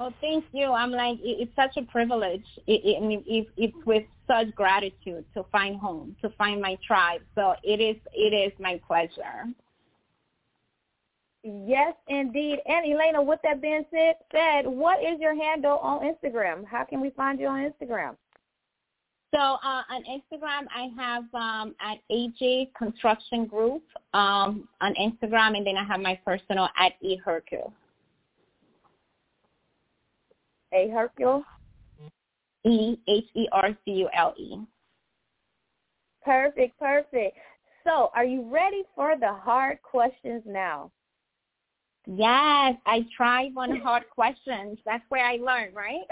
Oh, 0.00 0.12
thank 0.20 0.44
you. 0.52 0.66
I'm 0.66 0.92
like, 0.92 1.18
it's 1.22 1.50
such 1.56 1.76
a 1.76 1.82
privilege. 1.82 2.44
It, 2.68 2.82
it, 2.84 3.24
it, 3.26 3.48
it's 3.56 3.76
with 3.84 4.04
such 4.28 4.54
gratitude 4.54 5.24
to 5.34 5.44
find 5.50 5.80
home, 5.80 6.14
to 6.22 6.30
find 6.38 6.60
my 6.60 6.78
tribe. 6.86 7.22
So 7.34 7.54
it 7.64 7.80
is, 7.80 7.96
it 8.12 8.32
is 8.32 8.52
my 8.60 8.80
pleasure. 8.86 9.46
Yes, 11.44 11.94
indeed. 12.08 12.58
And 12.66 12.92
Elena, 12.92 13.22
with 13.22 13.40
that 13.44 13.62
being 13.62 13.84
said, 13.90 14.14
said, 14.32 14.66
what 14.66 15.02
is 15.02 15.20
your 15.20 15.36
handle 15.36 15.78
on 15.78 16.00
Instagram? 16.00 16.64
How 16.66 16.84
can 16.84 17.00
we 17.00 17.10
find 17.10 17.38
you 17.38 17.46
on 17.46 17.70
Instagram? 17.70 18.16
So 19.34 19.38
uh, 19.38 19.82
on 19.90 20.04
Instagram, 20.04 20.66
I 20.74 20.88
have 20.96 21.24
um, 21.34 21.74
at 21.80 21.98
HJ 22.10 22.72
Construction 22.74 23.46
Group 23.46 23.82
um, 24.14 24.66
on 24.80 24.94
Instagram, 24.94 25.56
and 25.56 25.66
then 25.66 25.76
I 25.76 25.84
have 25.84 26.00
my 26.00 26.18
personal 26.24 26.68
at 26.78 26.92
E 27.02 27.16
Hercule. 27.22 27.72
A 30.72 30.88
Hercule. 30.88 31.44
E 32.64 32.98
H 33.06 33.24
E 33.34 33.48
R 33.52 33.76
C 33.84 33.90
U 33.92 34.08
L 34.14 34.34
E. 34.38 34.56
Perfect, 36.24 36.78
perfect. 36.78 37.36
So, 37.84 38.10
are 38.14 38.24
you 38.24 38.50
ready 38.52 38.82
for 38.94 39.14
the 39.18 39.32
hard 39.32 39.80
questions 39.82 40.42
now? 40.46 40.90
Yes, 42.10 42.74
I 42.86 43.06
thrive 43.14 43.56
on 43.58 43.80
hard 43.80 44.04
questions. 44.08 44.78
That's 44.86 45.04
where 45.10 45.26
I 45.26 45.36
learn, 45.36 45.74
right? 45.74 46.06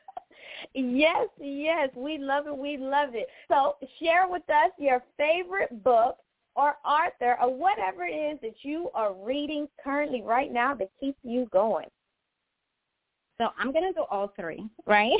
yes, 0.74 1.28
yes. 1.40 1.90
We 1.94 2.18
love 2.18 2.48
it. 2.48 2.56
We 2.56 2.76
love 2.76 3.10
it. 3.14 3.28
So 3.46 3.76
share 4.00 4.26
with 4.28 4.42
us 4.50 4.72
your 4.78 5.00
favorite 5.16 5.84
book 5.84 6.16
or 6.56 6.74
author 6.84 7.38
or 7.40 7.54
whatever 7.54 8.04
it 8.04 8.14
is 8.14 8.40
that 8.42 8.56
you 8.62 8.90
are 8.94 9.14
reading 9.14 9.68
currently 9.82 10.22
right 10.22 10.52
now 10.52 10.74
that 10.74 10.90
keeps 10.98 11.18
you 11.22 11.48
going. 11.52 11.86
So 13.40 13.50
I'm 13.56 13.70
going 13.70 13.84
to 13.84 13.92
do 13.92 14.06
all 14.10 14.32
three, 14.34 14.68
right? 14.86 15.12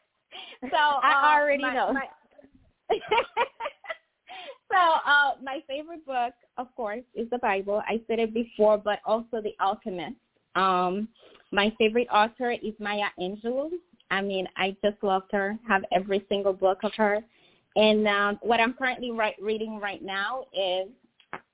so 0.70 0.76
I 0.76 1.34
uh, 1.34 1.40
already 1.40 1.62
my, 1.62 1.72
know. 1.72 1.94
My, 1.94 2.04
uh, 4.76 5.32
my 5.42 5.62
favorite 5.66 6.04
book, 6.06 6.34
of 6.58 6.74
course, 6.74 7.04
is 7.14 7.28
the 7.30 7.38
Bible. 7.38 7.82
I 7.86 8.00
said 8.06 8.18
it 8.18 8.34
before, 8.34 8.78
but 8.78 9.00
also 9.04 9.40
The 9.42 9.54
Alchemist. 9.60 10.16
Um, 10.54 11.08
my 11.52 11.72
favorite 11.78 12.08
author 12.12 12.50
is 12.52 12.74
Maya 12.78 13.08
Angelou. 13.20 13.70
I 14.10 14.22
mean, 14.22 14.46
I 14.56 14.76
just 14.84 15.02
loved 15.02 15.32
her. 15.32 15.58
Have 15.68 15.84
every 15.92 16.24
single 16.28 16.52
book 16.52 16.78
of 16.82 16.92
her. 16.96 17.20
And 17.76 18.06
um, 18.08 18.38
what 18.42 18.60
I'm 18.60 18.72
currently 18.72 19.10
right, 19.10 19.34
reading 19.40 19.78
right 19.78 20.02
now 20.02 20.44
is 20.52 20.88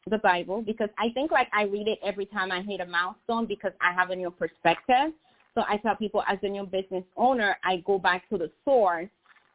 the 0.09 0.19
Bible 0.19 0.63
because 0.63 0.89
I 0.99 1.11
think 1.11 1.31
like 1.31 1.49
I 1.53 1.65
read 1.65 1.89
it 1.89 1.99
every 2.05 2.27
time 2.27 2.51
I 2.53 2.63
hit 2.63 2.81
a 2.81 2.87
milestone 2.87 3.47
because 3.47 3.73
I 3.81 3.93
have 3.93 4.11
a 4.11 4.17
new 4.17 4.31
perspective. 4.31 5.13
So 5.55 5.63
I 5.69 5.77
tell 5.79 5.97
people 5.97 6.23
as 6.29 6.39
a 6.43 6.49
new 6.49 6.65
business 6.65 7.05
owner, 7.17 7.57
I 7.65 7.83
go 7.87 7.99
back 7.99 8.29
to 8.31 8.39
the 8.39 8.51
source 8.65 9.09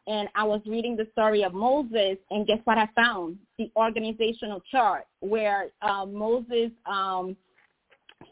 and 0.08 0.30
I 0.36 0.44
was 0.44 0.62
reading 0.66 0.96
the 0.96 1.08
story 1.12 1.44
of 1.44 1.54
Moses, 1.54 2.18
and 2.32 2.48
guess 2.48 2.60
what 2.64 2.78
I 2.78 2.88
found? 2.96 3.38
The 3.58 3.72
organizational 3.76 4.62
chart 4.72 5.06
where 5.20 5.68
uh, 5.82 6.06
Moses' 6.06 6.72
um, 6.86 7.36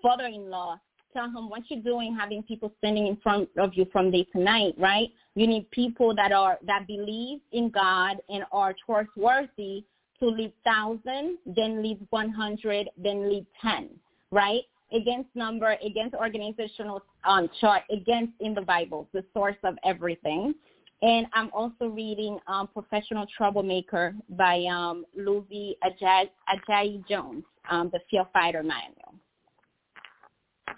father-in-law 0.02 0.80
tell 1.14 1.26
him 1.26 1.50
what 1.50 1.64
you're 1.70 1.82
doing, 1.82 2.16
having 2.18 2.44
people 2.44 2.72
standing 2.80 3.08
in 3.08 3.18
front 3.18 3.50
of 3.58 3.74
you 3.74 3.86
from 3.92 4.12
day 4.12 4.26
to 4.34 4.40
night, 4.40 4.74
right? 4.78 5.10
You 5.36 5.48
need 5.48 5.70
people 5.72 6.16
that 6.16 6.32
are 6.32 6.58
that 6.66 6.88
believe 6.88 7.40
in 7.52 7.70
God 7.70 8.18
and 8.30 8.44
are 8.52 8.74
trustworthy 8.86 9.84
to 10.20 10.26
lead 10.28 10.54
thousand, 10.64 11.38
then 11.46 11.84
lead 11.84 12.00
one 12.10 12.32
hundred, 12.32 12.90
then 12.98 13.30
lead 13.30 13.46
ten, 13.62 13.90
right? 14.32 14.64
against 14.92 15.30
number, 15.36 15.76
against 15.84 16.16
organizational 16.16 17.04
um, 17.28 17.50
chart, 17.60 17.84
against 17.92 18.34
in 18.40 18.54
the 18.54 18.62
Bible, 18.62 19.08
the 19.14 19.24
source 19.34 19.56
of 19.64 19.76
everything. 19.84 20.54
And 21.02 21.28
I'm 21.34 21.50
also 21.54 21.88
reading 21.88 22.40
um, 22.48 22.68
Professional 22.68 23.26
Troublemaker 23.36 24.16
by 24.30 24.64
um, 24.72 25.06
Luvvie 25.18 25.76
Ajayi, 25.84 26.30
Ajayi 26.50 27.06
Jones, 27.08 27.44
um, 27.70 27.90
the 27.92 28.00
Fear 28.10 28.26
Fighter 28.34 28.64
Manual. 28.64 29.16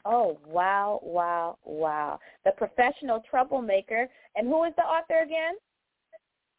Oh, 0.05 0.38
wow, 0.47 0.99
wow, 1.03 1.57
wow. 1.63 2.20
The 2.45 2.51
Professional 2.51 3.22
Troublemaker. 3.30 4.09
And 4.36 4.47
who 4.47 4.63
is 4.63 4.74
the 4.76 4.84
author 4.84 5.22
again? 5.24 5.55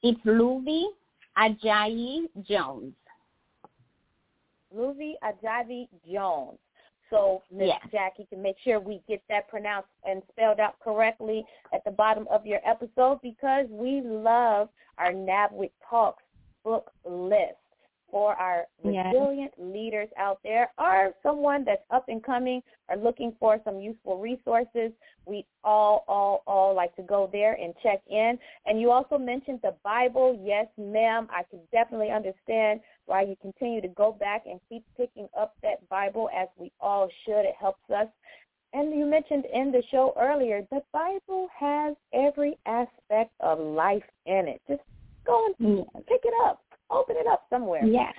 It's 0.03 0.21
Luvvie 0.25 0.85
Ajayi 1.37 2.29
Jones. 2.47 2.95
Luvvie 4.75 5.15
Ajayi 5.25 5.89
Jones. 6.11 6.59
So 7.11 7.43
Miss 7.51 7.69
yes. 7.69 7.81
Jackie 7.91 8.27
can 8.29 8.43
make 8.43 8.57
sure 8.65 8.81
we 8.81 9.01
get 9.09 9.23
that 9.29 9.49
pronounced 9.49 9.89
and 10.05 10.23
spelled 10.33 10.61
out 10.61 10.79
correctly 10.81 11.45
at 11.73 11.85
the 11.85 11.91
bottom 11.91 12.27
of 12.31 12.47
your 12.47 12.61
episode 12.67 13.21
because 13.23 13.67
we 13.71 14.03
love 14.05 14.69
our 14.99 15.13
NABWIC 15.13 15.71
Talks 15.89 16.23
book 16.65 16.91
list 17.05 17.57
for 18.11 18.35
our 18.35 18.65
yes. 18.85 19.07
resilient 19.13 19.53
leaders 19.59 20.09
out 20.19 20.41
there 20.43 20.71
or 20.79 21.13
someone 21.23 21.65
that's 21.65 21.83
up 21.91 22.09
and 22.09 22.23
coming 22.23 22.63
or 22.89 22.97
looking 22.97 23.33
for 23.39 23.61
some 23.65 23.81
useful 23.81 24.19
resources. 24.19 24.93
We 25.27 25.45
all, 25.63 26.05
all, 26.09 26.43
all 26.47 26.75
like 26.75 26.95
to 26.97 27.03
go 27.03 27.29
there 27.31 27.55
and 27.55 27.75
check 27.83 28.01
in. 28.09 28.39
And 28.67 28.81
you 28.81 28.91
also 28.91 29.19
mentioned 29.19 29.61
the 29.63 29.75
Bible. 29.85 30.41
Yes, 30.43 30.67
ma'am. 30.79 31.29
I 31.31 31.43
can 31.51 31.61
definitely 31.73 32.11
understand 32.11 32.81
why 33.07 33.23
you 33.23 33.37
continue 33.41 33.81
to 33.81 33.89
go 33.89 34.13
back 34.13 34.45
and 34.47 34.61
keep 34.69 34.85
picking 34.97 35.29
up 35.39 35.55
that 35.63 35.87
Bible 35.89 36.31
as 36.37 36.49
we 36.57 36.73
all 36.81 37.09
should. 37.25 37.41
It 37.41 37.55
helps 37.61 37.91
us. 37.91 38.07
And 38.75 38.99
you 38.99 39.07
mentioned 39.07 39.45
in 39.53 39.73
the 39.73 39.83
show 39.91 40.15
earlier, 40.21 40.63
the 40.71 40.83
Bible 40.93 41.49
has 41.59 41.95
every 42.13 42.59
aspect 42.67 43.33
of 43.41 43.59
life 43.59 44.03
in 44.27 44.47
it. 44.47 44.61
Just 44.69 44.83
go 45.27 45.49
and 45.59 45.87
pick 46.07 46.21
it 46.25 46.35
up 46.45 46.63
open 46.91 47.17
somewhere. 47.69 47.85
Yeah. 47.85 48.11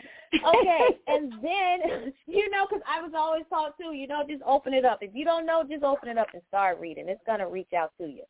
okay, 0.48 1.00
and 1.08 1.34
then 1.42 2.14
you 2.28 2.50
know, 2.50 2.68
because 2.70 2.84
I 2.88 3.02
was 3.02 3.12
always 3.16 3.44
taught 3.50 3.78
too, 3.78 3.94
you 3.94 4.08
know, 4.08 4.24
just 4.28 4.44
open 4.46 4.74
it 4.74 4.86
up. 4.86 5.00
If 5.02 5.12
you 5.14 5.26
don't 5.26 5.46
know, 5.46 5.64
just 5.70 5.84
open 5.84 6.10
it 6.10 6.18
up 6.18 6.28
and 6.34 6.42
start 6.48 6.80
reading. 6.80 7.06
It's 7.08 7.22
gonna 7.26 7.50
reach 7.50 7.74
out 7.76 7.92
to 8.00 8.08
you. 8.08 8.24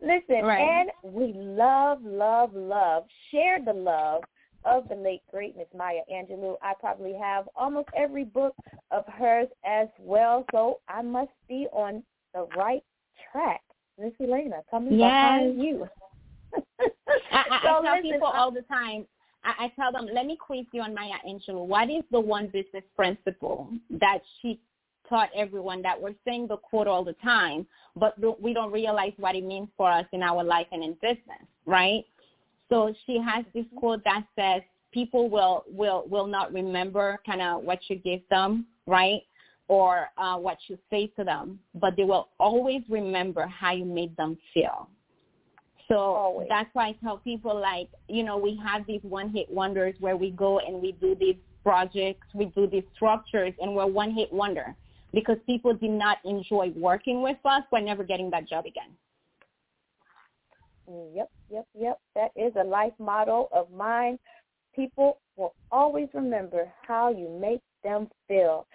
Listen, 0.00 0.44
right. 0.44 0.60
and 0.60 0.90
we 1.02 1.32
love, 1.34 1.98
love, 2.04 2.54
love, 2.54 3.04
share 3.30 3.58
the 3.64 3.72
love 3.72 4.22
of 4.64 4.88
the 4.88 4.94
late 4.94 5.22
great 5.30 5.56
Miss 5.56 5.66
Maya 5.76 6.00
Angelou. 6.12 6.54
I 6.62 6.74
probably 6.78 7.14
have 7.20 7.48
almost 7.56 7.88
every 7.96 8.24
book 8.24 8.54
of 8.90 9.04
hers 9.06 9.48
as 9.64 9.88
well, 9.98 10.44
so 10.52 10.80
I 10.88 11.02
must 11.02 11.30
be 11.48 11.66
on 11.72 12.02
the 12.32 12.46
right 12.56 12.82
track. 13.32 13.60
Miss 13.98 14.12
Elena, 14.20 14.58
coming 14.70 14.92
yes. 14.92 15.00
behind 15.00 15.60
you. 15.60 15.88
I, 17.32 17.44
I, 17.50 17.60
so 17.64 17.68
I 17.68 17.82
tell 17.82 17.96
listen, 17.96 18.12
people 18.12 18.28
all 18.28 18.52
the 18.52 18.62
time, 18.62 19.04
I, 19.44 19.66
I 19.66 19.72
tell 19.76 19.92
them, 19.92 20.08
let 20.12 20.26
me 20.26 20.36
quiz 20.36 20.66
you 20.72 20.82
on 20.82 20.94
Maya 20.94 21.14
Angelou. 21.26 21.66
What 21.66 21.90
is 21.90 22.02
the 22.10 22.20
one 22.20 22.46
business 22.46 22.84
principle 22.96 23.70
that 23.90 24.18
she 24.40 24.60
taught 25.08 25.30
everyone 25.34 25.82
that 25.82 26.00
we're 26.00 26.14
saying 26.24 26.48
the 26.48 26.56
quote 26.56 26.86
all 26.86 27.04
the 27.04 27.14
time, 27.14 27.66
but 27.96 28.14
we 28.42 28.52
don't 28.52 28.72
realize 28.72 29.12
what 29.16 29.34
it 29.34 29.44
means 29.44 29.68
for 29.76 29.90
us 29.90 30.04
in 30.12 30.22
our 30.22 30.44
life 30.44 30.66
and 30.70 30.84
in 30.84 30.92
business, 30.94 31.46
right? 31.66 32.04
So 32.68 32.92
she 33.06 33.18
has 33.18 33.44
this 33.54 33.64
quote 33.76 34.04
that 34.04 34.24
says, 34.36 34.62
people 34.92 35.28
will 35.28 35.64
will 35.70 36.04
will 36.08 36.26
not 36.26 36.52
remember 36.52 37.18
kind 37.24 37.42
of 37.42 37.62
what 37.62 37.78
you 37.88 37.96
give 37.96 38.20
them, 38.30 38.66
right? 38.86 39.22
Or 39.68 40.08
uh, 40.16 40.36
what 40.36 40.58
you 40.68 40.78
say 40.90 41.08
to 41.18 41.24
them, 41.24 41.58
but 41.74 41.94
they 41.96 42.04
will 42.04 42.28
always 42.38 42.82
remember 42.88 43.46
how 43.46 43.72
you 43.72 43.84
made 43.84 44.16
them 44.16 44.38
feel. 44.54 44.88
So 45.88 45.96
Always. 45.96 46.48
that's 46.48 46.68
why 46.74 46.88
I 46.88 46.92
tell 47.02 47.18
people 47.18 47.58
like, 47.58 47.88
you 48.08 48.22
know, 48.22 48.36
we 48.36 48.60
have 48.64 48.86
these 48.86 49.00
one 49.02 49.30
hit 49.30 49.50
wonders 49.50 49.94
where 50.00 50.16
we 50.16 50.30
go 50.30 50.58
and 50.58 50.82
we 50.82 50.92
do 50.92 51.14
these 51.14 51.36
projects, 51.62 52.26
we 52.34 52.46
do 52.46 52.66
these 52.66 52.84
structures 52.94 53.54
and 53.60 53.74
we're 53.74 53.86
one 53.86 54.12
hit 54.12 54.32
wonder 54.32 54.74
because 55.14 55.38
people 55.46 55.72
did 55.72 55.90
not 55.90 56.18
enjoy 56.24 56.70
working 56.76 57.22
with 57.22 57.38
us, 57.46 57.62
we're 57.72 57.80
never 57.80 58.04
getting 58.04 58.30
that 58.30 58.46
job 58.46 58.66
again. 58.66 58.90
Yep, 61.14 61.30
yep, 61.50 61.66
yep. 61.78 61.98
That 62.14 62.30
is 62.36 62.52
a 62.60 62.64
life 62.64 62.92
motto 62.98 63.48
of 63.52 63.70
mine. 63.70 64.18
People 64.74 65.20
will 65.36 65.54
always 65.70 66.08
remember 66.14 66.70
how 66.86 67.10
you 67.10 67.28
make 67.40 67.60
them 67.82 68.08
feel. 68.26 68.66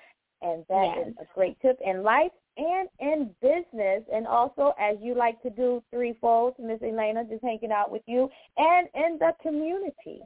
And 0.41 0.65
that 0.69 0.93
yes. 0.97 1.07
is 1.07 1.13
a 1.21 1.25
great 1.33 1.59
tip 1.61 1.79
in 1.83 2.03
life 2.03 2.31
and 2.57 2.89
in 2.99 3.29
business. 3.41 4.03
And 4.13 4.27
also, 4.27 4.73
as 4.79 4.97
you 5.01 5.15
like 5.15 5.41
to 5.43 5.49
do 5.49 5.83
threefold, 5.91 6.55
Miss 6.59 6.81
Elena, 6.81 7.23
just 7.23 7.43
hanging 7.43 7.71
out 7.71 7.91
with 7.91 8.03
you, 8.05 8.29
and 8.57 8.87
in 8.93 9.17
the 9.19 9.33
community. 9.41 10.21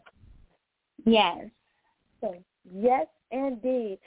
Yes. 1.06 1.46
So, 2.22 2.36
yes, 2.72 3.08
indeed. 3.32 4.00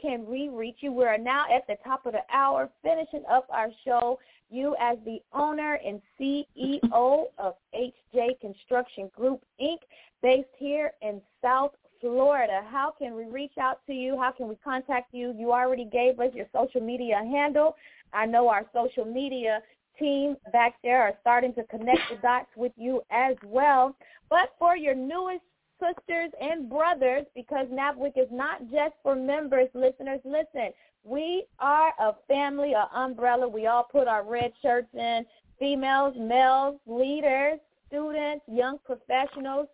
Can 0.00 0.26
we 0.26 0.48
reach 0.48 0.78
you? 0.80 0.92
We're 0.92 1.16
now 1.16 1.44
at 1.54 1.66
the 1.66 1.76
top 1.84 2.04
of 2.04 2.12
the 2.12 2.22
hour, 2.32 2.68
finishing 2.82 3.24
up 3.30 3.46
our 3.50 3.70
show. 3.84 4.18
You, 4.50 4.76
as 4.78 4.98
the 5.04 5.20
owner 5.32 5.80
and 5.84 6.02
CEO 6.20 7.24
of 7.38 7.54
HJ 7.74 8.40
Construction 8.40 9.10
Group, 9.16 9.42
Inc., 9.60 9.78
based 10.22 10.48
here 10.58 10.92
in 11.00 11.20
South 11.42 11.72
Florida. 12.04 12.60
Uh, 12.64 12.70
how 12.70 12.92
can 12.98 13.14
we 13.14 13.24
reach 13.24 13.56
out 13.58 13.80
to 13.86 13.94
you? 13.94 14.18
How 14.18 14.30
can 14.30 14.46
we 14.46 14.56
contact 14.56 15.14
you? 15.14 15.34
You 15.36 15.52
already 15.52 15.86
gave 15.86 16.20
us 16.20 16.34
your 16.34 16.46
social 16.52 16.82
media 16.82 17.16
handle. 17.16 17.76
I 18.12 18.26
know 18.26 18.48
our 18.48 18.66
social 18.74 19.06
media 19.06 19.60
team 19.98 20.36
back 20.52 20.74
there 20.82 21.02
are 21.02 21.14
starting 21.22 21.54
to 21.54 21.64
connect 21.64 22.00
the 22.10 22.16
dots 22.20 22.50
with 22.56 22.72
you 22.76 23.00
as 23.10 23.36
well. 23.42 23.96
But 24.28 24.50
for 24.58 24.76
your 24.76 24.94
newest 24.94 25.44
sisters 25.80 26.30
and 26.40 26.68
brothers, 26.68 27.24
because 27.34 27.66
NABWIC 27.72 28.12
is 28.16 28.28
not 28.30 28.60
just 28.70 28.94
for 29.02 29.16
members, 29.16 29.68
listeners, 29.72 30.20
listen. 30.24 30.70
We 31.04 31.44
are 31.58 31.92
a 31.98 32.12
family, 32.28 32.74
an 32.74 32.86
umbrella. 32.94 33.48
We 33.48 33.66
all 33.66 33.86
put 33.90 34.08
our 34.08 34.24
red 34.24 34.52
shirts 34.62 34.88
in, 34.94 35.24
females, 35.58 36.14
males, 36.18 36.76
leaders, 36.86 37.60
students, 37.88 38.44
young 38.46 38.78
professionals, 38.84 39.68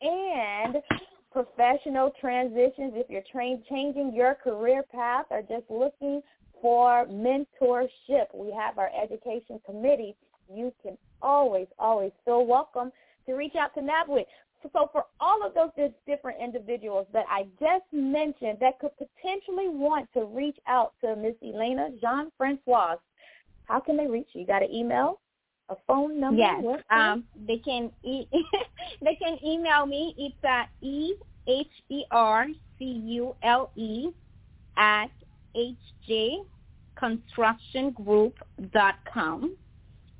and 0.00 0.76
professional 1.36 2.10
transitions, 2.18 2.94
if 2.96 3.10
you're 3.10 3.58
changing 3.68 4.14
your 4.14 4.34
career 4.34 4.82
path 4.90 5.26
or 5.28 5.42
just 5.42 5.64
looking 5.68 6.22
for 6.62 7.04
mentorship, 7.08 8.24
we 8.32 8.50
have 8.58 8.78
our 8.78 8.90
education 9.02 9.60
committee. 9.66 10.16
You 10.50 10.72
can 10.82 10.96
always, 11.20 11.66
always 11.78 12.12
feel 12.24 12.46
welcome 12.46 12.90
to 13.26 13.34
reach 13.34 13.54
out 13.54 13.74
to 13.74 13.80
NABWIC. 13.80 14.24
So 14.72 14.88
for 14.90 15.04
all 15.20 15.46
of 15.46 15.52
those 15.52 15.90
different 16.06 16.38
individuals 16.42 17.06
that 17.12 17.26
I 17.28 17.42
just 17.60 17.84
mentioned 17.92 18.56
that 18.62 18.78
could 18.78 18.92
potentially 18.96 19.68
want 19.68 20.08
to 20.14 20.24
reach 20.24 20.56
out 20.66 20.94
to 21.02 21.16
Miss 21.16 21.34
Elena 21.42 21.90
Jean 22.00 22.32
Francois, 22.38 22.96
how 23.64 23.78
can 23.78 23.98
they 23.98 24.06
reach 24.06 24.28
you? 24.32 24.40
You 24.40 24.46
got 24.46 24.62
an 24.62 24.72
email? 24.72 25.20
A 25.68 25.76
phone 25.86 26.18
number? 26.20 26.38
Yes, 26.38 26.62
um, 26.90 27.24
they 27.46 27.58
can 27.58 27.90
e- 28.02 28.26
they 29.02 29.14
can 29.16 29.38
email 29.44 29.86
me. 29.86 30.14
It's 30.18 30.36
at 30.44 30.68
e 30.80 31.14
h 31.46 31.68
e 31.88 32.04
r 32.10 32.46
c 32.78 32.84
u 32.84 33.36
l 33.42 33.70
e 33.76 34.08
at 34.76 35.10
hjconstructiongroup.com, 37.00 39.56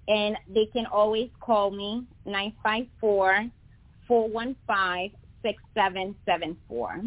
and 0.08 0.36
they 0.48 0.66
can 0.66 0.86
always 0.86 1.30
call 1.40 1.70
me 1.70 2.06
nine 2.24 2.54
five 2.62 2.86
four 3.00 3.44
four 4.06 4.28
one 4.28 4.54
five 4.66 5.10
six 5.42 5.62
seven 5.74 6.14
seven 6.24 6.56
four. 6.68 7.02